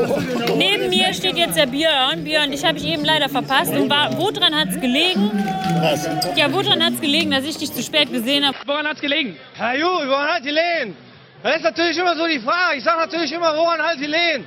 neben 0.55 0.89
mir 0.89 1.13
steht 1.13 1.38
jetzt 1.38 1.57
der 1.57 1.65
Björn. 1.65 2.23
Björn, 2.23 2.51
dich 2.51 2.63
habe 2.63 2.77
ich 2.77 2.86
eben 2.86 3.03
leider 3.03 3.27
verpasst. 3.27 3.73
Und 3.73 3.89
war, 3.89 4.15
woran 4.17 4.55
hat 4.55 4.69
es 4.69 4.79
gelegen? 4.79 5.31
Was? 5.81 6.07
Ja, 6.36 6.53
woran 6.53 6.83
hat 6.83 6.93
es 6.93 7.01
gelegen, 7.01 7.31
dass 7.31 7.43
ich 7.45 7.57
dich 7.57 7.73
zu 7.73 7.81
spät 7.81 8.11
gesehen 8.11 8.45
habe? 8.45 8.55
Woran 8.65 8.88
hat's 8.88 9.01
gelegen? 9.01 9.36
Herr 9.55 9.75
Ju, 9.77 9.86
woran 9.86 10.36
hat 10.36 10.45
die 10.45 10.51
Lehen? 10.51 10.95
Das 11.43 11.57
ist 11.57 11.63
natürlich 11.63 11.97
immer 11.97 12.15
so 12.15 12.25
die 12.25 12.39
Frage. 12.39 12.77
Ich 12.77 12.83
sage 12.83 12.99
natürlich 12.99 13.31
immer, 13.31 13.55
woran 13.55 13.79
hat? 13.81 13.97
Äh, 14.01 14.43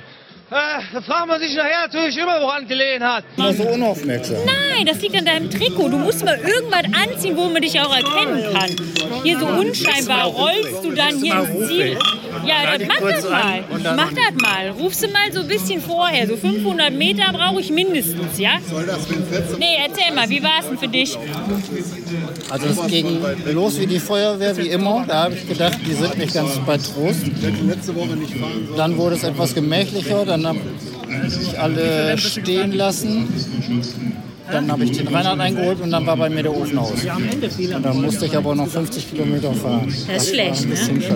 da 0.49 1.01
fragt 1.01 1.27
man 1.27 1.39
sich 1.39 1.55
nachher 1.55 1.87
natürlich 1.87 2.17
immer, 2.17 2.41
woran 2.41 2.67
die 2.67 2.73
Lehen 2.73 3.03
hat. 3.03 3.23
Immer 3.37 3.53
so 3.53 3.63
unaufmerksam. 3.63 4.37
Nein, 4.45 4.85
das 4.85 5.01
liegt 5.01 5.15
an 5.15 5.25
deinem 5.25 5.49
Trikot. 5.49 5.89
Du 5.89 5.97
musst 5.97 6.23
mal 6.25 6.39
irgendwas 6.39 6.85
anziehen, 6.93 7.37
wo 7.37 7.45
man 7.49 7.61
dich 7.61 7.79
auch 7.79 7.95
erkennen 7.95 8.53
kann. 8.53 8.75
Hier 9.23 9.39
so 9.39 9.45
unscheinbar 9.45 10.25
rollst 10.25 10.83
du 10.83 10.91
dann 10.91 11.17
hier 11.21 11.39
ins 11.39 11.67
Ziel. 11.67 11.97
Ja, 12.45 12.77
das 12.77 12.87
mach 12.87 13.09
das 13.09 13.29
mal. 13.29 13.63
Mach 13.95 14.09
das 14.13 14.41
mal. 14.41 14.69
Rufst 14.79 15.03
du 15.03 15.07
mal 15.07 15.31
so 15.31 15.41
ein 15.41 15.47
bisschen 15.47 15.81
vorher. 15.81 16.27
So 16.27 16.37
500 16.37 16.93
Meter 16.93 17.31
brauche 17.31 17.59
ich 17.61 17.71
mindestens, 17.71 18.37
ja? 18.37 18.59
Nee, 19.57 19.77
erzähl 19.85 20.13
mal, 20.15 20.29
wie 20.29 20.41
war 20.43 20.59
es 20.61 20.67
denn 20.67 20.77
für 20.77 20.87
dich? 20.87 21.17
Also 22.49 22.67
es 22.67 22.87
ging 22.87 23.19
los 23.53 23.79
wie 23.79 23.87
die 23.87 23.99
Feuerwehr, 23.99 24.55
wie 24.57 24.69
immer. 24.69 25.05
Da 25.07 25.23
habe 25.25 25.35
ich 25.35 25.47
gedacht, 25.47 25.77
die 25.85 25.93
sind 25.93 26.17
nicht 26.17 26.33
ganz 26.33 26.57
bei 26.65 26.77
Trost. 26.77 27.21
Dann 28.77 28.97
wurde 28.97 29.15
es 29.15 29.23
etwas 29.23 29.53
gemächlicher. 29.53 30.25
Dann 30.25 30.45
habe 30.45 30.59
ich 31.27 31.59
alle 31.59 32.17
stehen 32.17 32.71
lassen. 32.73 33.27
Dann 34.51 34.71
habe 34.71 34.83
ich 34.83 34.97
den 34.97 35.07
Reinhard 35.07 35.39
eingeholt 35.39 35.81
und 35.81 35.91
dann 35.91 36.05
war 36.05 36.17
bei 36.17 36.29
mir 36.29 36.43
der 36.43 36.55
Ofen 36.55 36.77
aus. 36.77 36.91
Und 36.91 37.85
dann 37.85 38.01
musste 38.01 38.25
ich 38.25 38.35
aber 38.35 38.55
noch 38.55 38.67
50 38.67 39.11
Kilometer 39.11 39.53
fahren. 39.53 39.93
Das 40.07 40.23
ist 40.23 40.29
schlecht, 40.33 40.63
ein 40.63 40.97
ne? 40.97 41.09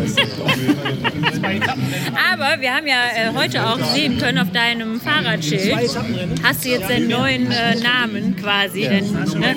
Aber 2.33 2.61
wir 2.61 2.73
haben 2.73 2.87
ja 2.87 2.95
äh, 3.15 3.33
heute 3.35 3.65
auch 3.65 3.79
sehen 3.93 4.17
können 4.17 4.39
auf 4.39 4.51
deinem 4.51 4.99
Fahrradschild, 4.99 5.97
hast 6.43 6.65
du 6.65 6.69
jetzt 6.69 6.89
deinen 6.89 7.09
neuen 7.09 7.51
äh, 7.51 7.75
Namen 7.75 8.35
quasi. 8.35 8.81
Den, 8.81 9.11
ne? 9.13 9.55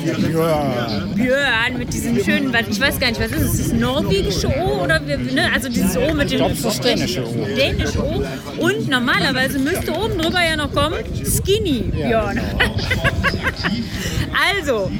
Björn 1.15 1.79
mit 1.79 1.93
diesem 1.93 2.23
schönen, 2.23 2.55
ich 2.69 2.81
weiß 2.81 2.99
gar 2.99 3.09
nicht, 3.09 3.21
was 3.21 3.31
ist 3.31 3.43
es? 3.43 3.61
Ist 3.61 3.73
das 3.73 3.81
norwegische 3.81 4.49
O 4.49 4.85
oder 4.85 5.01
ne? 5.01 5.51
also 5.53 5.69
dieses 5.69 5.97
O 5.97 6.15
mit 6.15 6.31
dem 6.31 6.41
Ich 6.41 6.61
glaub, 6.61 6.63
das 6.63 6.81
dänische 6.81 7.25
O. 7.25 7.47
Dänische 7.57 8.03
O. 8.03 8.25
Und 8.59 8.89
normalerweise 8.89 9.59
müsste 9.59 9.93
oben 9.93 10.19
drüber 10.19 10.43
ja 10.43 10.57
noch 10.57 10.73
kommen 10.73 10.99
Skinny 11.25 11.81
Björn. 11.93 12.41
also 14.53 14.91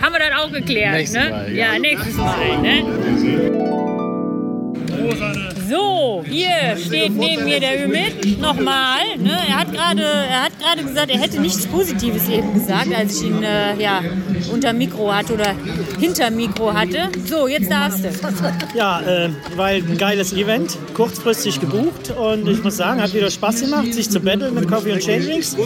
haben 0.00 0.12
wir 0.12 0.18
das 0.18 0.38
auch 0.38 0.52
geklärt, 0.52 0.94
Nächstes 0.94 1.22
ne? 1.22 1.30
Mal, 1.30 1.52
ja. 1.52 1.72
ja. 1.72 1.78
nächstes 1.78 2.16
Mal, 2.16 2.58
ne? 2.60 3.91
So, 5.68 6.24
hier 6.28 6.76
steht 6.76 7.16
neben 7.16 7.44
mir 7.44 7.60
der 7.60 7.84
Ümit. 7.84 8.40
Nochmal. 8.40 9.00
Ne? 9.18 9.36
Er 9.48 9.60
hat 9.60 9.72
gerade 9.72 10.02
er 10.02 10.44
hat 10.44 10.52
gerade 10.58 10.82
gesagt, 10.82 11.10
er 11.10 11.18
hätte 11.18 11.40
nichts 11.40 11.66
Positives 11.66 12.28
eben 12.28 12.54
gesagt, 12.54 12.94
als 12.94 13.20
ich 13.20 13.28
ihn 13.28 13.42
äh, 13.42 13.80
ja, 13.80 14.00
unter 14.52 14.72
Mikro 14.72 15.12
hatte 15.12 15.34
oder 15.34 15.54
hinter 15.98 16.30
Mikro 16.30 16.72
hatte. 16.72 17.08
So, 17.26 17.48
jetzt 17.48 17.70
darfst 17.70 18.04
du. 18.04 18.08
Ja, 18.74 19.00
äh, 19.00 19.30
weil 19.56 19.82
ein 19.82 19.98
geiles 19.98 20.32
Event, 20.32 20.76
kurzfristig 20.94 21.60
gebucht 21.60 22.10
und 22.10 22.48
ich 22.48 22.62
muss 22.62 22.76
sagen, 22.76 23.00
hat 23.00 23.14
wieder 23.14 23.30
Spaß 23.30 23.62
gemacht, 23.62 23.92
sich 23.94 24.10
zu 24.10 24.20
battlen 24.20 24.54
mit 24.54 24.68
Coffee 24.68 24.92
und 24.92 25.00
Chain 25.00 25.24
Drinks. 25.24 25.56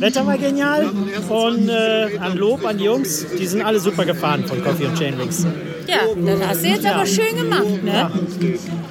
Wetter 0.00 0.26
war 0.26 0.38
genial 0.38 0.90
und 1.28 1.68
äh, 1.68 2.18
an 2.18 2.36
Lob 2.36 2.64
an 2.64 2.78
die 2.78 2.84
Jungs, 2.84 3.26
die 3.38 3.46
sind 3.46 3.62
alle 3.62 3.80
super 3.80 4.04
gefahren 4.04 4.44
von 4.46 4.62
Coffee 4.62 4.86
und 4.86 4.98
Chain 4.98 5.16
Drinks. 5.16 5.46
Ja, 5.86 5.98
das 6.24 6.48
hast 6.48 6.64
du 6.64 6.68
jetzt 6.68 6.86
aber 6.86 7.06
schön 7.06 7.36
gemacht, 7.36 7.84
ne? 7.84 7.92
Ja. 7.92 8.10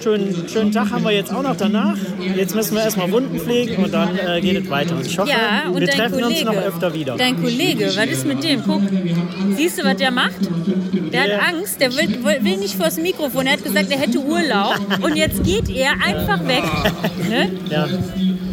Schönen, 0.02 0.48
schönen 0.48 0.72
Tag 0.72 0.92
haben 0.92 1.04
wir 1.04 1.12
jetzt 1.12 1.34
auch 1.34 1.42
noch 1.42 1.56
danach. 1.56 1.98
Jetzt 2.36 2.56
müssen 2.56 2.76
wir 2.76 2.84
erstmal 2.84 3.12
Wunden 3.12 3.40
pflegen 3.40 3.84
und 3.84 3.94
dann 3.94 4.18
äh, 4.18 4.40
geht 4.42 4.64
es 4.64 4.70
weiter. 4.70 4.96
Und 4.96 5.06
ich 5.06 5.18
hoffe, 5.18 5.32
Ja, 5.32 5.70
und 5.70 5.80
wir 5.80 5.88
treffen 5.88 6.22
Kollege, 6.22 6.48
uns 6.50 6.56
noch 6.56 6.64
öfter 6.64 6.94
wieder. 6.94 7.16
Dein 7.18 7.42
Kollege, 7.42 7.86
was 7.96 8.06
ist 8.08 8.26
mit 8.26 8.44
dem? 8.44 8.64
Guck, 8.64 8.82
siehst 9.56 9.80
du, 9.80 9.84
was 9.84 9.98
der 9.98 10.12
macht? 10.12 10.40
Der 11.12 11.24
hat 11.24 11.54
Angst, 11.54 11.80
der 11.80 11.92
will, 11.94 12.24
will 12.24 12.44
will 12.44 12.58
nicht 12.58 12.76
vors 12.76 12.98
Mikrofon. 12.98 13.46
Er 13.48 13.54
hat 13.54 13.64
gesagt, 13.64 13.90
er 13.92 14.00
hätte 14.00 14.20
Urlaub 14.20 14.80
und 15.02 15.16
jetzt 15.16 15.44
geht 15.44 15.70
er 15.70 15.92
einfach 16.06 16.46
weg. 16.48 16.64
Ne? 17.30 17.50
Ja. 17.72 17.88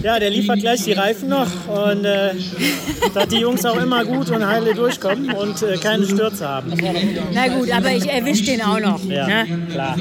Ja, 0.03 0.19
der 0.19 0.31
liefert 0.31 0.61
gleich 0.61 0.83
die 0.85 0.93
Reifen 0.93 1.29
noch 1.29 1.47
und 1.69 2.05
äh, 2.05 2.31
dass 3.15 3.29
die 3.29 3.39
Jungs 3.39 3.65
auch 3.65 3.81
immer 3.81 4.05
gut 4.05 4.31
und 4.31 4.47
heile 4.47 4.75
durchkommen 4.75 5.33
und 5.33 5.63
äh, 5.63 5.77
keine 5.77 6.05
Stürze 6.05 6.49
haben. 6.49 6.73
Na 7.33 7.49
gut, 7.49 7.71
aber 7.71 7.91
ich 7.93 8.09
erwische 8.09 8.45
den 8.45 8.63
auch 8.63 8.81
noch. 8.81 9.05
Ja, 9.05 9.27
Ne? 9.27 9.67
klar. 9.71 9.97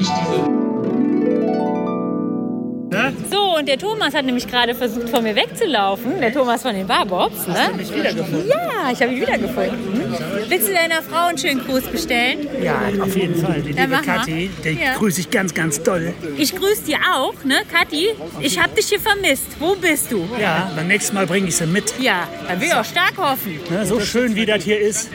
So, 3.52 3.58
und 3.58 3.68
der 3.68 3.78
Thomas 3.78 4.14
hat 4.14 4.24
nämlich 4.24 4.46
gerade 4.48 4.74
versucht, 4.74 5.10
von 5.10 5.22
mir 5.22 5.36
wegzulaufen. 5.36 6.20
Der 6.20 6.32
Thomas 6.32 6.62
von 6.62 6.74
den 6.74 6.86
Barbobs. 6.86 7.46
Ne? 7.46 7.54
Hast 7.54 7.70
du 7.72 7.76
mich 7.76 7.94
wiedergefunden? 7.94 8.48
Ja, 8.48 8.90
ich 8.90 9.00
habe 9.02 9.12
ihn 9.12 9.20
wiedergefunden. 9.20 10.14
Willst 10.48 10.68
du 10.68 10.72
deiner 10.72 11.02
Frau 11.02 11.26
einen 11.28 11.36
schönen 11.38 11.60
Gruß 11.64 11.82
bestellen? 11.84 12.48
Ja, 12.62 12.80
auf 13.02 13.14
jeden 13.16 13.34
Fall. 13.34 13.60
Die 13.60 13.74
Dann 13.74 13.90
liebe. 13.90 14.02
Kathi, 14.02 14.50
die 14.64 14.68
Ja. 14.70 14.94
grüße 14.96 15.20
ich 15.20 15.30
ganz, 15.30 15.52
ganz 15.52 15.82
doll. 15.82 16.14
Ich 16.38 16.56
grüße 16.56 16.84
dir 16.84 16.98
auch, 17.14 17.34
ne, 17.44 17.56
Kathi? 17.70 18.08
Ich 18.40 18.58
habe 18.58 18.74
dich 18.74 18.86
hier 18.88 19.00
vermisst. 19.00 19.44
Wo 19.58 19.74
bist 19.74 20.10
du? 20.12 20.26
Ja, 20.40 20.70
beim 20.74 20.88
nächsten 20.88 21.14
Mal 21.14 21.26
bringe 21.26 21.48
ich 21.48 21.56
sie 21.56 21.66
mit. 21.66 21.92
Ja, 22.00 22.28
da 22.48 22.58
will 22.58 22.68
ich 22.68 22.74
auch 22.74 22.84
stark 22.84 23.14
hoffen. 23.18 23.60
Ne, 23.70 23.84
so 23.84 24.00
schön 24.00 24.34
wie 24.34 24.46
das 24.46 24.64
hier 24.64 24.78
ist. 24.80 25.10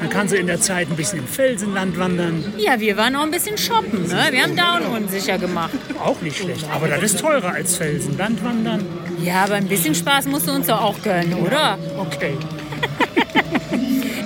Man 0.00 0.08
kann 0.08 0.28
sie 0.28 0.38
in 0.38 0.46
der 0.46 0.60
Zeit 0.60 0.88
ein 0.88 0.96
bisschen 0.96 1.18
im 1.18 1.26
Felsenland 1.26 1.98
wandern. 1.98 2.54
Ja, 2.56 2.80
wir 2.80 2.96
waren 2.96 3.14
auch 3.16 3.22
ein 3.22 3.30
bisschen 3.30 3.58
shoppen, 3.58 4.08
ne? 4.08 4.28
Wir 4.30 4.42
haben 4.42 4.56
Down 4.56 5.02
unsicher 5.02 5.36
gemacht. 5.36 5.72
Auch 6.02 6.20
nicht 6.22 6.38
schlecht. 6.38 6.66
Aber 6.72 6.88
das 6.88 7.02
ist 7.02 7.20
teurer 7.20 7.52
als 7.52 7.76
Felsenland 7.76 8.42
wandern. 8.42 8.84
Ja, 9.22 9.44
aber 9.44 9.54
ein 9.54 9.68
bisschen 9.68 9.94
Spaß 9.94 10.26
musst 10.26 10.48
du 10.48 10.52
uns 10.52 10.66
doch 10.68 10.80
auch 10.80 11.00
gönnen, 11.02 11.34
oder? 11.34 11.78
Okay. 11.98 12.36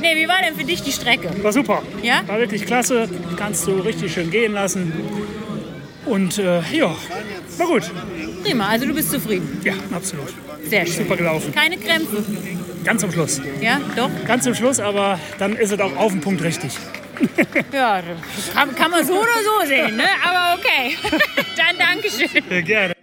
Nee, 0.01 0.17
wie 0.23 0.29
war 0.29 0.37
denn 0.45 0.55
für 0.55 0.65
dich 0.65 0.83
die 0.83 0.93
Strecke? 0.93 1.31
War 1.43 1.51
super. 1.51 1.83
Ja? 2.03 2.21
War 2.27 2.39
wirklich 2.39 2.67
klasse. 2.67 3.09
Kannst 3.39 3.67
du 3.67 3.73
richtig 3.79 4.13
schön 4.13 4.31
gehen 4.31 4.53
lassen. 4.53 4.93
Und 6.05 6.37
äh, 6.37 6.61
ja, 6.73 6.95
war 7.57 7.67
gut. 7.67 7.91
Prima, 8.45 8.69
also 8.69 8.87
du 8.87 8.95
bist 8.95 9.11
zufrieden. 9.11 9.61
Ja, 9.65 9.73
absolut. 9.91 10.35
Sehr 10.69 10.85
schön. 10.85 11.05
Super 11.05 11.17
gelaufen. 11.17 11.53
Keine 11.55 11.79
Krämpfe. 11.79 12.23
Ganz 12.85 13.01
zum 13.01 13.11
Schluss. 13.11 13.41
Ja, 13.61 13.81
doch? 13.97 14.11
Ganz 14.27 14.45
zum 14.45 14.55
Schluss, 14.55 14.81
aber 14.81 15.19
dann 15.39 15.57
ist 15.57 15.73
es 15.73 15.81
auch 15.81 15.97
auf 15.97 16.13
den 16.13 16.21
Punkt 16.21 16.43
richtig. 16.43 16.73
Ja, 17.73 18.03
kann, 18.53 18.75
kann 18.75 18.91
man 18.91 19.07
so 19.07 19.15
oder 19.15 19.29
so 19.63 19.67
sehen, 19.69 19.97
ne? 19.97 20.05
Aber 20.25 20.59
okay. 20.59 20.97
Dann 21.57 21.79
Dankeschön. 21.79 22.43
Ja, 22.51 22.61
gerne. 22.61 22.95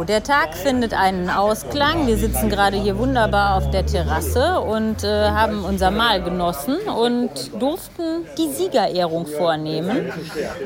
So, 0.00 0.04
der 0.04 0.22
Tag 0.22 0.54
findet 0.54 0.94
einen 0.94 1.28
Ausklang. 1.28 2.06
Wir 2.06 2.16
sitzen 2.16 2.48
gerade 2.48 2.78
hier 2.78 2.96
wunderbar 2.96 3.58
auf 3.58 3.70
der 3.70 3.84
Terrasse 3.84 4.58
und 4.60 5.04
äh, 5.04 5.28
haben 5.28 5.62
unser 5.62 5.90
Mahl 5.90 6.22
genossen 6.22 6.76
und 6.76 7.30
durften 7.60 8.24
die 8.38 8.48
Siegerehrung 8.48 9.26
vornehmen. 9.26 10.10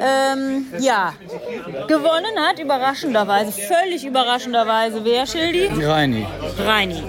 Ähm, 0.01 0.66
ja, 0.78 1.14
gewonnen 1.89 2.39
hat 2.49 2.61
überraschenderweise, 2.61 3.51
völlig 3.51 4.07
überraschenderweise, 4.07 5.01
wer, 5.05 5.26
Schildi? 5.26 5.68
Reini. 5.85 6.24
Reini. 6.64 7.03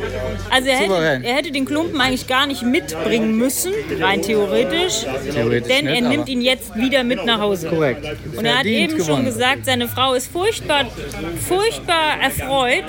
Also 0.50 0.70
er 0.70 0.78
hätte, 0.78 1.28
er 1.28 1.36
hätte 1.36 1.52
den 1.52 1.66
Klumpen 1.66 2.02
eigentlich 2.02 2.26
gar 2.26 2.48
nicht 2.48 2.64
mitbringen 2.64 3.38
müssen, 3.38 3.72
rein 4.02 4.24
theoretisch. 4.24 5.06
Theoretisch 5.32 5.68
denn 5.68 5.86
nicht, 5.86 6.02
er 6.02 6.10
nimmt 6.10 6.28
ihn 6.28 6.42
jetzt 6.42 6.76
wieder 6.76 7.04
mit 7.04 7.24
nach 7.24 7.40
Hause. 7.40 7.70
Korrekt. 7.70 8.04
Und 8.36 8.46
er 8.46 8.58
hat 8.58 8.66
eben 8.66 8.94
schon 8.94 9.06
gewonnen. 9.06 9.26
gesagt, 9.26 9.66
seine 9.66 9.88
Frau 9.88 10.14
ist 10.14 10.32
furchtbar, 10.32 10.86
furchtbar 11.48 12.15
erfreut, 12.22 12.86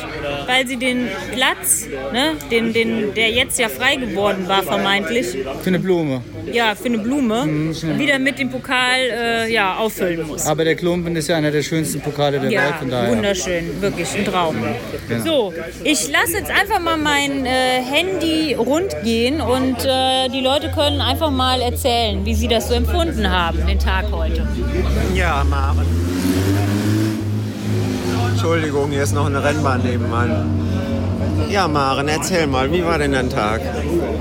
weil 0.47 0.66
sie 0.66 0.77
den 0.77 1.09
Platz, 1.35 1.87
ne, 2.12 2.33
den, 2.51 2.72
den, 2.72 3.14
der 3.14 3.31
jetzt 3.31 3.59
ja 3.59 3.68
frei 3.68 3.97
geworden 3.97 4.49
war, 4.49 4.62
vermeintlich, 4.62 5.27
Für 5.62 5.66
eine 5.68 5.79
Blume. 5.79 6.22
ja, 6.53 6.74
für 6.74 6.87
eine 6.87 6.99
Blume, 6.99 7.45
Mhm. 7.47 7.99
wieder 7.99 8.18
mit 8.18 8.39
dem 8.39 8.51
Pokal 8.51 9.01
äh, 9.01 9.53
ja, 9.53 9.77
auffüllen 9.77 10.27
muss. 10.27 10.47
Aber 10.47 10.64
der 10.64 10.74
Klumpen 10.77 11.14
ist 11.16 11.29
ja 11.29 11.37
einer 11.37 11.51
der 11.51 11.62
schönsten 11.62 12.01
Pokale 12.01 12.33
der 12.39 12.43
Welt, 12.51 12.53
Ja, 12.53 12.72
von 12.79 12.91
daher. 12.91 13.11
wunderschön, 13.11 13.81
wirklich 13.81 14.09
ein 14.16 14.24
Traum. 14.24 14.57
Genau. 15.09 15.24
So, 15.24 15.55
ich 15.85 16.11
lasse 16.11 16.39
jetzt 16.39 16.51
einfach 16.51 16.81
mal 16.81 16.97
mein 16.97 17.47
äh, 17.47 17.81
Handy 17.83 18.55
rund 18.55 18.95
gehen 19.05 19.41
und 19.41 19.85
äh, 19.85 20.29
die 20.29 20.41
Leute 20.41 20.70
können 20.70 21.01
einfach 21.01 21.31
mal 21.31 21.61
erzählen, 21.61 22.24
wie 22.24 22.35
sie 22.35 22.49
das 22.49 22.68
so 22.68 22.74
empfunden 22.74 23.31
haben, 23.31 23.66
den 23.66 23.79
Tag 23.79 24.07
heute. 24.12 24.47
Ja, 25.14 25.45
Maren. 25.49 25.87
Entschuldigung, 28.47 28.92
hier 28.92 29.03
ist 29.03 29.12
noch 29.12 29.26
eine 29.26 29.42
Rennbahn 29.42 29.82
nebenan. 29.82 31.49
Ja, 31.51 31.66
Maren, 31.66 32.07
erzähl 32.07 32.47
mal, 32.47 32.70
wie 32.70 32.84
war 32.84 32.97
denn 32.97 33.11
dein 33.11 33.28
Tag? 33.28 33.61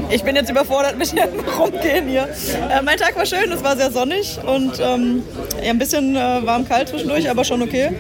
Ich 0.10 0.24
bin 0.24 0.36
jetzt 0.36 0.50
überfordert 0.50 0.98
mit 0.98 1.12
dem 1.12 1.40
Rumgehen 1.58 2.08
hier. 2.08 2.30
Äh, 2.70 2.82
mein 2.84 2.98
Tag 2.98 3.16
war 3.16 3.26
schön, 3.26 3.52
es 3.52 3.64
war 3.64 3.76
sehr 3.76 3.92
sonnig 3.92 4.38
und 4.46 4.80
ähm, 4.80 5.24
ja, 5.64 5.72
ein 5.72 5.80
bisschen 5.80 6.16
äh, 6.16 6.46
warm-kalt 6.46 6.90
zwischendurch, 6.90 7.30
aber 7.30 7.44
schon 7.44 7.62
okay. 7.62 7.86
Äh, 7.86 7.92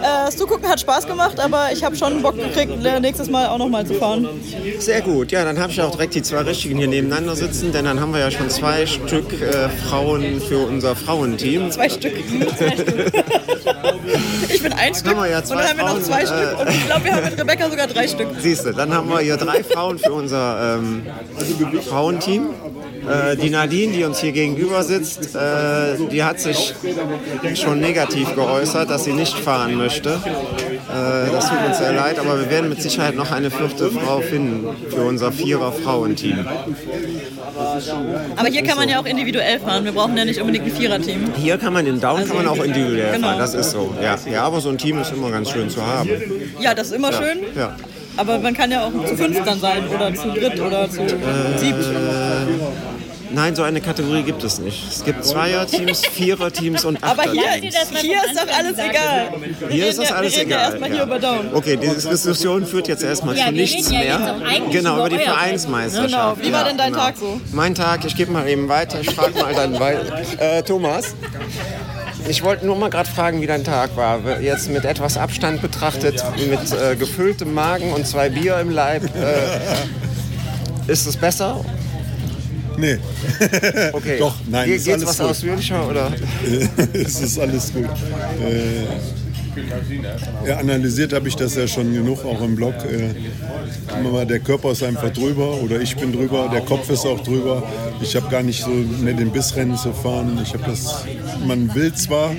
das 0.00 0.36
Zugucken 0.36 0.68
hat 0.68 0.80
Spaß 0.80 1.06
gemacht, 1.06 1.40
aber 1.40 1.70
ich 1.72 1.82
habe 1.84 1.96
schon 1.96 2.22
Bock 2.22 2.36
gekriegt, 2.36 2.84
äh, 2.84 3.00
nächstes 3.00 3.28
Mal 3.30 3.48
auch 3.48 3.58
nochmal 3.58 3.84
zu 3.86 3.94
fahren. 3.94 4.28
Sehr 4.78 5.00
gut, 5.00 5.32
ja, 5.32 5.44
dann 5.44 5.58
habe 5.58 5.72
ich 5.72 5.80
auch 5.80 5.90
direkt 5.92 6.14
die 6.14 6.22
zwei 6.22 6.42
Richtigen 6.42 6.78
hier 6.78 6.88
nebeneinander 6.88 7.34
sitzen, 7.34 7.72
denn 7.72 7.84
dann 7.84 8.00
haben 8.00 8.12
wir 8.12 8.20
ja 8.20 8.30
schon 8.30 8.48
zwei 8.48 8.86
Stück 8.86 9.32
äh, 9.40 9.68
Frauen 9.68 10.40
für 10.40 10.58
unser 10.58 10.94
Frauenteam. 10.94 11.70
Zwei 11.70 11.88
Stück. 11.88 12.14
ich 14.48 14.62
bin 14.62 14.72
ein 14.72 14.94
Stück 14.94 15.08
Haben 15.08 15.22
wir 15.22 15.30
ja 15.30 15.38
und 15.38 15.50
dann 15.50 15.68
haben 15.68 15.76
wir 15.76 15.84
noch 15.84 15.90
Frauen, 15.92 16.04
zwei 16.04 16.22
äh, 16.22 16.26
Stück 16.26 16.60
und 16.60 16.68
ich 16.68 16.86
glaube, 16.86 17.04
wir 17.04 17.14
haben 17.14 17.24
mit 17.24 17.38
Rebecca 17.38 17.70
sogar 17.70 17.86
drei 17.86 18.08
Stück. 18.08 18.28
Siehst 18.40 18.64
du, 18.66 18.72
dann 18.72 18.92
haben 18.94 19.08
wir 19.08 19.18
hier 19.20 19.36
drei 19.36 19.62
Frauen 19.64 19.98
für 19.98 20.12
unser 20.12 20.78
ähm, 20.78 21.02
Frauenteam. 21.88 22.46
Äh, 23.08 23.36
die 23.36 23.50
Nadine, 23.50 23.92
die 23.92 24.04
uns 24.04 24.18
hier 24.20 24.32
gegenüber 24.32 24.82
sitzt, 24.82 25.34
äh, 25.36 25.96
die 26.10 26.24
hat 26.24 26.40
sich 26.40 26.74
schon 27.54 27.80
negativ 27.80 28.34
geäußert, 28.34 28.88
dass 28.88 29.04
sie 29.04 29.12
nicht 29.12 29.38
fahren 29.38 29.74
möchte. 29.76 30.10
Äh, 30.10 31.30
das 31.30 31.48
tut 31.50 31.58
uns 31.66 31.78
sehr 31.78 31.92
leid, 31.92 32.18
aber 32.18 32.40
wir 32.40 32.50
werden 32.50 32.70
mit 32.70 32.80
Sicherheit 32.80 33.14
noch 33.14 33.30
eine 33.30 33.50
vierte 33.50 33.90
Frau 33.90 34.20
finden 34.20 34.66
für 34.88 35.02
unser 35.02 35.32
Vierer-Frauenteam. 35.32 36.46
Aber 38.36 38.48
hier 38.48 38.62
kann 38.62 38.76
man 38.78 38.88
ja 38.88 39.00
auch 39.00 39.06
individuell 39.06 39.60
fahren. 39.60 39.84
Wir 39.84 39.92
brauchen 39.92 40.16
ja 40.16 40.24
nicht 40.24 40.40
unbedingt 40.40 40.64
ein 40.66 40.72
Viererteam. 40.72 41.32
Hier 41.36 41.58
kann 41.58 41.72
man 41.72 41.86
in 41.86 42.00
Down 42.00 42.26
kann 42.26 42.36
man 42.36 42.46
auch 42.48 42.62
individuell 42.62 43.12
Genau. 43.12 43.28
fahren, 43.28 43.38
das 43.38 43.54
ist 43.54 43.70
so. 43.70 43.92
Ja. 44.02 44.16
ja, 44.30 44.42
aber 44.44 44.60
so 44.60 44.70
ein 44.70 44.78
Team 44.78 44.98
ist 44.98 45.12
immer 45.12 45.30
ganz 45.30 45.50
schön 45.50 45.68
zu 45.68 45.84
haben. 45.84 46.08
Ja, 46.60 46.74
das 46.74 46.88
ist 46.88 46.94
immer 46.94 47.10
Ja, 47.12 47.18
schön. 47.22 47.38
Ja. 47.56 47.76
Aber 48.16 48.38
man 48.38 48.54
kann 48.54 48.70
ja 48.70 48.84
auch 48.84 48.92
zu 49.06 49.16
fünf 49.16 49.42
dann 49.44 49.60
sein 49.60 49.88
oder 49.88 50.14
zu 50.14 50.28
dritt 50.30 50.60
oder 50.60 50.88
zu 50.90 51.06
sieben. 51.58 51.84
Nein, 53.34 53.56
so 53.56 53.64
eine 53.64 53.80
Kategorie 53.80 54.22
gibt 54.22 54.44
es 54.44 54.60
nicht. 54.60 54.84
Es 54.88 55.04
gibt 55.04 55.24
Zweierteams, 55.24 56.06
Viererteams 56.12 56.84
und 56.84 57.02
Aber 57.02 57.24
hier, 57.24 57.42
Achterteams. 57.42 58.00
hier 58.00 58.18
ist 58.24 58.38
doch 58.38 58.56
alles 58.56 58.78
egal. 58.78 59.32
Hier 59.70 59.86
ist 59.88 59.98
das 59.98 60.12
alles 60.12 60.32
wir 60.34 60.40
reden 60.40 60.50
ja 60.50 60.56
egal. 60.58 60.70
erstmal 60.70 60.88
ja. 60.90 60.94
hier 60.94 61.04
über 61.04 61.18
Down. 61.18 61.48
Okay, 61.52 61.76
diese 61.76 62.08
Diskussion 62.10 62.64
führt 62.64 62.86
jetzt 62.86 63.02
erstmal 63.02 63.36
Ja, 63.36 63.46
zu 63.46 63.52
nichts 63.52 63.90
ja 63.90 63.98
mehr. 63.98 64.36
genau, 64.70 64.94
über 64.98 65.06
über 65.06 65.18
die 65.18 65.24
Vereinsmeisterschaft. 65.24 66.36
Genau. 66.36 66.48
Wie 66.48 66.52
war 66.52 66.64
denn 66.64 66.78
dein 66.78 66.92
genau. 66.92 67.04
Tag 67.06 67.16
so? 67.16 67.40
Mein 67.52 67.74
Tag, 67.74 68.04
ich 68.04 68.14
gebe 68.14 68.30
mal 68.30 68.46
eben 68.48 68.68
weiter. 68.68 69.00
Ich 69.00 69.10
frage 69.10 69.36
mal 69.36 69.52
dann 69.52 69.80
weiter. 69.80 70.20
Äh, 70.38 70.62
Thomas? 70.62 71.16
Ich 72.28 72.42
wollte 72.42 72.64
nur 72.66 72.76
mal 72.76 72.90
gerade 72.90 73.08
fragen, 73.08 73.40
wie 73.42 73.46
dein 73.46 73.64
Tag 73.64 73.96
war. 73.96 74.40
Jetzt 74.40 74.70
mit 74.70 74.84
etwas 74.84 75.16
Abstand 75.16 75.60
betrachtet, 75.60 76.22
mit 76.48 76.72
äh, 76.72 76.96
gefülltem 76.96 77.52
Magen 77.54 77.92
und 77.92 78.06
zwei 78.06 78.28
Bier 78.30 78.58
im 78.60 78.70
Leib. 78.70 79.04
Äh, 79.14 80.90
ist 80.90 81.06
es 81.06 81.16
besser? 81.16 81.64
Nee. 82.76 82.98
Okay. 83.92 84.16
Doch, 84.18 84.34
nein, 84.48 84.66
Ge 84.68 84.78
geht's 84.78 85.06
was 85.06 85.18
gut. 85.18 85.30
ausführlicher 85.30 85.88
oder? 85.88 86.12
es 86.92 87.20
ist 87.20 87.38
alles 87.38 87.72
gut. 87.72 87.84
Äh, 87.84 88.84
ja, 90.46 90.56
analysiert 90.58 91.12
habe 91.12 91.28
ich 91.28 91.36
das 91.36 91.54
ja 91.54 91.66
schon 91.66 91.92
genug, 91.92 92.24
auch 92.24 92.40
im 92.42 92.56
Blog. 92.56 92.74
Äh, 92.84 94.02
mal, 94.02 94.26
der 94.26 94.40
Körper 94.40 94.72
ist 94.72 94.82
einfach 94.82 95.10
drüber 95.10 95.54
oder 95.62 95.80
ich 95.80 95.96
bin 95.96 96.12
drüber, 96.12 96.48
der 96.52 96.60
Kopf 96.62 96.90
ist 96.90 97.06
auch 97.06 97.20
drüber. 97.20 97.62
Ich 98.00 98.14
habe 98.16 98.28
gar 98.28 98.42
nicht 98.42 98.62
so 98.62 98.70
mehr 98.70 99.14
den 99.14 99.30
Bissrennen 99.30 99.76
zu 99.76 99.92
fahren. 99.92 100.38
Ich 100.42 100.52
habe 100.54 100.64
das, 100.66 101.04
man 101.46 101.74
will 101.74 101.92
zwar, 101.94 102.30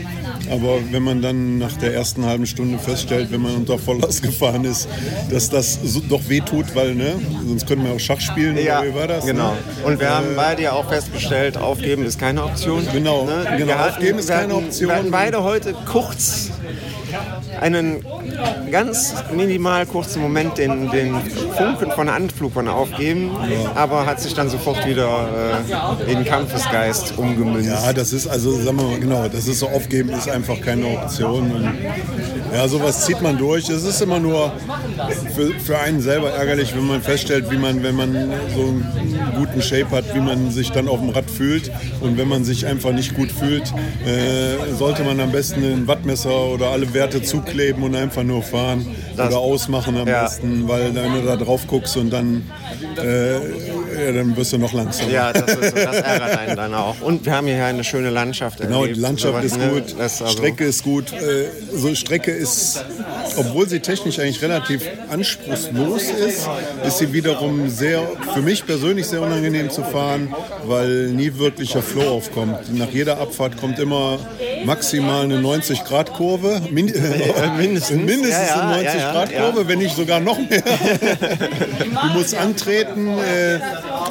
aber 0.51 0.78
wenn 0.91 1.03
man 1.03 1.22
dann 1.22 1.57
nach 1.57 1.74
der 1.78 1.93
ersten 1.93 2.26
halben 2.26 2.45
Stunde 2.45 2.78
feststellt, 2.78 3.32
wenn 3.32 3.41
man 3.41 3.55
unter 3.55 3.78
Volllast 3.80 4.22
gefahren 4.24 4.66
ist, 4.66 4.88
dass 5.32 5.49
das 5.49 5.80
so, 5.84 6.01
doch 6.07 6.28
wehtut, 6.30 6.76
weil, 6.76 6.95
ne, 6.95 7.13
sonst 7.47 7.68
können 7.68 7.84
wir 7.86 7.93
auch 7.93 7.99
Schach 7.99 8.20
spielen, 8.22 8.57
Ja, 8.57 8.82
oder 8.82 8.89
wie 8.89 8.95
war 8.95 9.07
das? 9.07 9.26
genau. 9.26 9.51
Ne? 9.53 9.57
Und 9.86 9.99
wir 9.99 10.09
haben 10.09 10.32
Äh, 10.34 10.36
beide 10.36 10.63
ja 10.63 10.72
auch 10.74 10.88
festgestellt, 10.89 11.57
aufgeben 11.57 12.05
ist 12.05 12.20
keine 12.20 12.43
Option. 12.43 12.86
Genau, 12.93 13.26
Ne? 13.26 13.45
genau, 13.57 13.74
hatten- 13.74 13.93
aufgeben 13.95 14.20
ist 14.20 14.30
keine 14.30 14.53
hatten- 14.53 14.66
Option. 14.66 14.89
Wir 14.89 14.95
hatten 14.97 15.11
beide 15.11 15.43
heute 15.43 15.74
kurz 15.86 16.51
Yeah. 17.16 17.55
Einen 17.62 18.06
ganz 18.72 19.14
minimal 19.36 19.86
kurzen 19.86 20.22
Moment 20.22 20.58
den, 20.58 20.89
den 20.91 21.16
Funken 21.58 21.91
von 21.91 22.10
Anflugern 22.10 22.68
aufgeben, 22.68 23.32
aber 23.76 24.06
hat 24.06 24.22
sich 24.22 24.34
dann 24.34 24.49
sofort 24.49 24.86
wieder 24.86 25.64
äh, 26.08 26.12
in 26.12 26.26
Kampfesgeist 26.26 27.18
umgemünzt. 27.18 27.70
Ja, 27.70 27.93
das 27.93 28.14
ist 28.14 28.28
also, 28.28 28.51
sagen 28.51 28.78
wir 28.78 28.84
mal, 28.84 28.99
genau, 28.99 29.28
das 29.28 29.47
ist 29.47 29.60
so 29.60 29.68
aufgeben 29.68 30.10
ist 30.10 30.30
einfach 30.30 30.60
keine 30.62 30.88
Option. 30.88 31.51
Und, 31.51 31.70
ja, 32.53 32.68
sowas 32.68 33.06
zieht 33.06 33.22
man 33.22 33.38
durch. 33.38 33.70
Es 33.70 33.84
ist 33.84 34.01
immer 34.01 34.20
nur 34.20 34.51
für, 35.36 35.51
für 35.60 35.80
einen 35.80 36.01
selber 36.01 36.32
ärgerlich, 36.32 36.76
wenn 36.76 36.88
man 36.88 37.01
feststellt, 37.01 37.51
wie 37.51 37.58
man, 37.58 37.84
wenn 37.84 37.95
man 37.95 38.14
so 38.56 38.62
einen 38.62 39.36
guten 39.38 39.62
Shape 39.62 39.91
hat, 39.91 40.14
wie 40.16 40.20
man 40.20 40.51
sich 40.51 40.72
dann 40.72 40.88
auf 40.88 40.99
dem 40.99 41.10
Rad 41.10 41.30
fühlt. 41.30 41.72
Und 42.01 42.18
wenn 42.18 42.28
man 42.28 42.43
sich 42.43 42.66
einfach 42.66 42.91
nicht 42.91 43.16
gut 43.16 43.32
fühlt, 43.32 43.74
äh, 44.06 44.74
sollte 44.78 45.03
man 45.03 45.20
am 45.20 45.32
besten 45.32 45.64
ein 45.64 45.88
Wattmesser 45.88 46.45
oder 46.47 46.70
alle 46.70 46.93
Werte 46.93 47.22
zukleben 47.46 47.84
und 47.84 47.96
einfach 47.96 48.24
nur 48.24 48.41
fahren 48.43 48.86
Das- 49.16 49.28
oder 49.28 49.38
ausmachen 49.39 49.98
am 49.98 50.08
Ja. 50.08 50.24
besten, 50.24 50.68
weil 50.68 50.93
wenn 50.96 51.14
du 51.14 51.22
da 51.22 51.36
drauf 51.36 51.62
guckst 51.68 51.98
und 51.98 52.10
dann, 52.12 52.43
äh, 52.98 53.34
ja, 54.06 54.12
dann 54.12 54.36
wirst 54.36 54.54
du 54.54 54.58
noch 54.58 54.74
langsamer. 54.74 55.10
Ja, 55.12 55.32
das, 55.34 55.54
ist, 55.56 55.76
das 55.78 55.96
ärgert 55.98 56.38
einen 56.38 56.56
dann 56.56 56.74
auch. 56.74 57.02
Und 57.02 57.26
wir 57.26 57.34
haben 57.36 57.48
hier 57.48 57.64
eine 57.66 57.84
schöne 57.84 58.10
Landschaft 58.10 58.60
Genau, 58.60 58.80
die 58.84 58.89
erlebt. 58.91 58.98
Landschaft 59.00 59.34
Sowas, 59.34 59.46
ist 59.46 59.58
ne? 59.58 59.70
gut, 59.70 59.96
Das 59.98 60.22
also- 60.22 60.34
Strecke 60.38 60.66
ist 60.66 60.84
gut. 60.84 61.12
Äh, 61.14 61.46
so 61.76 61.93
Strecke 61.96 62.32
ist, 62.32 62.84
obwohl 63.38 63.67
sie 63.67 63.80
technisch 63.80 64.19
eigentlich 64.19 64.41
relativ 64.41 64.84
anspruchslos 65.09 66.03
ist, 66.03 66.47
ist 66.86 66.97
sie 66.97 67.13
wiederum 67.13 67.69
sehr, 67.69 68.01
für 68.34 68.41
mich 68.41 68.65
persönlich 68.65 69.07
sehr 69.07 69.21
unangenehm 69.21 69.69
zu 69.69 69.84
fahren, 69.84 70.34
weil 70.65 71.07
nie 71.09 71.38
wirklicher 71.38 71.82
Flow 71.82 72.09
aufkommt. 72.09 72.73
Nach 72.73 72.89
jeder 72.89 73.19
Abfahrt 73.19 73.57
kommt 73.57 73.80
immer 73.80 74.19
maximal 74.65 75.23
eine 75.23 75.38
90-Grad-Kurve. 75.38 76.61
Min 76.71 76.86
mindestens. 77.57 77.97
mindestens 78.01 78.49
Ja, 78.49 78.57
ja, 78.57 78.61
eine 78.61 78.84
ja, 78.84 78.95
ja, 78.95 79.11
90-Grad-Kurve, 79.11 79.67
wenn 79.67 79.80
nicht 79.80 79.95
sogar 79.95 80.19
noch 80.19 80.38
mehr. 80.38 80.63
du 81.80 82.07
musst 82.17 82.36
antreten. 82.36 83.17
Äh, 83.17 83.59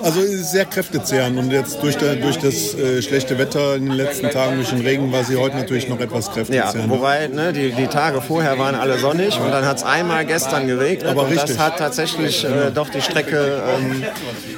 also 0.04 0.20
sehr 0.24 0.64
kräftezehrend. 0.66 1.38
Und 1.38 1.50
jetzt 1.50 1.82
durch, 1.82 1.96
der, 1.96 2.16
durch 2.16 2.36
das 2.38 2.74
äh, 2.74 3.02
schlechte 3.02 3.38
Wetter 3.38 3.74
in 3.76 3.86
den 3.86 3.94
letzten 3.94 4.30
Tagen, 4.30 4.56
durch 4.56 4.70
den 4.70 4.80
Regen, 4.82 5.10
war 5.12 5.24
sie 5.24 5.36
heute 5.36 5.56
natürlich 5.56 5.88
noch 5.88 5.98
etwas 6.00 6.26
Ja, 6.26 6.32
kräftezehrend. 6.34 6.90
wobei 6.90 7.26
ne, 7.28 7.52
die, 7.52 7.72
die 7.72 7.86
Tage 7.86 8.20
vorher 8.20 8.58
waren 8.58 8.74
alle 8.74 8.98
sonnig 8.98 9.38
und 9.40 9.50
dann 9.50 9.64
hat 9.66 9.78
es 9.78 9.82
einmal 9.82 10.24
gestern 10.26 10.66
geregnet. 10.66 11.10
Aber 11.10 11.28
richtig. 11.28 11.56
Das 11.56 11.58
hat 11.58 11.78
tatsächlich 11.78 12.44
äh, 12.44 12.70
doch 12.74 12.88
die 12.88 13.00
Strecke 13.02 13.62
ähm, 13.78 14.04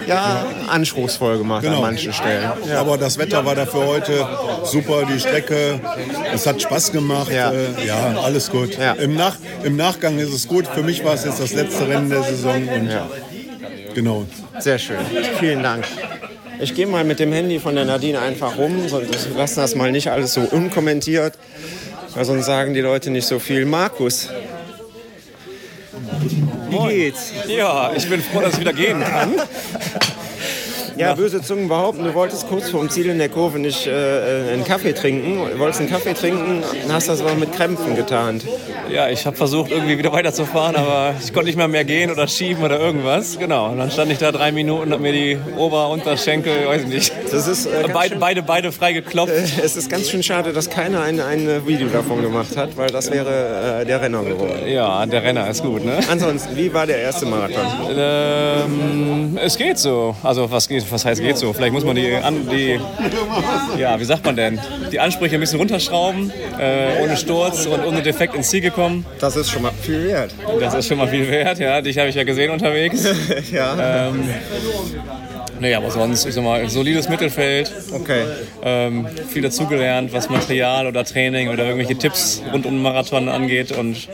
ja, 0.07 0.45
anspruchsvoll 0.69 1.39
gemacht 1.39 1.63
Genau. 1.63 1.77
an 1.77 1.83
manchen 1.83 2.13
Stellen. 2.13 2.51
Ja. 2.69 2.81
Aber 2.81 2.99
das 2.99 3.19
Wetter 3.19 3.45
war 3.45 3.55
dafür 3.55 3.87
heute 3.87 4.27
super, 4.65 5.05
die 5.13 5.19
Strecke, 5.21 5.81
es 6.35 6.47
hat 6.47 6.61
Spaß 6.61 6.93
gemacht. 6.93 7.31
Ja. 7.33 7.53
Äh, 7.53 7.87
ja 7.87 8.15
alles 8.23 8.51
gut. 8.51 8.77
Im, 9.01 9.15
Nach, 9.15 9.37
Im 9.63 9.77
Nachgang 9.77 10.19
ist 10.19 10.33
es 10.33 10.47
gut. 10.49 10.67
Für 10.67 10.83
mich 10.83 11.05
war 11.05 11.15
es 11.15 11.25
jetzt 11.25 11.41
das 11.41 11.53
letzte 11.53 11.89
Rennen 11.89 12.11
der 12.11 12.23
Saison. 12.23 12.67
Und 12.69 12.91
Genau. 13.97 14.27
Sehr 14.59 14.79
schön. 14.79 14.99
Vielen 15.41 15.63
Dank. 15.63 15.87
Ich 16.61 16.75
gehe 16.75 16.87
mal 16.87 17.03
mit 17.03 17.19
dem 17.19 17.33
Handy 17.33 17.59
von 17.59 17.75
der 17.75 17.87
Nadine 17.87 18.21
einfach 18.21 18.59
rum, 18.59 18.87
sonst 18.91 19.31
lassen 19.35 19.61
das 19.61 19.75
mal 19.75 19.91
nicht 19.91 20.11
alles 20.11 20.35
so 20.35 20.43
unkommentiert, 20.43 21.33
weil 22.15 22.27
sonst 22.27 22.45
sagen 22.45 22.75
die 22.75 22.83
Leute 22.83 23.09
nicht 23.09 23.27
so 23.27 23.39
viel. 23.39 23.65
Markus, 23.65 24.29
wie 26.69 26.89
geht's? 26.89 27.33
Ja, 27.49 27.91
ich 27.97 28.07
bin 28.07 28.21
froh, 28.21 28.43
dass 28.43 28.53
ich 28.53 28.61
wieder 28.61 28.75
gehen 28.75 29.03
kann. 29.03 29.33
Ja, 30.97 31.15
böse 31.15 31.43
Zungen 31.43 31.69
behaupten, 31.69 32.05
du 32.05 32.15
wolltest 32.15 32.49
kurz 32.49 32.71
vorm 32.71 32.89
Ziel 32.89 33.11
in 33.11 33.19
der 33.19 33.29
Kurve 33.29 33.59
nicht 33.59 33.87
äh, 33.87 34.53
einen 34.53 34.65
Kaffee 34.65 34.93
trinken. 34.93 35.39
Du 35.53 35.59
wolltest 35.59 35.81
einen 35.81 35.91
Kaffee 35.91 36.15
trinken, 36.15 36.63
hast 36.89 37.09
das 37.09 37.21
aber 37.21 37.35
mit 37.35 37.53
Krämpfen 37.53 37.97
getarnt. 37.97 38.45
Ja, 38.91 39.09
ich 39.09 39.27
habe 39.27 39.37
versucht, 39.37 39.71
irgendwie 39.71 39.99
wieder 39.99 40.13
weiterzufahren, 40.13 40.77
aber 40.77 41.15
ich 41.23 41.33
konnte 41.33 41.47
nicht 41.47 41.57
mehr 41.57 41.69
mehr 41.69 41.85
gehen 41.85 42.11
oder 42.11 42.27
schieben 42.29 42.65
oder 42.65 42.81
irgendwas. 42.81 43.39
Genau. 43.39 43.71
Und 43.71 43.79
dann 43.79 43.91
stand 43.91 44.11
ich 44.11 44.19
da 44.19 44.33
drei 44.33 44.53
Minuten, 44.53 44.93
hab 44.93 45.01
mir 45.01 45.13
die 45.13 45.39
Ober- 45.57 45.91
und 45.91 46.01
Unterschenkel, 46.01 46.67
weiß 46.67 46.87
nicht. 46.87 47.13
Das 47.31 47.47
ist 47.49 47.67
äh, 47.67 47.85
beide, 47.93 48.11
schön- 48.15 48.21
beide, 48.21 48.43
beide 48.43 48.73
frei 48.73 48.93
geklopft. 48.93 49.33
Es 49.63 49.77
ist 49.77 49.91
ganz 49.91 50.09
schön 50.09 50.23
schade, 50.23 50.53
dass 50.53 50.71
keiner 50.71 51.03
ein, 51.03 51.21
ein 51.21 51.67
Video 51.67 51.89
davon 51.89 52.23
gemacht 52.23 52.57
hat, 52.57 52.77
weil 52.77 52.89
das 52.89 53.11
wäre 53.11 53.81
äh, 53.83 53.85
der 53.85 54.01
Renner 54.01 54.23
geworden. 54.23 54.67
Ja, 54.67 55.05
der 55.07 55.23
Renner 55.23 55.49
ist 55.51 55.63
gut, 55.63 55.85
ne? 55.85 55.99
Ansonsten, 56.11 56.57
wie 56.57 56.73
war 56.73 56.87
der 56.87 56.99
erste 56.99 57.27
Marathon? 57.27 57.65
Ähm, 57.97 59.39
es 59.43 59.57
geht 59.57 59.79
so. 59.79 60.15
Also 60.23 60.51
was, 60.51 60.69
geht, 60.69 60.85
was 60.91 61.05
heißt 61.05 61.21
geht 61.21 61.37
so? 61.37 61.53
Vielleicht 61.53 61.73
muss 61.73 61.85
man 61.85 61.97
die, 61.97 62.15
an, 62.15 62.49
die, 62.49 62.79
ja, 63.79 63.99
wie 64.01 64.05
sagt 64.05 64.25
man 64.25 64.37
denn, 64.37 64.59
die 64.93 65.01
Ansprüche 65.01 65.35
ein 65.35 65.41
bisschen 65.41 65.59
runterschrauben, 65.59 66.31
äh, 66.59 67.03
ohne 67.03 67.17
Sturz 67.17 67.67
und 67.67 67.85
ohne 67.85 68.03
Defekt 68.03 68.35
ins 68.35 68.49
Ziel 68.51 68.61
gekommen. 68.61 69.05
Das 69.21 69.37
ist 69.37 69.51
schon 69.51 69.63
mal 69.63 69.73
viel 69.83 70.05
wert. 70.09 70.35
Das 70.61 70.75
ist 70.75 70.89
schon 70.89 70.99
mal 70.99 71.09
viel 71.09 71.29
wert, 71.31 71.59
ja. 71.59 71.81
Dich 71.81 71.99
habe 71.99 72.09
ich 72.09 72.15
ja 72.15 72.25
gesehen 72.25 72.51
unterwegs. 72.51 73.05
ja. 73.53 74.09
Ähm, 74.09 74.25
Nee, 75.59 75.75
aber 75.75 75.91
sonst, 75.91 76.27
ich 76.27 76.35
sag 76.35 76.45
mal, 76.45 76.69
solides 76.69 77.09
Mittelfeld. 77.27 77.73
Okay. 77.93 78.25
Ähm, 78.63 79.07
viel 79.29 79.43
dazugelernt, 79.43 80.13
was 80.13 80.31
Material 80.31 80.87
oder 80.87 81.05
Training 81.05 81.49
oder 81.49 81.65
irgendwelche 81.65 81.97
Tipps 81.97 82.43
rund 82.53 82.67
um 82.67 82.75
den 82.75 82.83
Marathon 82.83 83.29
angeht. 83.29 83.73
Und 83.73 84.09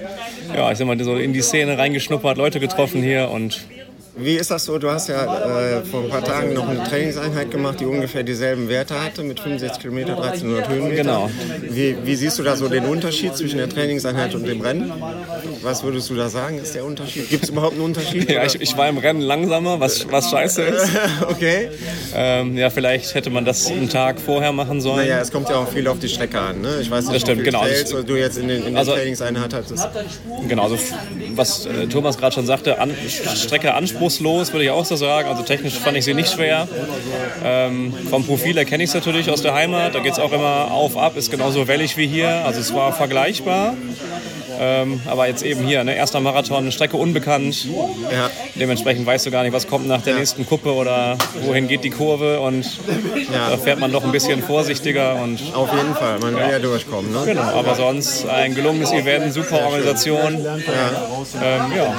ja, 0.55 0.71
ich 0.71 0.79
sag 0.79 0.87
mal, 0.87 0.99
so 1.03 1.17
in 1.17 1.33
die 1.33 1.43
Szene 1.43 1.79
reingeschnuppert, 1.79 2.37
Leute 2.39 2.61
getroffen 2.61 3.03
hier 3.03 3.31
und 3.31 3.67
Wie 4.15 4.35
ist 4.35 4.51
das 4.51 4.67
so? 4.67 4.79
Du 4.79 4.91
hast 4.91 5.09
ja 5.09 5.79
äh, 5.79 5.85
vor 5.85 6.03
ein 6.05 6.11
paar 6.11 6.23
Tagen 6.23 6.53
noch 6.53 6.69
eine 6.69 6.85
Trainingseinheit 6.85 7.51
gemacht, 7.51 7.81
die 7.81 7.87
ungefähr 7.87 8.23
dieselben 8.23 8.69
Werte 8.69 9.03
hatte 9.03 9.23
mit 9.23 9.41
65 9.41 9.81
Kilometer, 9.81 10.23
1300 10.23 10.69
Höhenmeter. 10.69 10.97
Genau. 11.03 11.31
Wie, 11.71 11.97
wie 12.05 12.15
siehst 12.15 12.39
du 12.39 12.43
da 12.43 12.55
so 12.57 12.69
den 12.69 12.85
Unterschied 12.85 13.35
zwischen 13.35 13.57
der 13.57 13.71
Trainingseinheit 13.71 14.35
und 14.35 14.47
dem 14.47 14.61
Rennen? 14.61 14.93
Was 15.63 15.83
würdest 15.83 16.11
du 16.11 16.15
da 16.15 16.29
sagen, 16.29 16.59
ist 16.59 16.75
der 16.75 16.85
Unterschied? 16.85 17.31
Gibt 17.31 17.45
es 17.45 17.51
überhaupt 17.51 17.73
einen 17.73 17.83
Unterschied? 17.83 18.31
Ja, 18.31 18.45
ich, 18.45 18.61
ich 18.61 18.77
war 18.77 18.87
im 18.89 18.99
Rennen 18.99 19.23
langsamer, 19.23 19.81
was, 19.81 20.11
was 20.11 20.31
scheiße 20.31 20.63
ist. 20.63 20.89
okay. 21.29 21.71
Ähm, 22.15 22.59
ja, 22.59 22.69
vielleicht 22.69 23.15
hätte 23.15 23.31
man 23.31 23.47
das 23.47 23.67
einen 23.69 23.89
Tag 23.89 24.21
vorher 24.21 24.53
machen 24.53 24.83
sollen. 24.83 25.07
Naja, 25.07 25.21
es 25.21 25.33
kommt 25.33 25.49
ja 25.49 25.57
auch 25.57 25.69
viel 25.69 25.89
auf 25.89 25.99
die 26.01 26.09
Strecke 26.09 26.39
an. 26.39 26.61
Ne? 26.61 26.81
Ich 26.83 26.91
weiß 26.91 27.05
nicht, 27.07 27.15
Das 27.15 27.23
stimmt, 27.23 27.45
genau. 27.45 27.63
Trails 27.63 27.89
du 27.91 28.17
jetzt 28.17 28.37
in, 28.37 28.49
den, 28.49 28.63
in 28.67 28.73
der 28.73 28.81
Also- 28.81 28.93
Trainingseinheit 28.93 29.55
hattest. 29.55 29.89
Genau, 30.49 30.65
also 30.65 30.79
was 31.35 31.65
äh, 31.65 31.87
Thomas 31.87 32.19
gerade 32.19 32.35
schon 32.35 32.45
sagte, 32.47 32.79
an, 32.79 32.91
Strecke 33.09 33.73
anspruchslos, 34.03 34.53
würde 34.53 34.65
ich 34.65 34.71
auch 34.71 34.85
so 34.85 34.97
sagen. 34.97 35.29
Also 35.29 35.43
technisch 35.43 35.75
fand 35.75 35.97
ich 35.97 36.05
sie 36.05 36.15
nicht 36.15 36.33
schwer. 36.33 36.69
Ähm, 37.45 37.93
vom 38.11 38.25
Profil 38.25 38.55
her 38.55 38.65
kenne 38.65 38.83
ich 38.83 38.91
es 38.91 38.95
natürlich 38.95 39.31
aus 39.31 39.43
der 39.43 39.55
Heimat. 39.55 39.95
Da 39.95 40.01
geht 40.01 40.13
es 40.13 40.19
auch 40.19 40.33
immer 40.33 40.71
auf, 40.71 40.97
ab, 40.97 41.17
ist 41.17 41.31
genauso 41.31 41.69
wellig 41.69 41.97
wie 41.97 42.07
hier. 42.07 42.45
Also 42.45 42.61
es 42.61 42.75
war 42.75 42.93
vergleichbar. 42.93 43.75
Ähm, 44.65 45.01
aber 45.07 45.27
jetzt 45.27 45.43
eben 45.43 45.67
hier, 45.67 45.83
ne, 45.83 45.97
erster 45.97 46.21
Marathon, 46.21 46.71
Strecke 46.71 46.97
unbekannt. 46.97 47.67
Ja. 48.13 48.31
Dementsprechend 48.55 49.05
weißt 49.07 49.27
du 49.27 49.31
gar 49.33 49.43
nicht, 49.43 49.53
was 49.53 49.67
kommt 49.67 49.89
nach 49.89 50.03
der 50.03 50.15
nächsten 50.15 50.47
Kuppe 50.47 50.73
oder 50.73 51.17
wohin 51.45 51.67
geht 51.67 51.83
die 51.83 51.91
Kurve. 51.91 52.39
Und 52.41 52.65
Ja. 53.33 53.51
da 53.51 53.57
fährt 53.57 53.81
man 53.81 53.91
doch 53.91 54.05
ein 54.05 54.13
bisschen 54.13 54.41
vorsichtiger. 54.43 55.17
Und 55.17 55.41
Auf 55.55 55.73
jeden 55.75 55.95
Fall, 55.97 56.19
man 56.21 56.35
will 56.37 56.49
ja 56.51 56.59
durchkommen. 56.61 57.11
Ne? 57.13 57.23
Genau, 57.25 57.43
aber 57.43 57.75
sonst 57.75 58.29
ein 58.29 58.55
gelungenes 58.55 58.93
Event, 58.93 59.33
super 59.35 59.65
Organisation. 59.65 60.35
Ähm, 61.43 61.73
ja. 61.77 61.95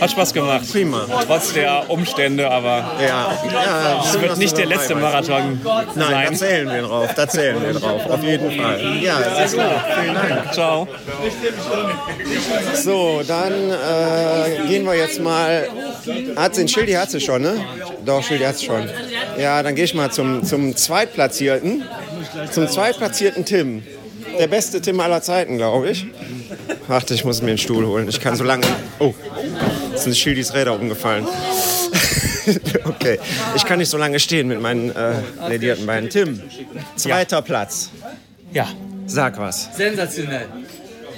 Hat 0.00 0.10
Spaß 0.10 0.32
gemacht. 0.32 0.62
Prima. 0.72 1.06
Trotz 1.26 1.52
der 1.52 1.90
Umstände, 1.90 2.50
aber 2.50 2.92
Ja, 3.00 3.32
ja 3.52 4.00
es 4.04 4.20
wird 4.20 4.38
nicht 4.38 4.56
der 4.56 4.66
letzte. 4.66 4.94
Marathon 4.94 5.60
Nein, 5.94 6.06
sein. 6.10 6.26
da 6.30 6.32
zählen 6.34 6.70
wir 6.70 6.82
drauf, 6.82 7.10
da 7.16 7.28
zählen 7.28 7.56
wir 7.64 7.72
drauf, 7.74 8.02
auf 8.08 8.22
jeden 8.22 8.50
Fall. 8.52 8.80
Ja, 9.00 9.18
sehr 9.46 9.58
gut, 9.64 9.72
vielen 10.00 10.14
Dank. 10.14 10.52
Ciao. 10.52 10.86
So, 12.74 13.22
dann 13.26 13.52
äh, 13.52 14.66
gehen 14.68 14.84
wir 14.84 14.94
jetzt 14.94 15.20
mal. 15.20 15.68
Hat 16.36 16.54
sie, 16.54 16.66
Schildi 16.66 16.92
hat 16.92 17.10
sie 17.10 17.20
schon, 17.20 17.42
ne? 17.42 17.64
Doch, 18.04 18.22
Schildi 18.22 18.44
hat 18.44 18.58
sie 18.58 18.66
schon. 18.66 18.88
Ja, 19.38 19.62
dann 19.62 19.74
gehe 19.74 19.84
ich 19.84 19.94
mal 19.94 20.10
zum, 20.10 20.44
zum 20.44 20.76
Zweitplatzierten. 20.76 21.84
Zum 22.50 22.68
Zweitplatzierten 22.68 23.44
Tim. 23.44 23.82
Der 24.38 24.46
beste 24.46 24.80
Tim 24.80 24.98
aller 25.00 25.22
Zeiten, 25.22 25.58
glaube 25.58 25.90
ich. 25.90 26.06
Warte, 26.88 27.14
ich 27.14 27.24
muss 27.24 27.42
mir 27.42 27.50
einen 27.50 27.58
Stuhl 27.58 27.86
holen. 27.86 28.08
Ich 28.08 28.20
kann 28.20 28.36
so 28.36 28.44
lange. 28.44 28.66
Oh, 28.98 29.14
jetzt 29.90 30.04
sind 30.04 30.16
Schildis 30.16 30.54
Räder 30.54 30.74
umgefallen. 30.78 31.26
okay, 32.84 33.18
ich 33.54 33.64
kann 33.64 33.78
nicht 33.78 33.90
so 33.90 33.98
lange 33.98 34.18
stehen 34.18 34.48
mit 34.48 34.60
meinen 34.60 34.90
äh, 34.90 35.14
ledierten 35.48 35.86
Beinen. 35.86 36.10
Tim, 36.10 36.40
zweiter 36.96 37.42
Platz. 37.42 37.90
Ja. 38.52 38.66
Sag 39.06 39.38
was. 39.38 39.68
Sensationell. 39.76 40.46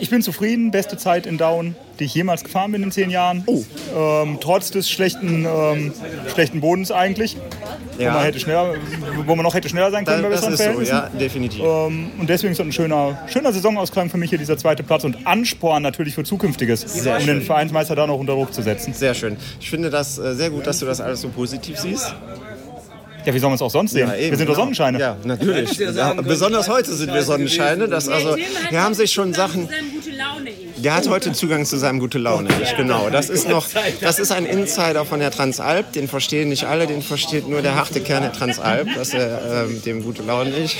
Ich 0.04 0.10
bin 0.10 0.20
zufrieden, 0.20 0.70
beste 0.70 0.98
Zeit 0.98 1.24
in 1.24 1.38
Down, 1.38 1.74
die 1.98 2.04
ich 2.04 2.14
jemals 2.14 2.44
gefahren 2.44 2.72
bin 2.72 2.82
in 2.82 2.92
zehn 2.92 3.08
Jahren. 3.08 3.42
Ähm, 3.96 4.36
trotz 4.38 4.70
des 4.70 4.90
schlechten, 4.90 5.46
ähm, 5.46 5.94
schlechten 6.30 6.60
Bodens 6.60 6.92
eigentlich. 6.92 7.38
Ja. 7.98 8.10
Wo, 8.10 8.16
man 8.18 8.24
hätte 8.24 8.38
schneller, 8.38 8.74
wo 9.24 9.34
man 9.34 9.44
noch 9.44 9.54
hätte 9.54 9.70
schneller 9.70 9.90
sein 9.90 10.04
können 10.04 10.22
bei 10.22 10.28
Das 10.28 10.40
besseren 10.42 10.52
ist 10.52 10.58
so, 10.58 10.64
Verhältnissen. 10.64 10.94
ja, 10.94 11.08
definitiv. 11.18 11.60
Ähm, 11.64 12.10
und 12.20 12.28
deswegen 12.28 12.52
ist 12.52 12.58
das 12.58 12.66
ein 12.66 12.72
schöner, 12.72 13.18
schöner 13.32 13.50
Saisonausklang 13.50 14.10
für 14.10 14.18
mich 14.18 14.28
hier, 14.28 14.38
dieser 14.38 14.58
zweite 14.58 14.82
Platz. 14.82 15.04
Und 15.04 15.26
Ansporn 15.26 15.82
natürlich 15.82 16.14
für 16.14 16.24
Zukünftiges, 16.24 16.82
Sehr 16.82 17.14
um 17.14 17.20
schön. 17.22 17.38
den 17.38 17.42
Vereinsmeister 17.42 17.96
da 17.96 18.06
noch 18.06 18.18
unter 18.18 18.34
Druck 18.34 18.52
zu 18.52 18.60
setzen. 18.60 18.92
Sehr 18.92 19.14
schön. 19.14 19.38
Ich 19.58 19.70
finde 19.70 19.88
das 19.88 20.18
äh, 20.18 20.34
sehr 20.34 20.50
gut, 20.50 20.66
dass 20.66 20.80
du 20.80 20.84
das 20.84 21.00
alles 21.00 21.22
so 21.22 21.30
positiv 21.30 21.78
siehst. 21.78 22.14
Ja, 23.24 23.34
wie 23.34 23.38
sollen 23.38 23.52
wir 23.52 23.56
es 23.56 23.62
auch 23.62 23.70
sonst 23.70 23.92
sehen? 23.92 24.08
Ja, 24.08 24.14
eben, 24.14 24.30
wir 24.30 24.38
sind 24.38 24.48
doch 24.48 24.54
genau. 24.54 24.64
Sonnenscheine. 24.64 25.00
Ja, 25.00 25.16
natürlich. 25.24 25.78
Ja, 25.78 26.12
besonders 26.14 26.68
heute 26.68 26.92
sind 26.94 27.12
wir 27.12 27.22
Sonnenscheine. 27.22 27.88
Das 27.88 28.08
also, 28.08 28.36
wir 28.36 28.82
haben 28.82 28.94
sich 28.94 29.12
schon 29.12 29.32
Sachen. 29.32 29.68
Der 30.76 30.94
hat 30.94 31.08
heute 31.08 31.32
Zugang 31.32 31.64
zu 31.64 31.78
seinem 31.78 32.00
gute 32.00 32.18
Laune. 32.18 32.48
Ich, 32.62 32.76
genau. 32.76 33.08
Das 33.10 33.30
ist 33.30 33.48
noch, 33.48 33.66
das 34.00 34.18
ist 34.18 34.32
ein 34.32 34.44
Insider 34.44 35.04
von 35.04 35.20
der 35.20 35.30
Transalp. 35.30 35.92
Den 35.92 36.08
verstehen 36.08 36.48
nicht 36.50 36.64
alle. 36.64 36.86
Den 36.86 37.02
versteht 37.02 37.48
nur 37.48 37.62
der 37.62 37.74
harte 37.76 38.00
Kern 38.00 38.22
der 38.22 38.32
Transalp. 38.32 38.88
Das 38.94 39.14
er 39.14 39.64
ähm, 39.64 39.82
dem 39.82 40.02
gute 40.02 40.22
Laune 40.22 40.50
nicht. 40.50 40.76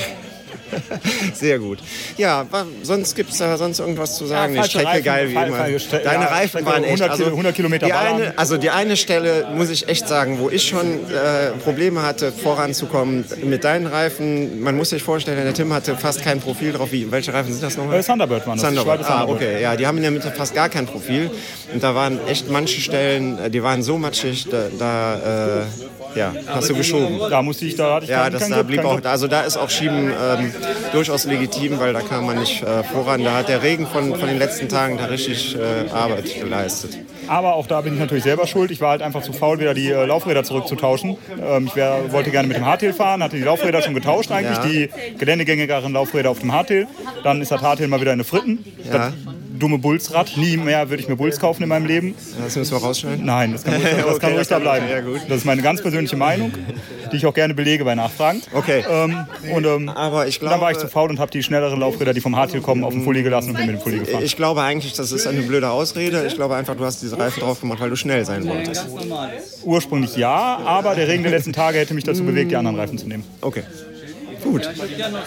Sehr 1.35 1.59
gut. 1.59 1.79
Ja, 2.17 2.47
sonst 2.83 3.15
gibt 3.15 3.31
es 3.31 3.39
da 3.39 3.57
sonst 3.57 3.79
irgendwas 3.81 4.17
zu 4.17 4.27
sagen? 4.27 4.55
Ja, 4.55 4.63
die 4.63 4.69
Strecke 4.69 4.89
Reifen, 4.89 5.05
geil 5.05 5.29
wie 5.29 5.33
immer. 5.33 5.59
Deine 5.59 6.25
ja, 6.25 6.29
Reifen 6.31 6.65
waren 6.67 6.85
echt. 6.85 7.03
100 7.03 7.11
Also, 7.11 7.25
Kilo- 7.25 7.37
100 7.37 7.55
Kilometer 7.55 7.87
die 7.87 7.93
eine, 7.93 8.39
also 8.39 8.57
die 8.57 8.71
eine 8.71 8.97
Stelle, 8.97 9.47
muss 9.55 9.71
ich 9.71 9.89
echt 9.89 10.09
sagen, 10.09 10.39
wo 10.41 10.51
ich 10.51 10.67
schon 10.67 10.87
äh, 11.11 11.51
Probleme 11.63 12.03
hatte, 12.03 12.33
voranzukommen 12.33 13.25
mit 13.45 13.65
deinen 13.65 13.87
Reifen. 13.87 14.61
Man 14.61 14.77
muss 14.77 14.91
sich 14.91 15.03
vorstellen, 15.03 15.43
der 15.43 15.55
Tim 15.55 15.73
hatte 15.73 15.97
fast 15.97 16.23
kein 16.23 16.41
Profil 16.41 16.73
drauf. 16.73 16.93
Wie, 16.93 17.11
welche 17.11 17.33
Reifen 17.33 17.53
sind 17.53 17.63
das 17.63 17.77
nochmal? 17.77 17.99
Äh, 17.99 18.03
Thunderbird 18.03 18.47
waren 18.47 18.59
das, 18.59 18.67
Thunderbird. 18.67 19.05
Ah, 19.09 19.25
okay. 19.27 19.61
Ja, 19.63 19.77
die 19.77 19.87
haben 19.87 19.97
in 19.97 20.03
der 20.03 20.13
Mitte 20.13 20.31
fast 20.31 20.55
gar 20.55 20.69
kein 20.69 20.87
Profil. 20.87 21.31
Und 21.73 21.83
da 21.83 21.95
waren 21.95 22.19
echt 22.27 22.51
manche 22.51 22.81
Stellen, 22.81 23.39
äh, 23.39 23.51
die 23.51 23.63
waren 23.63 23.83
so 23.83 23.99
matschig, 23.99 24.47
da, 24.51 24.65
da 24.79 25.61
äh, 25.63 26.19
ja, 26.19 26.33
hast 26.47 26.71
du 26.71 26.75
geschoben. 26.75 27.19
Da 27.29 27.43
musste 27.43 27.65
ich, 27.67 27.77
da 27.77 27.95
hatte 27.97 28.05
ich 28.05 28.11
Ja, 28.11 28.25
kein, 28.25 28.33
das 28.33 28.43
kein 28.43 28.51
da 28.53 28.63
blieb 28.63 28.83
kein 28.83 28.87
auch, 28.87 29.05
also 29.05 29.27
da 29.27 29.43
ist 29.43 29.57
auch 29.57 29.71
Schieben 29.71 30.11
ähm, 30.11 30.53
durchaus 30.93 31.25
legitim, 31.25 31.79
weil 31.79 31.93
da 31.93 32.01
kam 32.01 32.27
man 32.27 32.39
nicht 32.39 32.63
äh, 32.63 32.83
voran. 32.85 33.23
Da 33.25 33.35
hat 33.35 33.49
der 33.49 33.63
Regen 33.63 33.87
von, 33.87 34.15
von 34.15 34.29
den 34.29 34.39
letzten 34.39 34.69
Tagen 34.69 34.97
da 34.99 35.07
richtig 35.07 35.57
äh, 35.57 35.91
Arbeit 35.91 36.41
geleistet. 36.41 36.99
Aber 37.27 37.55
auch 37.55 37.67
da 37.67 37.81
bin 37.81 37.95
ich 37.95 38.01
natürlich 38.01 38.25
selber 38.25 38.47
schuld. 38.47 38.71
Ich 38.71 38.81
war 38.81 38.91
halt 38.91 39.03
einfach 39.03 39.23
zu 39.23 39.33
faul, 39.33 39.59
wieder 39.59 39.73
die 39.75 39.91
äh, 39.91 40.05
Laufräder 40.05 40.45
zurückzutauschen. 40.45 41.17
Ähm, 41.43 41.67
ich 41.67 41.77
wär, 41.77 42.13
wollte 42.13 42.31
gerne 42.31 42.49
mit 42.49 42.57
dem 42.57 42.67
Hardtail 42.67 42.93
fahren, 42.93 43.23
hatte 43.23 43.37
die 43.37 43.43
Laufräder 43.43 43.81
schon 43.83 43.95
getauscht 43.95 44.31
eigentlich, 44.31 44.59
Ja. 44.59 44.65
die 44.67 44.91
geländegängigeren 45.19 45.93
Laufräder 45.93 46.31
auf 46.31 46.41
dem 46.41 46.53
Hardtail. 46.53 46.87
Dann 47.23 47.41
ist 47.41 47.51
das 47.51 47.63
Hardtail 47.63 47.89
mal 47.89 48.01
wieder 48.01 48.13
in 48.13 48.19
den 48.19 48.25
Fritten. 48.27 48.65
Ja. 48.85 48.93
Das 48.93 49.13
dumme 49.65 49.79
Bullsrad. 49.79 50.37
Nie 50.37 50.57
mehr 50.59 50.91
würde 50.91 51.03
ich 51.03 51.09
mir 51.09 51.17
Bulls 51.17 51.41
kaufen 51.41 51.63
in 51.63 51.69
meinem 51.71 51.87
Leben. 51.87 52.15
Das 52.43 52.55
müssen 52.57 52.73
wir 52.73 52.79
rausschneiden? 52.83 53.25
Nein, 53.25 53.53
das 53.53 53.65
kann 53.65 53.75
ruhig, 53.81 53.85
das 53.85 54.05
Okay, 54.07 54.19
kann 54.19 54.33
ruhig 54.35 54.49
da 54.49 54.59
bleiben. 54.59 54.87
ja. 54.91 55.01
Das 55.29 55.39
ist 55.39 55.45
meine 55.47 55.63
ganz 55.63 55.81
persönliche 55.81 56.17
Meinung, 56.17 56.53
die 57.11 57.17
ich 57.17 57.25
auch 57.25 57.33
gerne 57.33 57.55
belege 57.55 57.85
bei 57.85 57.95
Nachfragen. 57.95 58.43
Okay. 58.53 58.85
Ähm, 58.91 59.27
und, 59.55 59.65
ähm, 59.65 59.89
Aber 59.89 60.27
ich 60.27 60.41
und 60.43 60.51
dann 60.51 60.61
war 60.61 60.71
ich 60.71 60.77
glaube- 60.77 60.89
zu 60.91 60.93
faul 60.93 61.09
und 61.11 61.19
habe 61.19 61.31
die 61.31 61.43
schnelleren 61.43 61.81
Laufräder, 61.81 62.13
die 62.13 62.21
vom 62.21 62.37
Hardtail 62.37 62.61
kommen, 62.61 62.85
auf 62.85 62.93
den 62.93 63.05
Fully 63.05 63.23
gelassen 63.23 63.51
und 63.51 63.57
bin 63.57 63.67
mit 63.67 63.77
dem 63.77 63.81
Fully 63.81 64.01
gefahren. 64.01 64.23
Ich 64.23 64.37
glaube 64.37 64.61
eigentlich, 64.63 64.93
das 64.93 65.11
ist 65.13 65.27
eine 65.27 65.41
blöde 65.43 65.71
Ausrede. 65.71 66.25
Ich 66.27 66.35
glaube 66.35 66.57
einfach, 66.57 66.77
du 66.77 66.85
hast 66.85 67.01
diese 67.03 67.19
Reifen 67.19 67.41
drauf 67.41 67.61
gemacht, 67.61 67.81
weil 67.81 67.89
du 67.91 67.97
schnell 67.97 68.25
sein 68.27 68.47
wolltest. 68.47 68.87
Ursprünglich 69.65 70.17
ja, 70.17 70.59
aber 70.65 70.95
der 70.95 71.09
Regen 71.09 71.23
der 71.23 71.33
letzten 71.33 71.53
Tage 71.55 71.79
hätte 71.79 71.95
mich 71.95 72.05
dazu 72.05 72.23
bewegt, 72.25 72.51
die 72.51 72.57
anderen 72.57 72.77
Reifen 72.79 72.99
zu 72.99 73.07
nehmen. 73.09 73.25
Okay. 73.41 73.63
Gut. 74.45 74.69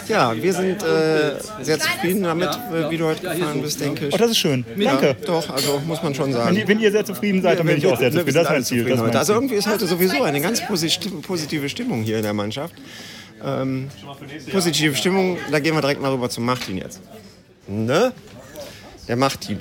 Ja, 0.08 0.34
wir 0.40 0.52
sind 0.54 0.82
äh, 0.82 1.34
sehr 1.60 1.78
zufrieden 1.78 2.22
damit, 2.22 2.48
äh, 2.48 2.88
wie 2.90 2.96
du 2.96 3.04
heute 3.06 3.20
gefahren 3.28 3.60
bist, 3.60 3.80
denke 3.80 4.06
ich. 4.06 4.14
Oh, 4.14 4.16
das 4.16 4.30
ist 4.30 4.38
schön. 4.38 4.64
Ja, 4.76 4.92
Danke. 4.92 5.16
Doch, 5.26 5.50
also 5.50 5.80
muss 5.86 6.02
man 6.02 6.14
schon 6.14 6.32
sagen. 6.32 6.50
Wenn, 6.54 6.56
ihr- 6.62 6.68
wenn 6.68 6.80
ihr 6.80 6.92
sehr 6.92 7.04
zufrieden 7.04 7.42
seid, 7.42 7.58
dann 7.58 7.66
bin 7.66 7.76
ich 7.78 7.86
auch 7.86 7.98
sehr 7.98 8.10
zufrieden. 8.12 8.34
Das 8.34 8.44
ist 8.44 8.50
mein 8.50 8.64
Ziel. 8.64 8.84
Das 8.84 9.00
ist 9.00 9.16
Also 9.16 9.32
irgendwie 9.34 9.56
ist 9.56 9.66
heute 9.68 9.86
sowieso 9.86 10.22
eine 10.22 10.40
ganz 10.40 10.62
posi- 10.62 11.20
positive 11.22 11.68
Stimmung 11.68 12.02
hier 12.02 12.16
in 12.18 12.22
der 12.22 12.32
Mannschaft. 12.34 12.74
Ähm, 13.44 13.88
positive 14.50 14.94
Stimmung, 14.96 15.38
da 15.50 15.58
gehen 15.60 15.74
wir 15.74 15.80
direkt 15.80 16.00
mal 16.00 16.10
rüber 16.12 16.28
zum 16.30 16.44
Martin 16.44 16.78
jetzt. 16.78 17.00
Ne? 17.66 18.12
Der 19.08 19.16
Martin. 19.16 19.58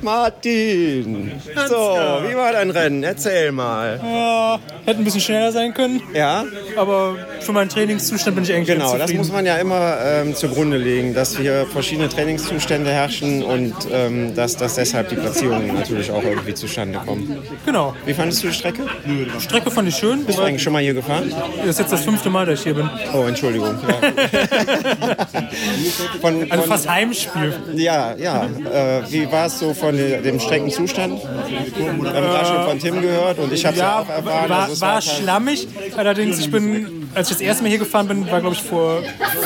Martin! 0.00 1.32
So, 1.68 1.76
wie 1.76 2.34
war 2.34 2.52
dein 2.52 2.70
Rennen? 2.70 3.02
Erzähl 3.02 3.52
mal. 3.52 4.00
Ja, 4.02 4.58
hätte 4.86 5.00
ein 5.00 5.04
bisschen 5.04 5.20
schneller 5.20 5.52
sein 5.52 5.74
können. 5.74 6.00
Ja. 6.14 6.44
Aber 6.76 7.16
für 7.40 7.52
meinen 7.52 7.68
Trainingszustand 7.68 8.36
bin 8.36 8.44
ich 8.44 8.52
eigentlich 8.52 8.68
Genau, 8.68 8.96
das 8.96 9.12
muss 9.12 9.32
man 9.32 9.44
ja 9.46 9.56
immer 9.56 9.96
ähm, 10.04 10.34
zugrunde 10.34 10.76
legen, 10.76 11.14
dass 11.14 11.36
hier 11.36 11.66
verschiedene 11.66 12.08
Trainingszustände 12.08 12.90
herrschen 12.90 13.42
und 13.42 13.74
ähm, 13.92 14.34
dass, 14.34 14.56
dass 14.56 14.76
deshalb 14.76 15.08
die 15.08 15.16
Platzierungen 15.16 15.74
natürlich 15.74 16.10
auch 16.10 16.22
irgendwie 16.22 16.54
zustande 16.54 16.98
kommen. 17.04 17.38
Genau. 17.66 17.94
Wie 18.06 18.14
fandest 18.14 18.42
du 18.42 18.48
die 18.48 18.54
Strecke? 18.54 18.86
Die 19.06 19.40
Strecke 19.40 19.70
fand 19.70 19.88
ich 19.88 19.96
schön. 19.96 20.24
Bist 20.24 20.38
du 20.38 20.42
eigentlich 20.42 20.62
schon 20.62 20.72
mal 20.72 20.82
hier 20.82 20.94
gefahren? 20.94 21.32
Das 21.58 21.66
ist 21.66 21.78
jetzt 21.80 21.92
das 21.92 22.02
fünfte 22.02 22.30
Mal, 22.30 22.46
dass 22.46 22.60
ich 22.60 22.64
hier 22.64 22.74
bin. 22.74 22.88
Oh, 23.12 23.24
Entschuldigung. 23.26 23.76
Ja. 23.86 24.00
von, 26.20 26.42
Also 26.50 26.62
von, 26.62 26.70
fast 26.70 26.88
Heimspiel. 26.88 27.54
Ja, 27.74 28.14
ja. 28.16 28.44
Äh, 28.44 29.02
wie 29.10 29.30
war 29.30 29.46
es 29.46 29.58
so 29.58 29.74
von 29.80 29.96
de- 29.96 30.20
dem 30.22 30.38
Streckenzustand? 30.38 31.20
Haben 31.22 32.02
gerade 32.02 32.46
schon 32.46 32.64
von 32.64 32.78
Tim 32.78 33.02
gehört 33.02 33.38
und 33.38 33.52
ich 33.52 33.64
habe 33.64 33.74
es 33.74 33.80
ja, 33.80 33.86
ja, 33.88 33.98
auch 34.00 34.08
erfahren. 34.08 34.48
war, 34.50 34.60
also 34.60 34.72
es 34.74 34.80
war 34.80 34.94
halt- 34.94 35.04
schlammig. 35.04 35.68
Allerdings, 35.96 36.38
ich 36.38 36.50
bin, 36.50 37.08
als 37.14 37.28
ich 37.30 37.36
das 37.38 37.40
erste 37.42 37.62
Mal 37.62 37.70
hier 37.70 37.78
gefahren 37.78 38.06
bin, 38.08 38.30
war 38.30 38.40
glaube 38.40 38.54
ich 38.54 38.62
vor 38.62 39.02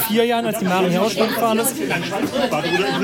vier 0.09 0.24
Jahren, 0.24 0.47
als 0.47 0.59
die 0.59 0.64
Maren 0.66 0.91
hier 0.91 1.01
auch 1.03 1.11
schon 1.11 1.28
gefahren 1.28 1.59
ist. 1.59 1.74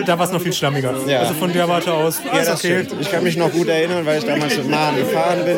Da 0.06 0.18
war 0.18 0.26
es 0.26 0.32
noch 0.32 0.40
viel 0.40 0.52
schlammiger. 0.52 0.94
Ja. 1.06 1.20
Also 1.20 1.34
von 1.34 1.52
der 1.52 1.68
Warte 1.68 1.92
aus 1.92 2.20
war 2.24 2.34
Ja, 2.38 2.44
das 2.44 2.58
okay. 2.64 2.84
stimmt. 2.84 3.00
Ich 3.00 3.10
kann 3.10 3.22
mich 3.22 3.36
noch 3.36 3.50
gut 3.52 3.68
erinnern, 3.68 4.04
weil 4.06 4.18
ich 4.18 4.24
damals 4.24 4.56
mit 4.56 4.68
Maren 4.68 4.96
gefahren 4.96 5.44
bin. 5.44 5.56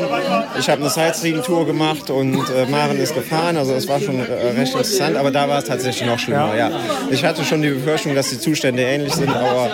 Ich 0.58 0.68
habe 0.68 0.80
eine 0.82 0.90
Sightseeing-Tour 0.90 1.66
gemacht 1.66 2.10
und 2.10 2.34
äh, 2.50 2.66
Maren 2.70 2.98
ist 2.98 3.14
gefahren. 3.14 3.56
Also 3.56 3.74
es 3.74 3.88
war 3.88 4.00
schon 4.00 4.20
äh, 4.20 4.22
recht 4.58 4.72
interessant, 4.74 5.16
aber 5.16 5.30
da 5.30 5.48
war 5.48 5.58
es 5.58 5.64
tatsächlich 5.64 6.06
noch 6.06 6.18
schlimmer. 6.18 6.54
Ja. 6.56 6.70
Ich 7.10 7.24
hatte 7.24 7.44
schon 7.44 7.62
die 7.62 7.70
Befürchtung, 7.70 8.14
dass 8.14 8.30
die 8.30 8.38
Zustände 8.38 8.82
ähnlich 8.82 9.14
sind, 9.14 9.28
aber 9.34 9.70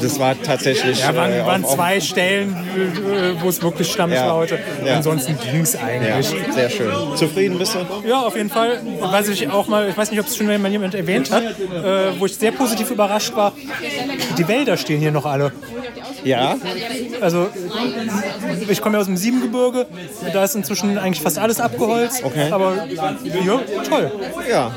das 0.00 0.18
war 0.18 0.40
tatsächlich 0.42 1.00
Ja, 1.00 1.08
waren, 1.20 1.32
äh, 1.32 1.46
waren 1.46 1.64
auf- 1.64 1.70
auf- 1.70 1.76
zwei 1.76 2.00
Stellen, 2.00 2.50
äh, 2.54 3.42
wo 3.42 3.48
es 3.48 3.62
wirklich 3.62 3.90
schlammig 3.90 4.16
Ja. 4.16 4.26
war 4.28 4.34
heute. 4.36 4.58
Ja. 4.84 4.96
Ansonsten 4.96 5.36
ging 5.38 5.60
es 5.62 5.74
Ja, 5.74 5.80
eigentlich. 5.80 6.26
sehr 6.54 6.70
schön. 6.70 6.90
Zufrieden 7.16 7.58
bist 7.58 7.74
du? 7.74 8.08
Ja, 8.08 8.20
auf 8.22 8.36
jeden 8.36 8.50
Fall. 8.50 8.80
Was 9.00 9.28
ich 9.28 9.48
auch 9.50 9.66
mal, 9.68 9.88
ich 9.88 9.96
weiß 9.96 10.10
nicht, 10.10 10.20
ob 10.20 10.26
es 10.26 10.36
schon 10.36 10.46
mal 10.46 10.70
jemand 10.70 10.94
erwähnt 10.94 11.30
hat, 11.30 11.42
äh, 11.44 12.18
wo 12.18 12.26
ich 12.26 12.36
sehr 12.36 12.52
positiv 12.52 12.90
überrascht 12.90 13.34
war, 13.34 13.52
die 14.38 14.48
Wälder 14.48 14.76
stehen 14.76 15.00
hier 15.00 15.12
noch 15.12 15.26
alle. 15.26 15.52
Ja. 16.24 16.56
Also, 17.20 17.48
ich 18.68 18.80
komme 18.80 18.96
ja 18.96 19.00
aus 19.00 19.06
dem 19.06 19.16
Siebengebirge, 19.16 19.86
da 20.32 20.44
ist 20.44 20.54
inzwischen 20.54 20.98
eigentlich 20.98 21.22
fast 21.22 21.38
alles 21.38 21.60
abgeholzt. 21.60 22.22
Okay. 22.24 22.50
Aber 22.50 22.86
ja, 22.86 23.60
toll. 23.88 24.12
Ja. 24.48 24.70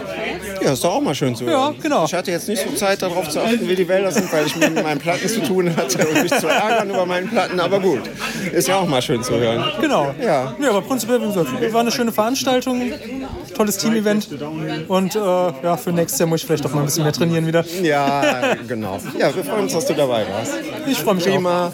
Ja, 0.61 0.73
ist 0.73 0.83
doch 0.83 0.95
auch 0.95 1.01
mal 1.01 1.13
schön 1.13 1.35
zu 1.35 1.45
hören. 1.45 1.73
Ja, 1.73 1.81
genau. 1.81 2.05
Ich 2.05 2.13
hatte 2.13 2.31
jetzt 2.31 2.47
nicht 2.47 2.63
so 2.63 2.73
Zeit 2.75 3.01
darauf 3.01 3.27
zu 3.29 3.41
achten, 3.41 3.67
wie 3.67 3.75
die 3.75 3.87
Wälder 3.87 4.11
sind, 4.11 4.31
weil 4.31 4.45
ich 4.45 4.55
mit 4.55 4.81
meinen 4.83 4.99
Platten 4.99 5.27
zu 5.27 5.41
tun 5.41 5.75
hatte 5.75 6.07
und 6.07 6.23
mich 6.23 6.33
zu 6.33 6.47
ärgern 6.47 6.89
über 6.89 7.05
meinen 7.05 7.29
Platten. 7.29 7.59
Aber 7.59 7.79
gut, 7.79 8.01
ist 8.51 8.67
ja 8.67 8.77
auch 8.77 8.87
mal 8.87 9.01
schön 9.01 9.23
zu 9.23 9.37
hören. 9.37 9.63
Genau. 9.81 10.13
Ja. 10.21 10.55
Ja, 10.61 10.69
aber 10.69 10.81
prinzipiell, 10.81 11.19
war 11.73 11.81
eine 11.81 11.91
schöne 11.91 12.11
Veranstaltung, 12.11 12.93
tolles 13.55 13.77
Team-Event. 13.77 14.29
Und 14.87 15.15
äh, 15.15 15.19
ja, 15.19 15.77
für 15.77 15.91
nächstes 15.91 16.19
Jahr 16.19 16.29
muss 16.29 16.41
ich 16.41 16.47
vielleicht 16.47 16.63
doch 16.63 16.73
mal 16.73 16.81
ein 16.81 16.85
bisschen 16.85 17.03
mehr 17.03 17.13
trainieren 17.13 17.45
wieder. 17.45 17.65
Ja, 17.81 18.55
genau. 18.67 18.99
Ja, 19.17 19.35
wir 19.35 19.43
freuen 19.43 19.63
uns, 19.63 19.73
dass 19.73 19.85
du 19.85 19.93
dabei 19.93 20.25
warst. 20.31 20.53
Ich 20.87 20.99
freue 20.99 21.15
mich 21.15 21.25
Prima. 21.33 21.73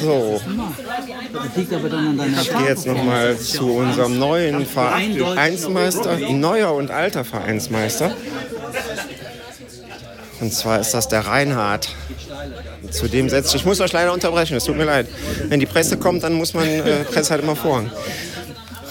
So. 0.00 0.40
Ich 1.56 2.50
gehe 2.50 2.68
jetzt 2.68 2.86
nochmal 2.86 3.36
zu 3.38 3.72
unserem 3.72 4.18
neuen 4.18 4.66
Vereinsmeister, 4.66 6.18
neuer 6.30 6.72
und 6.74 6.90
alter 6.90 7.24
Vereinsmeister. 7.24 8.12
Und 10.40 10.52
zwar 10.52 10.80
ist 10.80 10.92
das 10.92 11.08
der 11.08 11.26
Reinhard. 11.26 11.88
Zu 12.90 13.06
dem 13.06 13.28
setzt 13.28 13.54
ich 13.54 13.64
muss 13.64 13.80
euch 13.80 13.92
leider 13.92 14.12
unterbrechen, 14.12 14.56
es 14.56 14.64
tut 14.64 14.76
mir 14.76 14.84
leid. 14.84 15.06
Wenn 15.48 15.60
die 15.60 15.66
Presse 15.66 15.96
kommt, 15.96 16.24
dann 16.24 16.34
muss 16.34 16.52
man 16.52 16.66
äh, 16.66 17.04
Presse 17.04 17.30
halt 17.30 17.42
immer 17.42 17.54
vorhang. 17.54 17.90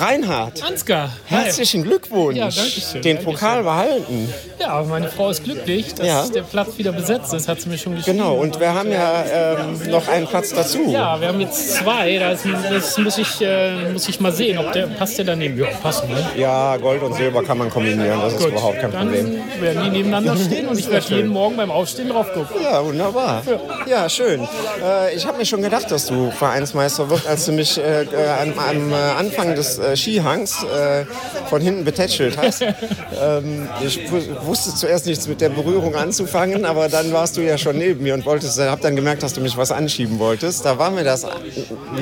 Reinhard, 0.01 0.63
Ansgar, 0.63 1.11
herzlichen 1.27 1.83
Glückwunsch. 1.83 2.35
Ja, 2.35 2.49
danke 2.49 2.71
schön, 2.81 3.01
Den 3.03 3.19
Pokal 3.23 3.61
behalten. 3.61 4.33
Ja, 4.59 4.81
meine 4.81 5.07
Frau 5.09 5.29
ist 5.29 5.43
glücklich, 5.43 5.93
dass 5.93 6.07
Ja. 6.07 6.25
der 6.27 6.41
Platz 6.41 6.69
wieder 6.79 6.91
besetzt 6.91 7.31
ist, 7.35 7.47
hat 7.47 7.61
sie 7.61 7.69
mir 7.69 7.77
schon 7.77 7.95
geschrieben. 7.95 8.17
Genau, 8.17 8.33
und 8.33 8.59
wir 8.59 8.73
haben 8.73 8.91
ja 8.91 9.23
ähm, 9.31 9.79
noch 9.91 10.07
einen 10.07 10.25
Platz 10.25 10.53
dazu. 10.55 10.89
Ja, 10.89 11.21
wir 11.21 11.27
haben 11.27 11.39
jetzt 11.39 11.75
zwei. 11.75 12.17
Das, 12.17 12.39
das 12.71 12.97
muss, 12.97 13.17
ich, 13.19 13.41
äh, 13.41 13.91
muss 13.93 14.09
ich 14.09 14.19
mal 14.19 14.31
sehen, 14.31 14.57
ob 14.57 14.71
der 14.73 14.87
passt 14.87 15.19
der 15.19 15.25
daneben. 15.25 15.59
Ja, 15.59 15.67
passt, 15.83 16.09
ne? 16.09 16.17
Ja, 16.35 16.77
Gold 16.77 17.03
und 17.03 17.13
Silber 17.13 17.43
kann 17.43 17.59
man 17.59 17.69
kombinieren, 17.69 18.19
das 18.21 18.33
ist 18.33 18.39
Gut, 18.39 18.49
überhaupt 18.53 18.79
kein 18.79 18.91
dann 18.91 19.07
Problem. 19.07 19.39
werden 19.59 19.83
die 19.83 19.89
nebeneinander 19.91 20.35
stehen 20.45 20.67
und 20.67 20.79
ich 20.79 20.89
werde 20.89 21.13
jeden 21.15 21.29
Morgen 21.29 21.57
beim 21.57 21.69
Aufstehen 21.69 22.09
drauf 22.09 22.25
gucken. 22.33 22.55
Ja, 22.63 22.83
wunderbar. 22.83 23.43
Ja, 23.87 24.09
schön. 24.09 24.41
Äh, 24.83 25.15
ich 25.15 25.27
habe 25.27 25.37
mir 25.37 25.45
schon 25.45 25.61
gedacht, 25.61 25.91
dass 25.91 26.07
du 26.07 26.31
Vereinsmeister 26.31 27.07
wirst, 27.11 27.27
als 27.27 27.45
du 27.45 27.51
mich 27.51 27.77
äh, 27.77 28.01
äh, 28.03 28.07
am, 28.41 28.57
am 28.57 28.91
äh, 28.91 28.95
Anfang 28.95 29.53
des 29.53 29.79
äh, 29.91 29.95
Skihangs 29.97 30.63
äh, 30.63 31.05
von 31.49 31.61
hinten 31.61 31.83
betätschelt 31.83 32.37
hast. 32.37 32.61
ähm, 33.21 33.67
ich 33.85 34.11
wu- 34.11 34.45
wusste 34.47 34.73
zuerst 34.75 35.05
nichts 35.05 35.27
mit 35.27 35.41
der 35.41 35.49
Berührung 35.49 35.95
anzufangen, 35.95 36.65
aber 36.65 36.89
dann 36.89 37.11
warst 37.13 37.37
du 37.37 37.41
ja 37.41 37.57
schon 37.57 37.77
neben 37.77 38.03
mir 38.03 38.13
und 38.13 38.25
wolltest, 38.25 38.57
äh, 38.59 38.67
hab 38.69 38.81
dann 38.81 38.95
gemerkt, 38.95 39.23
dass 39.23 39.33
du 39.33 39.41
mich 39.41 39.57
was 39.57 39.71
anschieben 39.71 40.19
wolltest. 40.19 40.65
Da 40.65 40.77
war 40.77 40.91
mir 40.91 41.03
das 41.03 41.23
äh, 41.23 41.29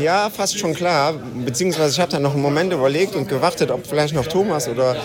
ja 0.01 0.29
fast 0.29 0.57
schon 0.59 0.73
klar, 0.73 1.13
beziehungsweise 1.45 1.91
ich 1.93 1.99
habe 1.99 2.11
dann 2.11 2.21
noch 2.21 2.33
einen 2.33 2.41
Moment 2.41 2.71
überlegt 2.73 3.15
und 3.15 3.27
gewartet, 3.27 3.71
ob 3.71 3.85
vielleicht 3.87 4.13
noch 4.13 4.27
Thomas 4.27 4.67
oder 4.67 4.95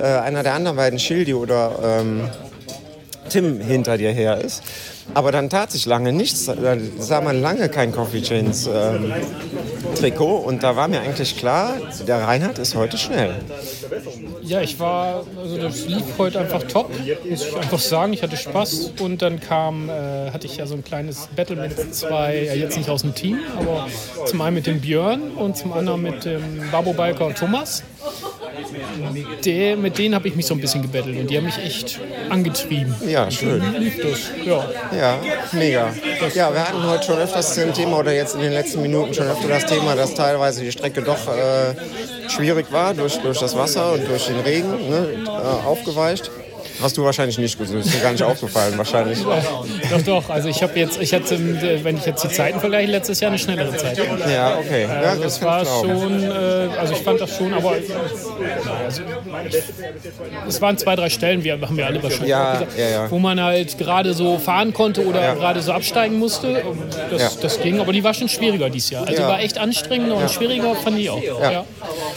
äh, 0.00 0.04
einer 0.04 0.42
der 0.42 0.54
anderen 0.54 0.76
beiden, 0.76 0.98
Schildi 0.98 1.34
oder 1.34 1.72
ähm, 1.82 2.28
Tim 3.28 3.60
hinter 3.60 3.96
dir 3.96 4.10
her 4.12 4.38
ist. 4.40 4.62
Aber 5.12 5.32
dann 5.32 5.50
tat 5.50 5.70
sich 5.70 5.86
lange 5.86 6.12
nichts. 6.12 6.46
Da 6.46 6.76
sah 6.98 7.20
man 7.20 7.40
lange 7.40 7.68
kein 7.68 7.92
Coffee 7.92 8.22
Chains 8.22 8.66
ähm, 8.66 9.12
Trikot. 9.96 10.36
Und 10.38 10.62
da 10.62 10.76
war 10.76 10.88
mir 10.88 11.00
eigentlich 11.00 11.36
klar, 11.36 11.74
der 12.06 12.22
Reinhard 12.22 12.58
ist 12.58 12.74
heute 12.74 12.96
schnell. 12.96 13.34
Ja, 14.42 14.60
ich 14.60 14.78
war, 14.78 15.24
also 15.40 15.58
das 15.58 15.86
lief 15.86 16.04
heute 16.18 16.40
einfach 16.40 16.62
top, 16.64 16.90
muss 17.28 17.46
ich 17.46 17.56
einfach 17.56 17.78
sagen. 17.78 18.12
Ich 18.12 18.22
hatte 18.22 18.36
Spaß 18.36 18.92
und 19.00 19.22
dann 19.22 19.40
kam, 19.40 19.88
äh, 19.88 20.30
hatte 20.30 20.46
ich 20.46 20.56
ja 20.56 20.66
so 20.66 20.74
ein 20.74 20.84
kleines 20.84 21.28
Battle 21.34 21.56
mit 21.56 21.94
zwei, 21.94 22.44
ja 22.44 22.54
jetzt 22.54 22.76
nicht 22.76 22.90
aus 22.90 23.02
dem 23.02 23.14
Team, 23.14 23.38
aber 23.58 23.86
zum 24.26 24.40
einen 24.40 24.56
mit 24.56 24.66
dem 24.66 24.80
Björn 24.80 25.30
und 25.32 25.56
zum 25.56 25.72
anderen 25.72 26.02
mit 26.02 26.24
dem 26.24 26.42
Babo 26.70 26.92
Balker 26.92 27.26
und 27.26 27.38
Thomas. 27.38 27.82
Der, 29.44 29.76
mit 29.76 29.98
denen 29.98 30.14
habe 30.14 30.28
ich 30.28 30.36
mich 30.36 30.46
so 30.46 30.54
ein 30.54 30.60
bisschen 30.60 30.82
gebettelt 30.82 31.18
und 31.18 31.30
die 31.30 31.36
haben 31.36 31.44
mich 31.44 31.58
echt 31.58 32.00
angetrieben. 32.28 32.94
Ja, 33.06 33.30
schön. 33.30 33.62
Lief 33.78 34.00
das, 34.00 34.30
ja. 34.44 34.64
Ja, 34.96 35.18
mega. 35.52 35.92
Ja, 36.34 36.52
wir 36.52 36.68
hatten 36.68 36.82
heute 36.82 37.04
schon 37.04 37.18
öfters 37.18 37.54
das 37.54 37.74
Thema 37.74 37.98
oder 37.98 38.12
jetzt 38.12 38.34
in 38.34 38.40
den 38.40 38.52
letzten 38.52 38.82
Minuten 38.82 39.14
schon 39.14 39.26
öfter 39.26 39.48
das 39.48 39.66
Thema, 39.66 39.94
dass 39.94 40.14
teilweise 40.14 40.62
die 40.62 40.72
Strecke 40.72 41.02
doch 41.02 41.28
äh, 41.28 41.74
schwierig 42.30 42.70
war 42.72 42.94
durch, 42.94 43.18
durch 43.18 43.38
das 43.38 43.56
Wasser 43.56 43.92
und 43.92 44.08
durch 44.08 44.26
den 44.26 44.40
Regen 44.40 44.70
ne, 44.88 45.08
äh, 45.26 45.28
aufgeweicht. 45.66 46.30
Hast 46.82 46.96
du 46.96 47.04
wahrscheinlich 47.04 47.38
nicht 47.38 47.58
gesehen, 47.58 47.80
ist 47.80 47.94
dir 47.94 48.00
gar 48.00 48.12
nicht 48.12 48.22
aufgefallen 48.22 48.76
wahrscheinlich. 48.76 49.18
Doch, 49.22 50.02
doch. 50.04 50.30
Also 50.30 50.48
ich 50.48 50.62
habe 50.62 50.78
jetzt, 50.78 51.00
ich 51.00 51.12
hatte, 51.14 51.38
wenn 51.84 51.96
ich 51.96 52.04
jetzt 52.06 52.24
die 52.24 52.28
Zeiten 52.28 52.60
vergleiche, 52.60 52.90
letztes 52.90 53.20
Jahr 53.20 53.30
eine 53.30 53.38
schnellere 53.38 53.76
Zeit. 53.76 53.96
Ja, 54.30 54.58
okay. 54.58 54.82
Ja, 54.88 55.10
also 55.10 55.22
das 55.22 55.34
es 55.34 55.40
kann 55.40 55.48
war 55.48 55.64
schon, 55.64 56.22
äh, 56.22 56.68
also 56.78 56.92
ich 56.94 57.00
fand 57.00 57.20
das 57.20 57.36
schon, 57.36 57.54
aber 57.54 57.70
also, 57.70 59.02
es 60.48 60.60
waren 60.60 60.76
zwei, 60.78 60.96
drei 60.96 61.08
Stellen, 61.10 61.44
wir 61.44 61.60
haben 61.60 61.78
ja 61.78 61.86
alle 61.86 62.02
wahrscheinlich 62.02 62.28
Ja, 62.28 62.52
gesagt, 62.54 62.78
ja, 62.78 62.88
ja. 62.88 63.10
wo 63.10 63.18
man 63.18 63.40
halt 63.40 63.78
gerade 63.78 64.14
so 64.14 64.38
fahren 64.38 64.72
konnte 64.72 65.04
oder 65.06 65.22
Ja. 65.22 65.34
gerade 65.34 65.62
so 65.62 65.72
absteigen 65.72 66.18
musste. 66.18 66.62
Das, 67.10 67.22
Ja. 67.22 67.30
das 67.40 67.60
ging, 67.60 67.80
aber 67.80 67.92
die 67.92 68.02
war 68.04 68.14
schon 68.14 68.28
schwieriger 68.28 68.70
dieses 68.70 68.90
Jahr. 68.90 69.06
Also 69.06 69.22
Ja. 69.22 69.28
war 69.28 69.40
echt 69.40 69.58
anstrengender 69.58 70.16
und 70.16 70.22
Ja. 70.22 70.28
schwieriger, 70.28 70.74
fand 70.74 70.98
ich 70.98 71.10
auch. 71.10 71.22
Ja. 71.22 71.52
Ja. 71.52 71.64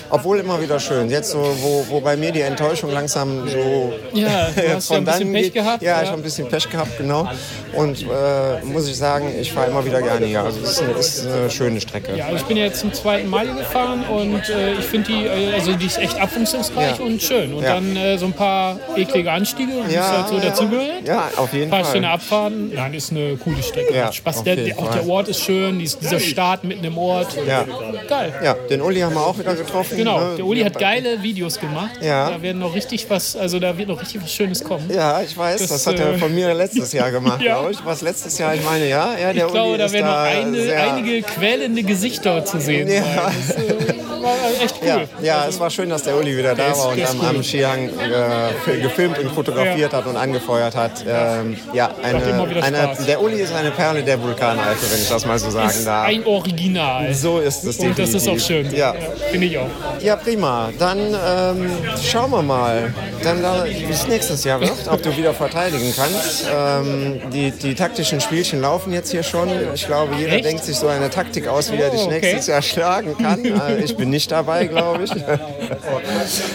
Obwohl 0.09 0.39
immer 0.39 0.61
wieder 0.61 0.79
schön. 0.79 1.09
Jetzt 1.09 1.31
so, 1.31 1.39
wo, 1.61 1.85
wo 1.89 1.99
bei 1.99 2.15
mir 2.17 2.31
die 2.31 2.41
Enttäuschung 2.41 2.91
langsam 2.91 3.47
so 3.47 3.93
Ja, 4.13 4.46
du 4.55 4.75
hast 4.75 4.89
ja 4.89 4.97
ein 4.97 5.05
bisschen 5.05 5.31
Pech 5.33 5.53
gehabt, 5.53 5.81
Ja, 5.83 5.97
ja. 5.97 6.01
ich 6.03 6.07
habe 6.09 6.19
ein 6.19 6.23
bisschen 6.23 6.47
Pech 6.47 6.69
gehabt, 6.69 6.97
genau. 6.97 7.27
Und 7.73 8.01
äh, 8.03 8.63
muss 8.65 8.87
ich 8.87 8.95
sagen, 8.97 9.33
ich 9.39 9.51
fahre 9.51 9.69
immer 9.69 9.85
wieder 9.85 10.01
gerne 10.01 10.25
hier. 10.25 10.41
Also 10.43 10.59
es 10.63 10.71
ist 10.71 10.81
eine, 10.81 10.91
ist 10.93 11.27
eine 11.27 11.49
schöne 11.49 11.81
Strecke. 11.81 12.15
Ja, 12.15 12.25
also 12.25 12.37
ich 12.37 12.43
bin 12.43 12.57
ja 12.57 12.65
jetzt 12.65 12.79
zum 12.79 12.93
zweiten 12.93 13.29
Mal 13.29 13.45
gefahren 13.47 14.03
und 14.09 14.49
äh, 14.49 14.73
ich 14.73 14.85
finde 14.85 15.11
die, 15.11 15.25
äh, 15.25 15.53
also 15.53 15.73
die 15.73 15.85
ist 15.85 15.97
echt 15.97 16.19
abwechslungsreich 16.19 16.97
Ja. 16.99 17.05
und 17.05 17.21
schön. 17.21 17.53
Und 17.53 17.63
Ja. 17.63 17.75
dann 17.75 17.95
äh, 17.95 18.17
so 18.17 18.25
ein 18.25 18.33
paar 18.33 18.79
eklige 18.95 19.31
Anstiege, 19.31 19.71
wie 19.87 19.93
Ja, 19.93 20.01
es 20.01 20.11
halt 20.17 20.27
so 20.29 20.35
ja. 20.37 20.41
dazugehört. 20.45 21.07
Ja, 21.07 21.29
auf 21.37 21.53
jeden 21.53 21.65
Ein 21.65 21.69
paar 21.69 21.83
Fall. 21.83 21.93
schöne 21.95 22.09
Abfahrten. 22.09 22.71
Nein, 22.73 22.93
ist 22.93 23.11
eine 23.11 23.35
coole 23.37 23.61
Strecke. 23.61 23.93
Ja, 23.93 24.11
Spaß. 24.11 24.43
Der, 24.43 24.55
der, 24.55 24.77
auch 24.79 24.85
Fall. 24.91 24.99
der 25.01 25.09
Ort 25.09 25.27
ist 25.27 25.41
schön, 25.43 25.79
dies- 25.79 25.97
dieser 25.97 26.19
Start 26.19 26.63
mitten 26.63 26.83
im 26.83 26.97
Ort. 26.97 27.27
Ja. 27.47 27.65
Geil. 28.07 28.33
Ja, 28.43 28.53
den 28.69 28.81
Uli 28.81 28.99
haben 29.01 29.15
wir 29.15 29.25
auch 29.25 29.37
wieder 29.37 29.55
getroffen. 29.55 29.97
Genau, 29.97 30.19
ne? 30.19 30.35
der 30.37 30.45
Uli 30.45 30.61
hat 30.63 30.77
geile 30.79 31.21
Videos 31.21 31.59
gemacht. 31.59 31.91
Ja. 32.01 32.29
Da 32.31 32.41
werden 32.41 32.59
noch 32.59 32.73
richtig 32.75 33.09
was, 33.09 33.35
also 33.35 33.59
da 33.59 33.77
wird 33.77 33.87
noch 33.89 33.99
richtig 34.01 34.21
was 34.21 34.31
Schönes 34.37 34.63
kommen. 34.63 34.87
Ja, 34.93 35.19
ich 35.21 35.35
weiß, 35.35 35.65
das, 35.67 35.87
hat 35.87 35.99
er 35.99 36.13
äh, 36.13 36.17
von 36.19 36.33
mir 36.33 36.53
letztes 36.53 36.93
Jahr 36.93 37.09
gemacht, 37.09 37.41
Ja. 37.47 37.55
glaube 37.55 37.71
ich. 37.71 37.79
Was 37.83 38.01
letztes 38.01 38.37
Jahr, 38.37 38.53
ich 38.53 38.63
meine, 38.63 38.87
ja, 38.87 39.17
ja 39.17 39.33
der 39.33 39.47
ich 39.47 39.51
glaube, 39.51 39.69
Uli 39.71 39.77
da 39.79 39.91
werden 39.91 40.05
noch 40.05 40.17
eine, 40.17 40.73
einige 40.75 41.21
quälende 41.23 41.81
Gesichter 41.81 42.45
zu 42.45 42.59
sehen 42.59 42.87
Ja. 42.87 43.31
Das 43.47 43.55
äh, 43.57 43.97
war 44.21 44.63
echt 44.63 44.75
cool. 44.81 44.87
Ja, 44.87 44.99
ja, 45.21 45.47
es 45.47 45.59
war 45.59 45.69
schön, 45.69 45.89
dass 45.89 46.03
der 46.03 46.15
Uli 46.17 46.37
wieder 46.37 46.53
Der 46.53 46.69
da 46.69 46.77
war 46.77 46.89
und 46.89 47.01
am, 47.01 47.19
cool. 47.19 47.27
am 47.27 47.43
Skihang 47.43 47.89
äh, 47.89 48.77
gefilmt 48.79 49.17
und 49.19 49.31
fotografiert 49.31 49.93
hat 49.93 50.05
und 50.05 50.17
angefeuert 50.17 50.75
hat. 50.75 51.03
Ähm, 51.07 51.57
ja, 51.73 51.89
eine, 52.03 52.23
eine, 52.61 52.97
der 53.07 53.21
Uli 53.21 53.41
ist 53.41 53.53
eine 53.53 53.71
Perle 53.71 54.03
der 54.03 54.21
Vulkanalpe, 54.21 54.81
wenn 54.91 55.01
ich 55.01 55.09
das 55.09 55.25
mal 55.25 55.39
so 55.39 55.49
sagen 55.49 55.69
ist 55.69 55.87
darf. 55.87 56.07
ein 56.07 56.25
Original. 56.25 57.13
So 57.13 57.39
ist 57.39 57.63
es 57.63 57.77
Und 57.79 57.97
das 57.97 58.13
ist 58.13 58.27
auch 58.27 58.39
schön. 58.39 58.73
Ja. 58.75 58.93
Finde 59.31 59.47
ich 59.47 59.57
auch. 59.57 59.69
Ja, 60.01 60.15
prima. 60.15 60.69
Dann 60.77 60.99
ähm, 60.99 61.71
schauen 62.03 62.31
wir 62.31 62.41
mal, 62.41 62.93
dann 63.23 63.41
da, 63.41 63.65
wie 63.65 63.91
es 63.91 64.07
nächstes 64.29 64.43
Jahr 64.43 64.59
wird, 64.59 64.87
ob 64.89 65.01
du 65.01 65.15
wieder 65.15 65.33
verteidigen 65.33 65.93
kannst. 65.95 66.45
Ähm, 66.53 67.21
die, 67.31 67.51
die 67.51 67.75
taktischen 67.75 68.19
Spielchen 68.21 68.61
laufen 68.61 68.91
jetzt 68.93 69.11
hier 69.11 69.23
schon. 69.23 69.49
Ich 69.73 69.85
glaube, 69.85 70.15
jeder 70.15 70.33
Echt? 70.33 70.45
denkt 70.45 70.63
sich 70.63 70.75
so 70.75 70.87
eine 70.87 71.09
Taktik 71.09 71.47
aus, 71.47 71.71
wie 71.71 71.77
er 71.77 71.89
dich 71.89 72.01
Oh, 72.01 72.05
okay. 72.07 72.19
nächstes 72.21 72.47
Jahr 72.47 72.61
schlagen 72.61 73.17
kann. 73.17 73.37
Äh, 73.57 73.83
ich 73.83 73.95
bin 73.95 74.09
nicht 74.09 74.31
dabei, 74.31 74.65
glaube 74.65 75.05
ich. 75.05 75.11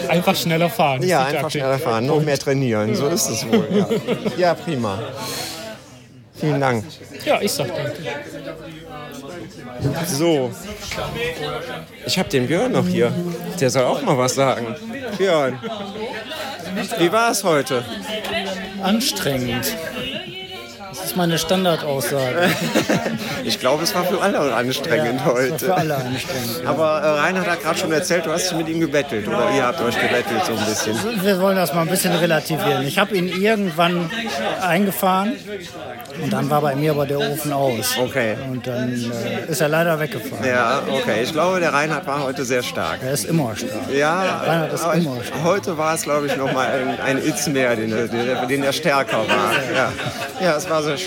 Einfach 0.08 0.36
schneller 0.36 0.68
fahren. 0.68 1.02
Ja, 1.02 1.24
einfach 1.24 1.42
Taktik. 1.42 1.62
schneller 1.62 1.78
fahren, 1.78 2.06
noch 2.06 2.20
mehr 2.20 2.38
trainieren. 2.38 2.94
So 2.94 3.08
ist 3.08 3.28
es 3.28 3.46
wohl. 3.46 3.66
Ja, 3.74 3.86
ja 4.36 4.54
prima. 4.54 4.98
Vielen 6.34 6.60
Dank. 6.60 6.84
Ja, 7.24 7.40
ich 7.40 7.50
sag 7.50 7.68
danke. 7.74 7.96
So. 10.06 10.52
Ich 12.06 12.18
habe 12.18 12.28
den 12.28 12.46
Björn 12.46 12.72
noch 12.72 12.86
hier. 12.86 13.12
Der 13.60 13.70
soll 13.70 13.84
auch 13.84 14.02
mal 14.02 14.18
was 14.18 14.34
sagen. 14.34 14.74
Björn, 15.18 15.58
wie 16.98 17.12
war 17.12 17.30
es 17.30 17.44
heute? 17.44 17.84
Anstrengend. 18.82 19.76
Ist 21.12 21.16
meine 21.18 21.36
Standardaussage. 21.38 22.48
Ich 23.44 23.58
glaube, 23.58 23.82
es 23.82 23.92
war 23.92 24.04
für 24.04 24.20
alle 24.22 24.38
anstrengend 24.54 25.20
Ja, 25.20 25.26
es 25.26 25.26
war 25.26 25.34
heute. 25.34 25.58
für 25.66 25.74
alle 25.74 25.96
anstrengend, 25.96 26.60
ja. 26.62 26.70
Aber 26.70 27.00
äh, 27.02 27.08
Reinhard 27.20 27.48
hat 27.50 27.60
gerade 27.60 27.76
schon 27.76 27.90
erzählt, 27.90 28.24
du 28.24 28.30
hast 28.30 28.48
dich 28.50 28.56
mit 28.56 28.68
ihm 28.68 28.78
gebettelt. 28.78 29.26
Oder 29.26 29.50
ihr 29.56 29.66
habt 29.66 29.80
euch 29.80 29.96
gebettelt 30.00 30.44
so 30.46 30.52
ein 30.52 30.64
bisschen. 30.64 31.24
Wir 31.24 31.40
wollen 31.40 31.56
das 31.56 31.74
mal 31.74 31.80
ein 31.82 31.88
bisschen 31.88 32.12
relativieren. 32.14 32.86
Ich 32.86 33.00
habe 33.00 33.16
ihn 33.16 33.26
irgendwann 33.26 34.08
eingefahren 34.60 35.32
und 36.22 36.32
dann 36.32 36.50
war 36.50 36.60
bei 36.60 36.76
mir 36.76 36.92
aber 36.92 37.04
der 37.04 37.18
Ofen 37.18 37.52
aus. 37.52 37.96
Okay. 37.98 38.36
Und 38.48 38.64
dann 38.64 38.92
äh, 38.92 39.50
ist 39.50 39.60
er 39.60 39.68
leider 39.68 39.98
weggefahren. 39.98 40.46
Ja, 40.46 40.80
okay. 40.88 41.22
Ich 41.24 41.32
glaube, 41.32 41.58
der 41.58 41.72
Reinhard 41.72 42.06
war 42.06 42.22
heute 42.22 42.44
sehr 42.44 42.62
stark. 42.62 43.00
Er 43.04 43.12
ist 43.12 43.24
immer 43.24 43.56
stark. 43.56 43.92
Ja, 43.92 44.22
Reinhard 44.46 44.72
ist 44.72 44.84
immer 44.84 45.16
ich, 45.20 45.44
heute 45.44 45.76
war 45.76 45.94
es, 45.96 46.02
glaube 46.02 46.26
ich, 46.28 46.36
nochmal 46.36 46.68
ein, 46.70 47.00
ein 47.18 47.26
Itz 47.26 47.48
mehr, 47.48 47.74
den, 47.74 47.90
er- 47.92 48.06
den, 48.06 48.48
den 48.48 48.62
er 48.62 48.72
stärker 48.72 49.18
war. 49.18 49.52
Ja. 49.74 49.92
ja, 50.40 50.56
es 50.56 50.70
war 50.70 50.80
sehr 50.84 50.96
schön. 50.96 51.01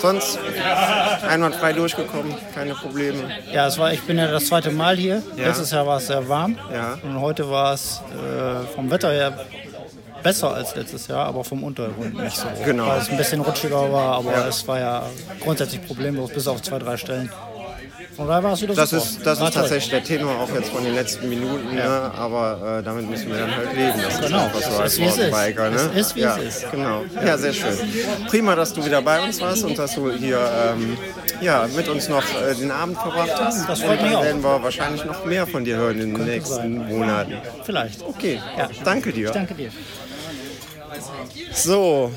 Sonst 0.00 0.38
einwandfrei 1.28 1.72
durchgekommen, 1.72 2.34
keine 2.54 2.74
Probleme. 2.74 3.18
Ja, 3.52 3.66
es 3.66 3.78
war, 3.78 3.92
ich 3.92 4.02
bin 4.02 4.18
ja 4.18 4.26
das 4.30 4.46
zweite 4.46 4.70
Mal 4.70 4.96
hier. 4.96 5.22
Ja. 5.36 5.48
Letztes 5.48 5.70
Jahr 5.70 5.86
war 5.86 5.98
es 5.98 6.06
sehr 6.06 6.28
warm. 6.28 6.58
Ja. 6.72 6.98
Und 7.02 7.20
heute 7.20 7.48
war 7.50 7.74
es 7.74 8.00
äh, 8.12 8.66
vom 8.74 8.90
Wetter 8.90 9.10
her 9.12 9.32
besser 10.22 10.54
als 10.54 10.74
letztes 10.76 11.08
Jahr, 11.08 11.26
aber 11.26 11.42
vom 11.42 11.64
Untergrund 11.64 12.16
nicht 12.22 12.36
so. 12.36 12.46
Genau. 12.64 12.86
Weil 12.86 13.00
es 13.00 13.10
ein 13.10 13.16
bisschen 13.16 13.40
rutschiger 13.40 13.92
war, 13.92 14.16
aber 14.18 14.32
Ja. 14.32 14.46
es 14.46 14.66
war 14.68 14.78
ja 14.78 15.02
grundsätzlich 15.40 15.84
problemlos, 15.86 16.30
bis 16.32 16.46
auf 16.46 16.62
zwei, 16.62 16.78
drei 16.78 16.96
Stellen. 16.96 17.30
Von 18.16 18.28
daher 18.28 18.42
war 18.42 18.52
es 18.52 18.60
wieder 18.62 18.74
Das 18.74 18.90
super. 18.90 19.02
ist, 19.02 19.26
das 19.26 19.40
War 19.40 19.48
ist 19.48 19.54
toll. 19.54 19.62
tatsächlich 19.62 19.90
der 19.90 20.04
Tenor 20.04 20.38
auch 20.38 20.54
jetzt 20.54 20.68
von 20.70 20.84
den 20.84 20.94
letzten 20.94 21.28
Minuten, 21.28 21.74
ne? 21.74 21.82
aber 22.14 22.78
äh, 22.80 22.82
damit 22.82 23.08
müssen 23.08 23.30
wir 23.30 23.38
dann 23.38 23.56
halt 23.56 23.74
leben. 23.74 23.94
Das 24.02 24.14
ist 24.14 24.22
Genau. 24.26 24.44
einfach 24.44 24.62
so 24.62 24.76
als 24.76 24.92
ist, 24.92 24.98
wie 25.00 25.04
es 25.04 25.16
ist. 25.18 25.30
Mountainbiker. 25.30 25.70
Ne? 25.70 25.76
Es 25.94 26.06
ist, 26.06 26.16
wie 26.16 26.20
ja, 26.20 26.36
es 26.36 26.56
ist. 26.62 26.70
Genau. 26.70 27.04
Ja, 27.24 27.38
sehr 27.38 27.52
schön. 27.54 27.76
Prima, 28.28 28.54
dass 28.54 28.72
du 28.74 28.84
wieder 28.84 29.00
bei 29.00 29.22
uns 29.24 29.40
warst 29.40 29.64
und 29.64 29.78
dass 29.78 29.94
du 29.94 30.10
hier 30.12 30.38
ähm, 30.38 30.98
ja, 31.40 31.66
mit 31.74 31.88
uns 31.88 32.08
noch 32.08 32.22
äh, 32.22 32.54
den 32.54 32.70
Abend 32.70 32.98
verbracht 32.98 33.32
hast. 33.38 33.68
Das 33.68 33.80
freut 33.80 33.98
und 33.98 34.02
mich 34.04 34.12
dann 34.12 34.22
werden 34.24 34.42
wir 34.44 34.62
wahrscheinlich 34.62 35.04
noch 35.04 35.24
mehr 35.24 35.46
von 35.46 35.64
dir 35.64 35.76
hören 35.76 36.00
in 36.00 36.14
den 36.14 36.26
nächsten 36.26 36.86
Monaten. 36.88 37.34
Vielleicht. 37.64 38.02
Okay, 38.02 38.40
ja. 38.58 38.68
danke 38.84 39.12
dir. 39.12 39.28
Ich 39.28 39.32
danke 39.32 39.54
dir. 39.54 39.70
So, 41.54 42.12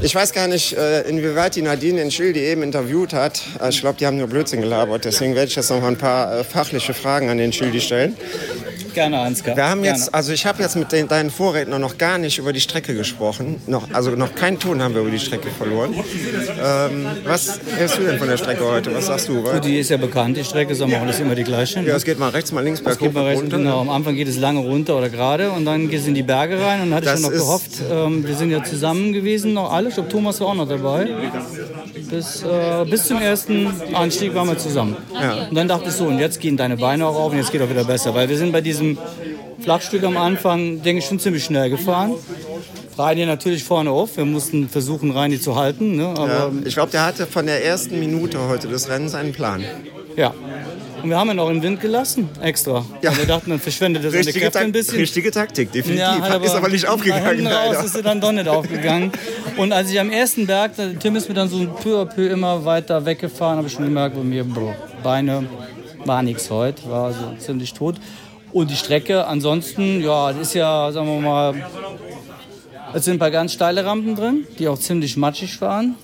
ich 0.00 0.14
weiß 0.14 0.32
gar 0.32 0.48
nicht, 0.48 0.72
äh, 0.76 1.02
inwieweit 1.08 1.56
die 1.56 1.62
Nadine 1.62 1.98
den 2.00 2.10
Schildi 2.10 2.40
eben 2.40 2.62
interviewt 2.62 3.12
hat. 3.12 3.40
Äh, 3.60 3.68
Ich 3.70 3.80
glaube, 3.80 3.96
die 3.98 4.06
haben 4.06 4.16
nur 4.18 4.26
Blödsinn 4.28 4.60
gelabert. 4.60 5.04
Deswegen 5.04 5.34
werde 5.34 5.48
ich 5.48 5.56
jetzt 5.56 5.70
noch 5.70 5.82
ein 5.82 5.96
paar 5.96 6.40
äh, 6.40 6.44
fachliche 6.44 6.94
Fragen 6.94 7.28
an 7.30 7.38
den 7.38 7.52
Schildi 7.52 7.80
stellen. 7.80 8.16
Gerne, 8.94 9.20
Ansgar. 9.20 9.56
Wir 9.56 9.66
haben 9.70 9.82
Gerne. 9.82 9.96
jetzt, 9.98 10.14
also 10.14 10.32
ich 10.34 10.44
habe 10.44 10.62
jetzt 10.62 10.76
mit 10.76 10.92
den, 10.92 11.08
deinen 11.08 11.30
Vorrednern 11.30 11.80
noch 11.80 11.96
gar 11.96 12.18
nicht 12.18 12.36
über 12.36 12.52
die 12.52 12.60
Strecke 12.60 12.94
gesprochen. 12.94 13.56
Noch, 13.66 13.88
also 13.94 14.10
noch 14.10 14.34
keinen 14.34 14.58
Ton 14.58 14.82
haben 14.82 14.92
wir 14.94 15.00
über 15.00 15.10
die 15.10 15.18
Strecke 15.18 15.48
verloren. 15.50 15.94
Ähm, 16.62 17.06
was 17.24 17.58
hältst 17.74 17.96
du 17.96 18.02
denn 18.02 18.18
von 18.18 18.28
der 18.28 18.36
Strecke 18.36 18.62
heute? 18.64 18.94
Was 18.94 19.06
sagst 19.06 19.28
du? 19.28 19.42
Gut, 19.42 19.64
die 19.64 19.78
ist 19.78 19.88
ja 19.88 19.96
bekannt, 19.96 20.36
die 20.36 20.44
Strecke, 20.44 20.72
ist 20.72 20.82
aber 20.82 21.00
alles 21.00 21.20
immer 21.20 21.34
die 21.34 21.44
gleiche. 21.44 21.80
ne? 21.80 21.88
Ja, 21.88 21.96
es 21.96 22.04
geht 22.04 22.18
mal 22.18 22.28
rechts, 22.28 22.52
mal 22.52 22.62
links, 22.62 22.80
Es 22.80 22.84
berghoch 22.84 23.00
geht 23.06 23.14
mal 23.14 23.24
rechts, 23.24 23.42
runter. 23.42 23.56
genau. 23.56 23.80
Am 23.80 23.88
Anfang 23.88 24.14
geht 24.14 24.28
es 24.28 24.36
lange 24.36 24.60
runter 24.60 24.98
oder 24.98 25.08
gerade 25.08 25.50
und 25.52 25.64
dann 25.64 25.88
geht 25.88 26.00
es 26.00 26.06
in 26.06 26.14
die 26.14 26.22
Berge 26.22 26.60
rein. 26.60 26.82
Und 26.82 26.90
dann 26.90 26.96
hatte 26.96 27.06
Das 27.06 27.20
ich 27.20 27.24
schon 27.24 27.32
noch 27.34 27.38
ist- 27.38 27.46
gehofft, 27.46 27.70
ähm, 27.90 28.26
wir 28.26 28.34
sind 28.34 28.50
ja 28.50 28.62
zusammen 28.62 29.14
gewesen, 29.14 29.54
noch 29.62 29.72
alle. 29.72 29.88
Ich 29.88 29.94
glaube, 29.94 30.08
Thomas 30.08 30.40
war 30.40 30.48
auch 30.48 30.54
noch 30.54 30.68
dabei. 30.68 31.08
Bis, 32.10 32.42
äh, 32.42 32.84
bis 32.88 33.06
zum 33.06 33.20
ersten 33.20 33.68
Anstieg 33.94 34.34
waren 34.34 34.48
wir 34.48 34.58
zusammen. 34.58 34.96
Ja. 35.14 35.46
Und 35.48 35.54
dann 35.54 35.68
dachte 35.68 35.88
ich 35.88 35.94
so, 35.94 36.06
und 36.06 36.18
jetzt 36.18 36.40
gehen 36.40 36.56
deine 36.56 36.76
Beine 36.76 37.06
auch 37.06 37.16
auf 37.16 37.32
und 37.32 37.38
jetzt 37.38 37.52
geht 37.52 37.62
auch 37.62 37.70
wieder 37.70 37.84
besser. 37.84 38.14
Weil 38.14 38.28
wir 38.28 38.36
sind 38.36 38.52
bei 38.52 38.60
diesem 38.60 38.98
Flachstück 39.60 40.04
am 40.04 40.16
Anfang, 40.16 40.82
denke 40.82 40.98
ich, 41.00 41.06
schon 41.06 41.18
ziemlich 41.18 41.44
schnell 41.44 41.70
gefahren. 41.70 42.14
Reini 42.98 43.24
natürlich 43.24 43.64
vorne 43.64 43.90
auf. 43.90 44.16
Wir 44.16 44.24
mussten 44.24 44.68
versuchen, 44.68 45.12
Reini 45.12 45.40
zu 45.40 45.56
halten. 45.56 45.96
Ne? 45.96 46.08
Aber 46.08 46.28
Ja, 46.28 46.50
ich 46.64 46.74
glaube, 46.74 46.90
der 46.90 47.06
hatte 47.06 47.26
von 47.26 47.46
der 47.46 47.64
ersten 47.64 47.98
Minute 47.98 48.38
heute 48.48 48.68
des 48.68 48.88
Rennens 48.88 49.14
einen 49.14 49.32
Plan. 49.32 49.64
Ja. 50.16 50.34
Und 51.02 51.10
wir 51.10 51.18
haben 51.18 51.30
ihn 51.30 51.38
auch 51.40 51.50
im 51.50 51.62
Wind 51.62 51.80
gelassen, 51.80 52.28
extra. 52.40 52.84
Ja. 53.02 53.16
Wir 53.16 53.26
dachten, 53.26 53.50
dann 53.50 53.58
verschwendet 53.58 54.04
er 54.04 54.10
seine 54.10 54.26
Richtige, 54.26 54.44
Kräfte 54.44 54.58
ein 54.60 54.72
bisschen. 54.72 54.98
richtige 54.98 55.30
Taktik, 55.32 55.72
definitiv. 55.72 55.98
Ja, 55.98 56.20
hat 56.20 56.44
ist 56.44 56.54
aber 56.54 56.68
nicht 56.68 56.84
nach 56.84 56.92
aufgegangen. 56.92 57.26
hinten 57.26 57.46
raus 57.48 57.84
ist 57.84 57.96
er 57.96 58.02
dann 58.02 58.20
doch 58.20 58.30
nicht 58.30 58.46
aufgegangen. 58.46 59.10
Und 59.56 59.72
als 59.72 59.90
ich 59.90 59.98
am 59.98 60.10
ersten 60.10 60.46
Berg, 60.46 60.72
Tim 61.00 61.16
ist 61.16 61.28
mir 61.28 61.34
dann 61.34 61.48
so 61.48 61.66
peu 61.82 62.00
à 62.00 62.04
peu 62.04 62.28
immer 62.28 62.64
weiter 62.64 63.04
weggefahren, 63.04 63.56
habe 63.56 63.66
ich 63.66 63.72
schon 63.72 63.84
gemerkt, 63.84 64.14
bei 64.14 64.22
mir, 64.22 64.44
boah, 64.44 64.76
Beine 65.02 65.44
war 66.04 66.22
nichts 66.22 66.50
heute, 66.50 66.88
war 66.88 67.12
so 67.12 67.34
ziemlich 67.38 67.74
tot. 67.74 67.96
Und 68.52 68.70
die 68.70 68.76
Strecke 68.76 69.26
ansonsten, 69.26 70.02
ja, 70.02 70.30
ist 70.30 70.54
ja, 70.54 70.92
sagen 70.92 71.06
wir 71.06 71.20
mal, 71.20 71.54
es 72.94 73.04
sind 73.04 73.14
ein 73.14 73.18
paar 73.18 73.30
ganz 73.30 73.54
steile 73.54 73.84
Rampen 73.84 74.14
drin, 74.14 74.46
die 74.58 74.68
auch 74.68 74.78
ziemlich 74.78 75.16
matschig 75.16 75.60
waren. 75.60 75.96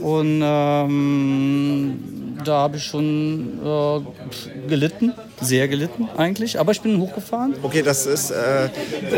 Und 0.00 0.40
ähm, 0.42 2.19
da 2.40 2.58
habe 2.58 2.76
ich 2.76 2.84
schon 2.84 3.58
äh, 3.64 4.68
gelitten, 4.68 5.12
sehr 5.40 5.68
gelitten 5.68 6.08
eigentlich. 6.16 6.58
Aber 6.60 6.72
ich 6.72 6.80
bin 6.80 6.98
hochgefahren. 6.98 7.54
Okay, 7.62 7.82
das 7.82 8.06
ist, 8.06 8.30
äh, 8.30 8.68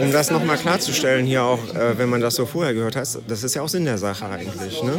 um 0.00 0.12
das 0.12 0.30
nochmal 0.30 0.56
klarzustellen, 0.56 1.26
hier 1.26 1.42
auch, 1.42 1.58
äh, 1.74 1.98
wenn 1.98 2.08
man 2.08 2.20
das 2.20 2.34
so 2.36 2.46
vorher 2.46 2.74
gehört 2.74 2.96
hat, 2.96 3.08
das 3.28 3.42
ist 3.44 3.54
ja 3.54 3.62
auch 3.62 3.68
Sinn 3.68 3.84
der 3.84 3.98
Sache 3.98 4.26
eigentlich. 4.26 4.82
Ne? 4.82 4.92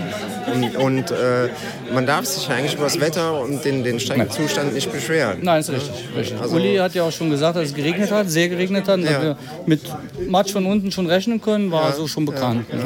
Und, 0.54 0.76
und 0.76 1.12
äh, 1.12 1.50
man 1.94 2.06
darf 2.06 2.26
sich 2.26 2.50
eigentlich 2.50 2.74
über 2.76 2.84
das 2.86 3.00
Wetter 3.00 3.40
und 3.42 3.64
den, 3.66 3.84
den 3.84 4.00
Streckenzustand 4.00 4.74
nicht 4.74 4.92
beschweren. 4.92 5.40
Nein, 5.42 5.62
ist 5.62 5.70
richtig. 5.72 5.94
richtig. 6.16 6.40
Also- 6.42 6.56
Uli 6.56 6.76
hat 6.78 6.94
ja 6.94 7.04
auch 7.04 7.12
schon 7.12 7.30
gesagt, 7.30 7.56
dass 7.56 7.70
es 7.70 7.74
geregnet 7.74 8.12
hat, 8.12 8.30
sehr 8.30 8.50
geregnet 8.50 8.88
hat. 8.88 9.00
wir 9.02 9.38
mit 9.66 9.82
Matsch 10.28 10.52
von 10.52 10.66
unten 10.66 10.92
schon 10.92 11.08
rechnen 11.08 11.42
können, 11.42 11.72
war 11.72 11.94
so 11.94 12.08
schon 12.08 12.26
bekannt. 12.26 12.72
ne? 12.74 12.84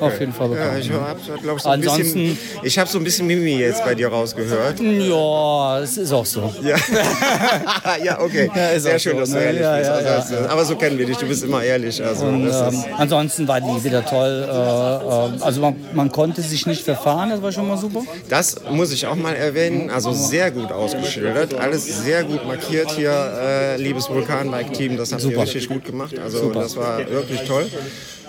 Auf 0.00 0.18
jeden 0.18 0.32
Fall 0.32 0.48
bekannt. 0.48 0.72
Ja, 0.72 0.78
ich 0.78 0.90
habe, 0.90 1.20
glaube 1.42 1.56
ich, 1.58 1.62
so 1.62 1.68
ein 1.68 1.80
Ansonsten, 1.80 2.02
bisschen, 2.14 2.38
ich 2.62 2.78
habe 2.78 2.90
so 2.90 2.98
ein 2.98 3.04
bisschen 3.04 3.26
Mimi 3.26 3.56
jetzt 3.58 3.84
bei 3.84 3.94
dir 3.94 4.08
rausgehört. 4.08 4.80
ja, 4.80 5.80
es 5.80 5.96
ist 5.96 6.12
auch 6.12 6.26
so. 6.26 6.52
Ja, 6.62 6.76
ja 8.04 8.20
okay. 8.20 8.50
Ja, 8.54 8.78
Sehr 8.78 8.98
schön, 8.98 9.12
so, 9.12 9.20
dass 9.20 9.30
du 9.30 9.36
ne? 9.36 9.42
ehrlich 9.44 9.60
Ja, 9.62 9.76
bist. 9.76 9.90
Also, 9.90 10.34
ja, 10.34 10.40
das, 10.40 10.50
Aber 10.50 10.64
so 10.64 10.76
kennen 10.76 10.98
wir 10.98 11.06
dich, 11.06 11.16
du 11.16 11.26
bist 11.26 11.44
immer 11.44 11.62
ehrlich. 11.62 12.02
Also, 12.02 12.26
Und, 12.26 12.46
das 12.46 12.74
ähm, 12.74 12.84
ansonsten 12.96 13.48
war 13.48 13.60
die 13.60 13.84
wieder 13.84 14.04
toll. 14.04 14.46
Äh, 14.48 14.52
äh, 14.52 15.42
also 15.42 15.60
man, 15.60 15.76
man 15.92 16.10
konnte 16.12 16.42
sich 16.42 16.66
nicht 16.66 16.82
verfahren, 16.84 17.30
das 17.30 17.42
war 17.42 17.52
schon 17.52 17.68
mal 17.68 17.76
super. 17.76 18.02
Das 18.28 18.56
muss 18.70 18.92
ich 18.92 19.06
auch 19.06 19.16
mal 19.16 19.34
erwähnen. 19.34 19.90
Also 19.90 20.12
sehr 20.12 20.50
gut 20.50 20.72
ausgeschildert. 20.72 21.54
Alles 21.54 22.04
sehr 22.04 22.24
gut 22.24 22.46
markiert 22.46 22.90
hier, 22.92 23.10
äh, 23.12 23.76
liebes 23.76 24.08
Vulkanbike-Team. 24.08 24.96
Das 24.96 25.12
habt 25.12 25.22
ihr 25.22 25.30
Super. 25.30 25.42
richtig 25.42 25.68
gut 25.68 25.84
gemacht. 25.84 26.18
Also 26.18 26.38
Super. 26.38 26.60
das 26.60 26.76
war 26.76 26.98
wirklich 26.98 27.40
toll. 27.42 27.66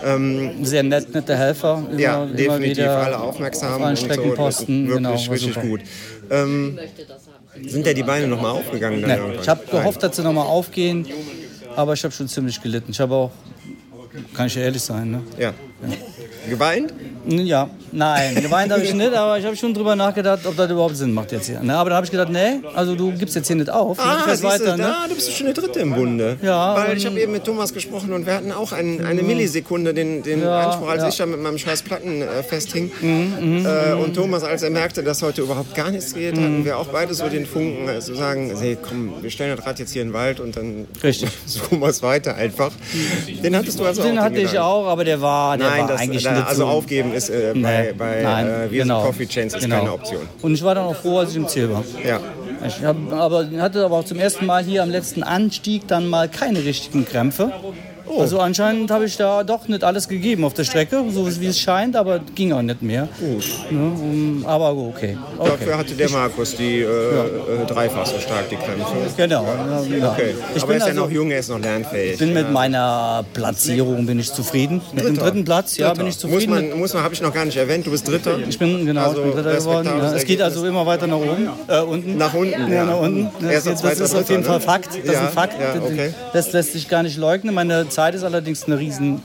Ähm, 0.04 0.66
Sehr 0.66 0.84
nett, 0.84 1.14
nette 1.14 1.38
Helfer. 1.38 1.84
Immer, 1.92 2.00
ja, 2.00 2.24
immer 2.24 2.34
definitiv. 2.36 2.78
wieder 2.78 2.98
Alle 2.98 3.20
aufmerksam. 3.20 3.74
Auf 3.74 3.82
allen 3.82 3.90
und 3.92 3.98
so. 3.98 4.08
Das 4.08 4.16
Streckenposten. 4.16 4.88
Wirklich, 4.88 4.96
genau, 4.96 5.12
richtig 5.14 5.54
super. 5.54 5.62
gut. 5.62 5.82
Ähm, 6.32 6.80
sind 7.68 7.86
ja 7.86 7.94
die 7.94 8.04
Beine 8.04 8.28
nochmal 8.28 8.52
aufgegangen? 8.52 9.00
irgendwann? 9.00 9.40
ich 9.42 9.50
habe 9.50 9.62
Nein. 9.62 9.72
gehofft, 9.72 10.04
dass 10.04 10.16
sie 10.16 10.24
nochmal 10.24 10.48
aufgehen, 10.48 11.08
aber 11.76 11.94
ich 11.94 12.04
habe 12.04 12.14
schon 12.14 12.28
ziemlich 12.28 12.62
gelitten. 12.62 12.92
Ich 12.92 13.00
habe 13.00 13.14
auch, 13.16 13.32
kann 14.34 14.48
ich 14.48 14.58
ehrlich 14.58 14.82
sein, 14.82 15.12
ne? 15.12 15.22
Ja. 15.38 15.54
Geweint? 16.50 16.94
Ja, 17.28 17.70
nein, 17.92 18.36
geweint 18.36 18.72
habe 18.72 18.82
ich 18.82 18.94
nicht, 18.94 19.14
aber 19.14 19.38
ich 19.38 19.46
habe 19.46 19.56
schon 19.56 19.74
drüber 19.74 19.96
nachgedacht, 19.96 20.46
ob 20.46 20.56
das 20.58 20.70
überhaupt 20.72 20.96
Sinn 20.98 21.14
macht 21.14 21.32
jetzt 21.32 21.48
hier. 21.48 21.60
Ne? 21.62 21.76
Aber 21.78 21.90
da 21.92 21.98
habe 21.98 22.06
ich 22.06 22.12
gedacht, 22.12 22.30
nee, 22.32 22.60
also 22.76 22.96
du 22.96 23.12
gibst 23.12 23.36
jetzt 23.36 23.48
hier 23.48 23.56
nicht 23.56 23.70
auf, 23.70 23.98
du 23.98 24.04
Ah, 24.04 24.26
weiter. 24.42 24.66
du, 24.66 24.72
Ne? 24.72 24.78
da, 24.84 25.08
du 25.08 25.14
bist 25.16 25.32
schon 25.36 25.46
der 25.46 25.54
Dritte 25.54 25.80
im 25.82 25.94
Bunde. 25.94 26.38
Ja, 26.42 26.76
Weil 26.76 26.98
ich 26.98 27.06
habe 27.06 27.20
eben 27.20 27.32
mit 27.32 27.44
Thomas 27.44 27.74
gesprochen 27.74 28.12
und 28.14 28.26
wir 28.26 28.34
hatten 28.34 28.52
auch 28.52 28.72
ein, 28.72 29.06
eine 29.06 29.22
Millisekunde 29.22 29.94
den, 29.94 30.24
den 30.24 30.42
Ja, 30.42 30.70
Anspruch, 30.70 30.90
als 30.90 31.04
ja. 31.04 31.10
ich 31.10 31.18
da 31.18 31.26
mit 31.28 31.42
meinem 31.42 31.58
scheiß 31.58 31.84
Platten 31.84 32.22
äh, 32.22 32.42
festhing. 32.44 32.92
Mhm, 33.02 33.66
äh, 33.66 33.94
und 33.94 34.16
Thomas, 34.16 34.44
als 34.44 34.64
er 34.64 34.72
merkte, 34.72 35.04
dass 35.04 35.22
heute 35.22 35.42
überhaupt 35.42 35.76
gar 35.76 35.92
nichts 35.92 36.14
geht, 36.14 36.36
hatten 36.38 36.66
wir 36.66 36.78
auch 36.78 36.88
beide 36.88 37.14
so 37.14 37.28
den 37.30 37.46
Funken, 37.46 37.88
äh, 37.88 38.00
zu 38.00 38.16
sagen, 38.16 38.52
hey, 38.60 38.78
komm, 38.82 39.14
wir 39.22 39.30
stellen 39.30 39.56
das 39.56 39.66
Rad 39.66 39.78
jetzt 39.80 39.92
hier 39.94 40.02
in 40.02 40.10
den 40.10 40.14
Wald 40.16 40.40
und 40.40 40.58
dann 40.58 40.88
Richtig. 41.04 41.30
suchen 41.46 41.80
wir 41.80 41.88
es 41.90 42.02
weiter 42.02 42.36
einfach. 42.36 42.72
Den 43.44 43.56
hattest 43.56 43.80
du 43.80 43.86
also 43.86 44.02
Den 44.02 44.18
auch? 44.18 44.24
hatte 44.24 44.40
ich 44.40 44.58
auch, 44.58 44.88
aber 44.88 45.04
der 45.04 45.22
war, 45.22 45.58
der 45.58 45.68
Nein, 45.70 45.82
war 45.82 45.88
das, 45.90 46.02
eigentlich 46.02 46.24
da, 46.24 46.32
nicht 46.34 46.48
also 46.48 46.62
so. 46.64 46.68
aufgeben 46.68 47.11
ist 47.14 47.30
äh, 47.30 47.54
bei, 47.56 47.84
Nee, 47.88 47.94
bei 47.98 48.22
nein, 48.24 48.48
äh, 48.48 48.72
wir 48.72 48.84
genau. 48.84 49.02
sind 49.02 49.08
Coffee 49.12 49.28
Chains 49.28 49.54
ist 49.54 49.62
Genau. 49.64 49.78
keine 49.80 49.94
Option. 49.94 50.22
Und 50.42 50.54
ich 50.54 50.64
war 50.64 50.76
dann 50.76 50.86
auch 50.86 50.96
froh, 50.96 51.20
als 51.20 51.32
ich 51.32 51.38
im 51.38 51.48
Ziel 51.48 51.70
war. 51.70 51.84
Ja. 52.06 52.20
Ich 52.68 52.84
hab, 52.84 52.96
aber 53.12 53.48
hatte 53.58 53.84
aber 53.86 53.98
auch 53.98 54.06
zum 54.06 54.20
ersten 54.20 54.46
Mal 54.46 54.64
hier 54.64 54.84
am 54.84 54.90
letzten 54.92 55.24
Anstieg 55.24 55.88
dann 55.88 56.08
mal 56.08 56.30
keine 56.30 56.64
richtigen 56.64 57.06
Krämpfe. 57.06 57.52
Oh. 58.14 58.22
Also 58.22 58.40
anscheinend 58.40 58.92
habe 58.92 59.06
ich 59.06 59.16
da 59.16 59.44
doch 59.44 59.68
nicht 59.68 59.84
alles 59.84 60.08
gegeben 60.08 60.44
auf 60.44 60.54
der 60.54 60.66
Strecke, 60.66 61.02
so 61.12 61.26
wie 61.40 61.46
es 61.48 61.60
scheint, 61.60 61.96
aber 61.96 62.20
ging 62.36 62.52
auch 62.52 62.62
nicht 62.62 62.82
mehr. 62.82 63.08
Gut. 63.20 63.46
Ne, 63.70 63.80
um, 63.80 64.44
aber 64.46 64.72
okay. 64.76 65.18
okay. 65.38 65.50
Dafür 65.52 65.78
hatte 65.78 65.94
der 65.94 66.10
Markus 66.10 66.56
die 66.56 66.80
äh, 66.80 66.84
äh, 66.84 67.66
dreifach 67.68 68.06
so 68.06 68.20
stark 68.20 68.50
die 68.50 68.56
Krämpfe. 68.58 68.86
Genau. 69.16 69.46
Ja, 69.46 69.98
ja. 69.98 70.12
Okay. 70.12 70.36
Ich 70.56 70.62
Aber 70.64 70.74
er 70.74 70.76
bin 70.76 70.78
ist 70.78 70.82
ja 70.84 70.88
also- 70.90 71.02
noch 71.06 71.12
jung, 71.12 71.32
er 71.32 71.40
ist 71.40 71.50
noch 71.50 71.60
lernfähig. 71.60 72.14
Ich 72.14 72.20
bin 72.20 72.34
mit 72.34 72.46
Ja. 72.46 72.52
meiner 72.52 73.26
Platzierung 73.34 74.06
bin 74.06 74.20
ich 74.20 74.34
zufrieden. 74.34 74.82
Mit 74.94 75.06
dem 75.06 75.14
Dritter. 75.16 75.22
dritten 75.32 75.46
Platz, 75.46 75.78
ja, 75.78 75.88
Dritter. 75.88 76.00
bin 76.00 76.08
ich 76.10 76.18
zufrieden. 76.18 76.50
Muss 76.52 76.62
man, 76.70 76.80
muss 76.80 76.94
man 76.94 77.04
habe 77.04 77.14
ich 77.14 77.22
noch 77.22 77.34
gar 77.34 77.46
nicht 77.46 77.56
erwähnt, 77.58 77.86
du 77.88 77.92
bist 77.92 78.08
Dritter. 78.08 78.38
Ich 78.40 78.60
bin 78.60 78.86
genau, 78.86 79.06
Also 79.06 79.24
ich 79.24 79.34
bin 79.34 79.44
Dritter 79.44 79.58
geworden. 79.58 79.90
Ja. 79.98 80.14
Es 80.14 80.26
geht 80.26 80.42
also 80.42 80.66
immer 80.66 80.86
weiter 80.86 81.08
nach 81.08 81.16
oben, 81.18 81.50
äh, 81.68 81.80
unten. 81.80 82.18
Nach 82.18 82.34
unten, 82.34 82.60
ja. 82.70 82.76
ja. 82.76 82.86
nach 82.86 83.00
unten. 83.00 83.30
Das, 83.42 83.64
das 83.64 84.00
ist 84.00 84.16
auf 84.16 84.30
jeden 84.30 84.44
dritter, 84.44 84.60
Fall 84.60 84.78
ne? 84.78 84.84
Fakt. 84.84 84.88
Das 85.06 85.06
Ja, 85.06 85.12
ist 85.22 85.28
ein 85.28 85.34
Fakt. 85.34 85.54
ja, 85.60 85.82
okay. 85.82 86.14
Das 86.34 86.52
lässt 86.52 86.74
sich 86.74 86.90
gar 86.90 87.04
nicht 87.04 87.18
leugnen. 87.18 87.56
Meine 87.56 87.88
Zeit 87.88 88.01
ist 88.16 88.24
allerdings 88.24 88.64
eine 88.66 88.78
riesen 88.78 89.22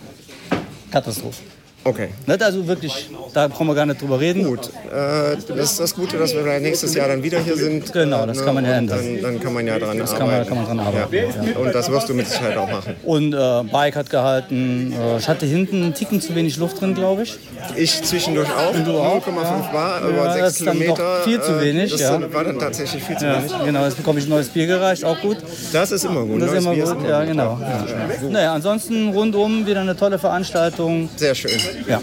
Katastrophe. 0.91 1.43
Okay. 1.87 2.09
Nicht 2.27 2.43
also 2.43 2.67
wirklich, 2.67 3.09
da 3.33 3.47
brauchen 3.47 3.69
wir 3.69 3.75
gar 3.77 3.87
nicht 3.87 4.03
drüber 4.03 4.19
reden. 4.19 4.45
Gut. 4.45 4.71
Äh, 4.93 5.37
das 5.57 5.71
ist 5.73 5.81
das 5.81 5.95
Gute, 5.95 6.19
dass 6.19 6.35
wir 6.35 6.43
vielleicht 6.43 6.63
nächstes 6.63 6.95
Jahr 6.95 7.07
dann 7.07 7.23
wieder 7.23 7.39
hier 7.39 7.57
sind. 7.57 7.93
Genau, 7.93 8.27
das 8.27 8.45
kann 8.45 8.55
man 8.57 8.65
ja 8.65 8.73
ändern. 8.73 8.99
Dann, 8.99 9.23
dann 9.23 9.41
kann 9.41 9.53
man 9.55 9.67
ja 9.67 9.79
dran 9.79 9.97
Das 9.97 10.13
arbeiten. 10.15 10.49
kann 10.49 10.57
man, 10.59 10.67
kann 10.67 10.77
man 10.79 10.85
dran 10.85 10.95
arbeiten. 10.95 11.49
Ja. 11.53 11.59
Und 11.61 11.73
das 11.75 11.89
wirst 11.91 12.09
du 12.09 12.15
mit 12.15 12.27
Sicherheit 12.27 12.57
auch 12.57 12.69
machen. 12.69 12.95
Und 13.05 13.33
äh, 13.35 13.63
Bike 13.71 13.95
hat 13.95 14.11
gehalten. 14.11 14.93
Äh, 14.93 15.19
ich 15.19 15.29
hatte 15.29 15.47
hinten 15.47 15.83
einen 15.85 15.95
Ticken 15.95 16.21
zu 16.21 16.35
wenig 16.35 16.57
Luft 16.57 16.81
drin, 16.81 16.95
glaube 16.97 17.23
ich. 17.23 17.39
Ich 17.77 18.03
zwischendurch 18.03 18.49
auch. 18.51 18.75
Und 18.75 18.85
du 18.85 18.99
auch? 18.99 19.25
0,5 19.25 19.73
Bar, 19.73 20.01
Ja, 20.03 20.09
über 20.09 20.25
das 20.25 20.35
6 20.35 20.49
ist 20.49 20.67
dann 20.67 20.79
Kilometer. 20.79 21.03
doch 21.19 21.25
viel 21.25 21.41
zu 21.41 21.53
äh, 21.53 21.61
wenig, 21.63 21.93
Das 21.93 22.01
ja. 22.01 22.33
war 22.33 22.45
dann 22.45 22.59
tatsächlich 22.59 23.03
viel 23.05 23.17
zu 23.17 23.25
Ja, 23.27 23.39
wenig. 23.39 23.53
genau, 23.65 23.85
jetzt 23.85 23.97
bekomme 23.97 24.19
ich 24.19 24.27
ein 24.27 24.31
neues 24.31 24.49
Bier 24.49 24.67
gereicht, 24.67 25.05
auch 25.05 25.21
gut. 25.21 25.37
Das 25.73 25.93
ist 25.93 26.05
immer 26.05 26.25
gut. 26.25 26.43
Das 26.43 26.51
ist 26.51 26.59
immer 26.59 26.73
Bier 26.75 26.85
gut, 26.85 27.09
ja, 27.09 27.25
genau. 27.25 27.61
Ja. 27.61 28.29
Naja, 28.29 28.55
ansonsten 28.55 29.11
rundum 29.11 29.67
wieder 29.67 29.81
eine 29.83 29.97
tolle 29.97 30.19
Veranstaltung. 30.19 31.09
Sehr 31.17 31.35
schön. 31.35 31.53
Ja. 31.87 32.01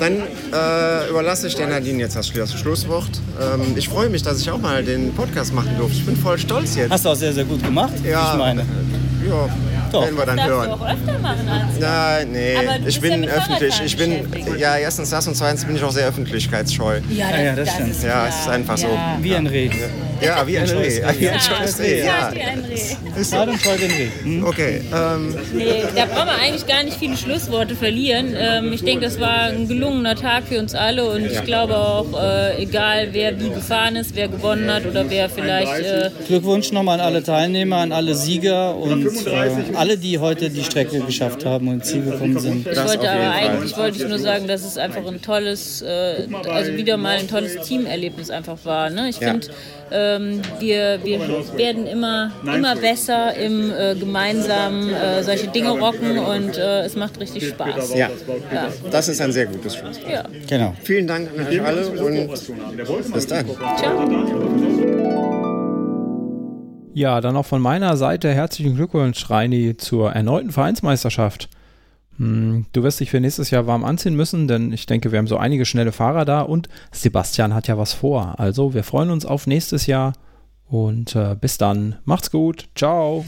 Dann 0.00 0.12
äh, 0.52 1.10
überlasse 1.10 1.46
ich 1.46 1.54
der 1.54 1.66
Nadine 1.68 2.00
jetzt 2.00 2.16
das 2.16 2.28
Schluss- 2.28 2.52
Schlusswort. 2.54 3.10
Ähm, 3.40 3.74
ich 3.76 3.88
freue 3.88 4.08
mich, 4.10 4.22
dass 4.22 4.40
ich 4.40 4.50
auch 4.50 4.58
mal 4.60 4.82
den 4.84 5.14
Podcast 5.14 5.52
machen 5.54 5.70
durfte. 5.78 5.96
Ich 5.98 6.06
bin 6.06 6.16
voll 6.16 6.38
stolz 6.38 6.76
jetzt. 6.76 6.90
Hast 6.90 7.04
du 7.04 7.10
auch 7.10 7.14
sehr, 7.16 7.32
sehr 7.32 7.44
gut 7.44 7.62
gemacht, 7.62 7.92
Ja. 8.04 8.32
ich 8.32 8.38
meine. 8.38 8.60
Ja, 9.26 9.48
Doch. 9.90 10.02
werden 10.02 10.16
wir 10.18 10.26
dann 10.26 10.44
hören. 10.44 10.68
du 10.68 10.74
auch 10.74 10.86
öfter 10.86 11.18
machen, 11.20 11.48
Hans. 11.50 11.78
Nein, 11.80 12.32
nee, 12.32 12.56
Aber 12.56 12.78
du 12.78 12.88
ich 12.88 12.96
ja 12.96 13.00
bin 13.00 13.20
mit 13.20 13.30
öffentlich. 13.30 13.80
Ich 13.84 13.96
bin, 13.96 14.26
ja, 14.58 14.76
erstens 14.76 15.08
das 15.10 15.26
und 15.26 15.34
zweitens 15.36 15.64
bin 15.64 15.76
ich 15.76 15.82
auch 15.82 15.92
sehr 15.92 16.06
öffentlichkeitsscheu. 16.08 17.00
Ja, 17.08 17.28
das- 17.30 17.36
Ja, 17.38 17.42
ja, 17.42 17.54
das 17.56 17.64
das 17.66 17.74
stimmt. 17.76 17.90
ist 17.92 18.02
Ja, 18.02 18.26
es 18.28 18.34
ist 18.40 18.48
einfach 18.48 18.76
so. 18.76 18.88
Ja. 18.88 19.16
Wie 19.20 19.34
ein 19.34 19.46
Reh. 19.46 19.70
Ja, 20.24 20.46
wie 20.46 20.58
ein 20.58 20.68
Reh. 20.68 21.02
Wie 21.18 21.28
ein 21.28 21.34
Ja, 21.34 21.40
scheues 21.40 21.78
Reh, 21.78 21.98
ja. 22.00 22.04
ja, 22.06 22.34
wie 22.34 22.40
ein 22.40 22.64
Reh. 22.64 23.20
Ist 23.20 23.30
so. 23.30 23.36
Ein 23.36 23.48
Reh. 23.50 24.08
Hm? 24.22 24.44
Okay, 24.44 24.80
ähm, 24.94 25.34
Nee, 25.52 25.82
da 25.94 26.06
brauchen 26.06 26.26
wir 26.28 26.38
eigentlich 26.40 26.66
gar 26.66 26.82
nicht 26.82 26.96
viele 26.98 27.16
Schlussworte 27.16 27.74
verlieren. 27.76 28.34
Ähm, 28.36 28.72
ich 28.72 28.82
denke, 28.82 29.04
das 29.04 29.20
war 29.20 29.44
ein 29.44 29.68
gelungener 29.68 30.14
Tag 30.16 30.44
für 30.48 30.58
uns 30.58 30.74
alle 30.74 31.04
und 31.04 31.24
ich 31.26 31.42
glaube 31.44 31.76
auch, 31.76 32.06
äh, 32.20 32.62
egal 32.62 33.08
wer 33.12 33.38
wie 33.40 33.50
gefahren 33.50 33.96
ist, 33.96 34.14
wer 34.16 34.28
gewonnen 34.28 34.72
hat 34.72 34.86
oder 34.86 35.08
wer 35.08 35.28
vielleicht. 35.28 35.84
Äh, 35.84 36.10
Glückwunsch 36.26 36.72
nochmal 36.72 37.00
an 37.00 37.06
alle 37.06 37.22
Teilnehmer, 37.22 37.78
an 37.78 37.92
alle 37.92 38.14
Sieger 38.14 38.76
und 38.76 39.06
äh, 39.26 39.74
alle, 39.74 39.98
die 39.98 40.18
heute 40.18 40.50
die 40.50 40.64
Strecke 40.64 41.00
geschafft 41.00 41.44
haben 41.44 41.68
und 41.68 41.74
ins 41.74 41.86
Ziel 41.88 42.02
gekommen 42.02 42.38
sind. 42.38 42.66
ich 42.66 42.76
wollte 42.84 43.10
aber 43.10 43.30
eigentlich 43.32 43.76
wollte 43.76 44.02
ich 44.02 44.08
nur 44.08 44.18
sagen, 44.18 44.46
dass 44.46 44.64
es 44.64 44.76
einfach 44.78 45.06
ein 45.06 45.20
tolles, 45.20 45.82
äh, 45.82 46.26
also 46.48 46.76
wieder 46.76 46.96
mal 46.96 47.18
ein 47.18 47.28
tolles 47.28 47.56
Teamerlebnis 47.66 48.30
einfach 48.30 48.58
war. 48.64 48.90
Ne? 48.90 49.08
Ich 49.08 49.20
Ja. 49.20 49.34
Ähm, 49.90 50.40
wir, 50.58 50.98
wir 51.02 51.20
werden 51.56 51.86
immer, 51.86 52.30
immer 52.44 52.76
besser 52.76 53.34
im 53.36 53.70
äh, 53.72 53.94
gemeinsamen 53.94 54.92
äh, 54.92 55.22
solche 55.22 55.48
Dinge 55.48 55.70
rocken 55.70 56.18
und 56.18 56.56
äh, 56.56 56.80
es 56.82 56.96
macht 56.96 57.20
richtig 57.20 57.48
Spaß. 57.48 57.94
ja, 57.94 58.10
Ja. 58.52 58.68
das 58.90 59.08
ist 59.08 59.20
ein 59.20 59.32
sehr 59.32 59.46
gutes 59.46 59.76
Schlusswort. 59.76 60.10
Ja. 60.10 60.24
Genau. 60.48 60.74
Vielen 60.82 61.06
Dank 61.06 61.28
an 61.36 61.46
euch 61.46 61.62
alle 61.62 61.86
und 61.88 63.12
bis 63.12 63.26
dann. 63.26 63.46
Ja, 66.96 67.20
dann 67.20 67.36
auch 67.36 67.46
von 67.46 67.60
meiner 67.60 67.96
Seite 67.96 68.32
herzlichen 68.32 68.76
Glückwunsch, 68.76 69.28
Reini, 69.28 69.76
zur 69.76 70.12
erneuten 70.12 70.52
Vereinsmeisterschaft. 70.52 71.48
Hm, 72.18 72.66
Du 72.72 72.82
wirst 72.82 73.00
dich 73.00 73.10
für 73.10 73.20
nächstes 73.20 73.50
Jahr 73.50 73.66
warm 73.66 73.84
anziehen 73.84 74.14
müssen, 74.14 74.48
denn 74.48 74.72
ich 74.72 74.86
denke, 74.86 75.12
wir 75.12 75.18
haben 75.18 75.26
so 75.26 75.36
einige 75.36 75.64
schnelle 75.64 75.92
Fahrer 75.92 76.24
da 76.24 76.40
und 76.40 76.68
Sebastian 76.92 77.54
hat 77.54 77.68
ja 77.68 77.78
was 77.78 77.92
vor. 77.92 78.38
Also 78.38 78.74
wir 78.74 78.84
freuen 78.84 79.10
uns 79.10 79.26
auf 79.26 79.46
nächstes 79.46 79.86
Jahr 79.86 80.12
und 80.68 81.14
äh, 81.16 81.36
bis 81.40 81.58
dann. 81.58 81.96
Macht's 82.04 82.30
gut. 82.30 82.68
Ciao. 82.74 83.24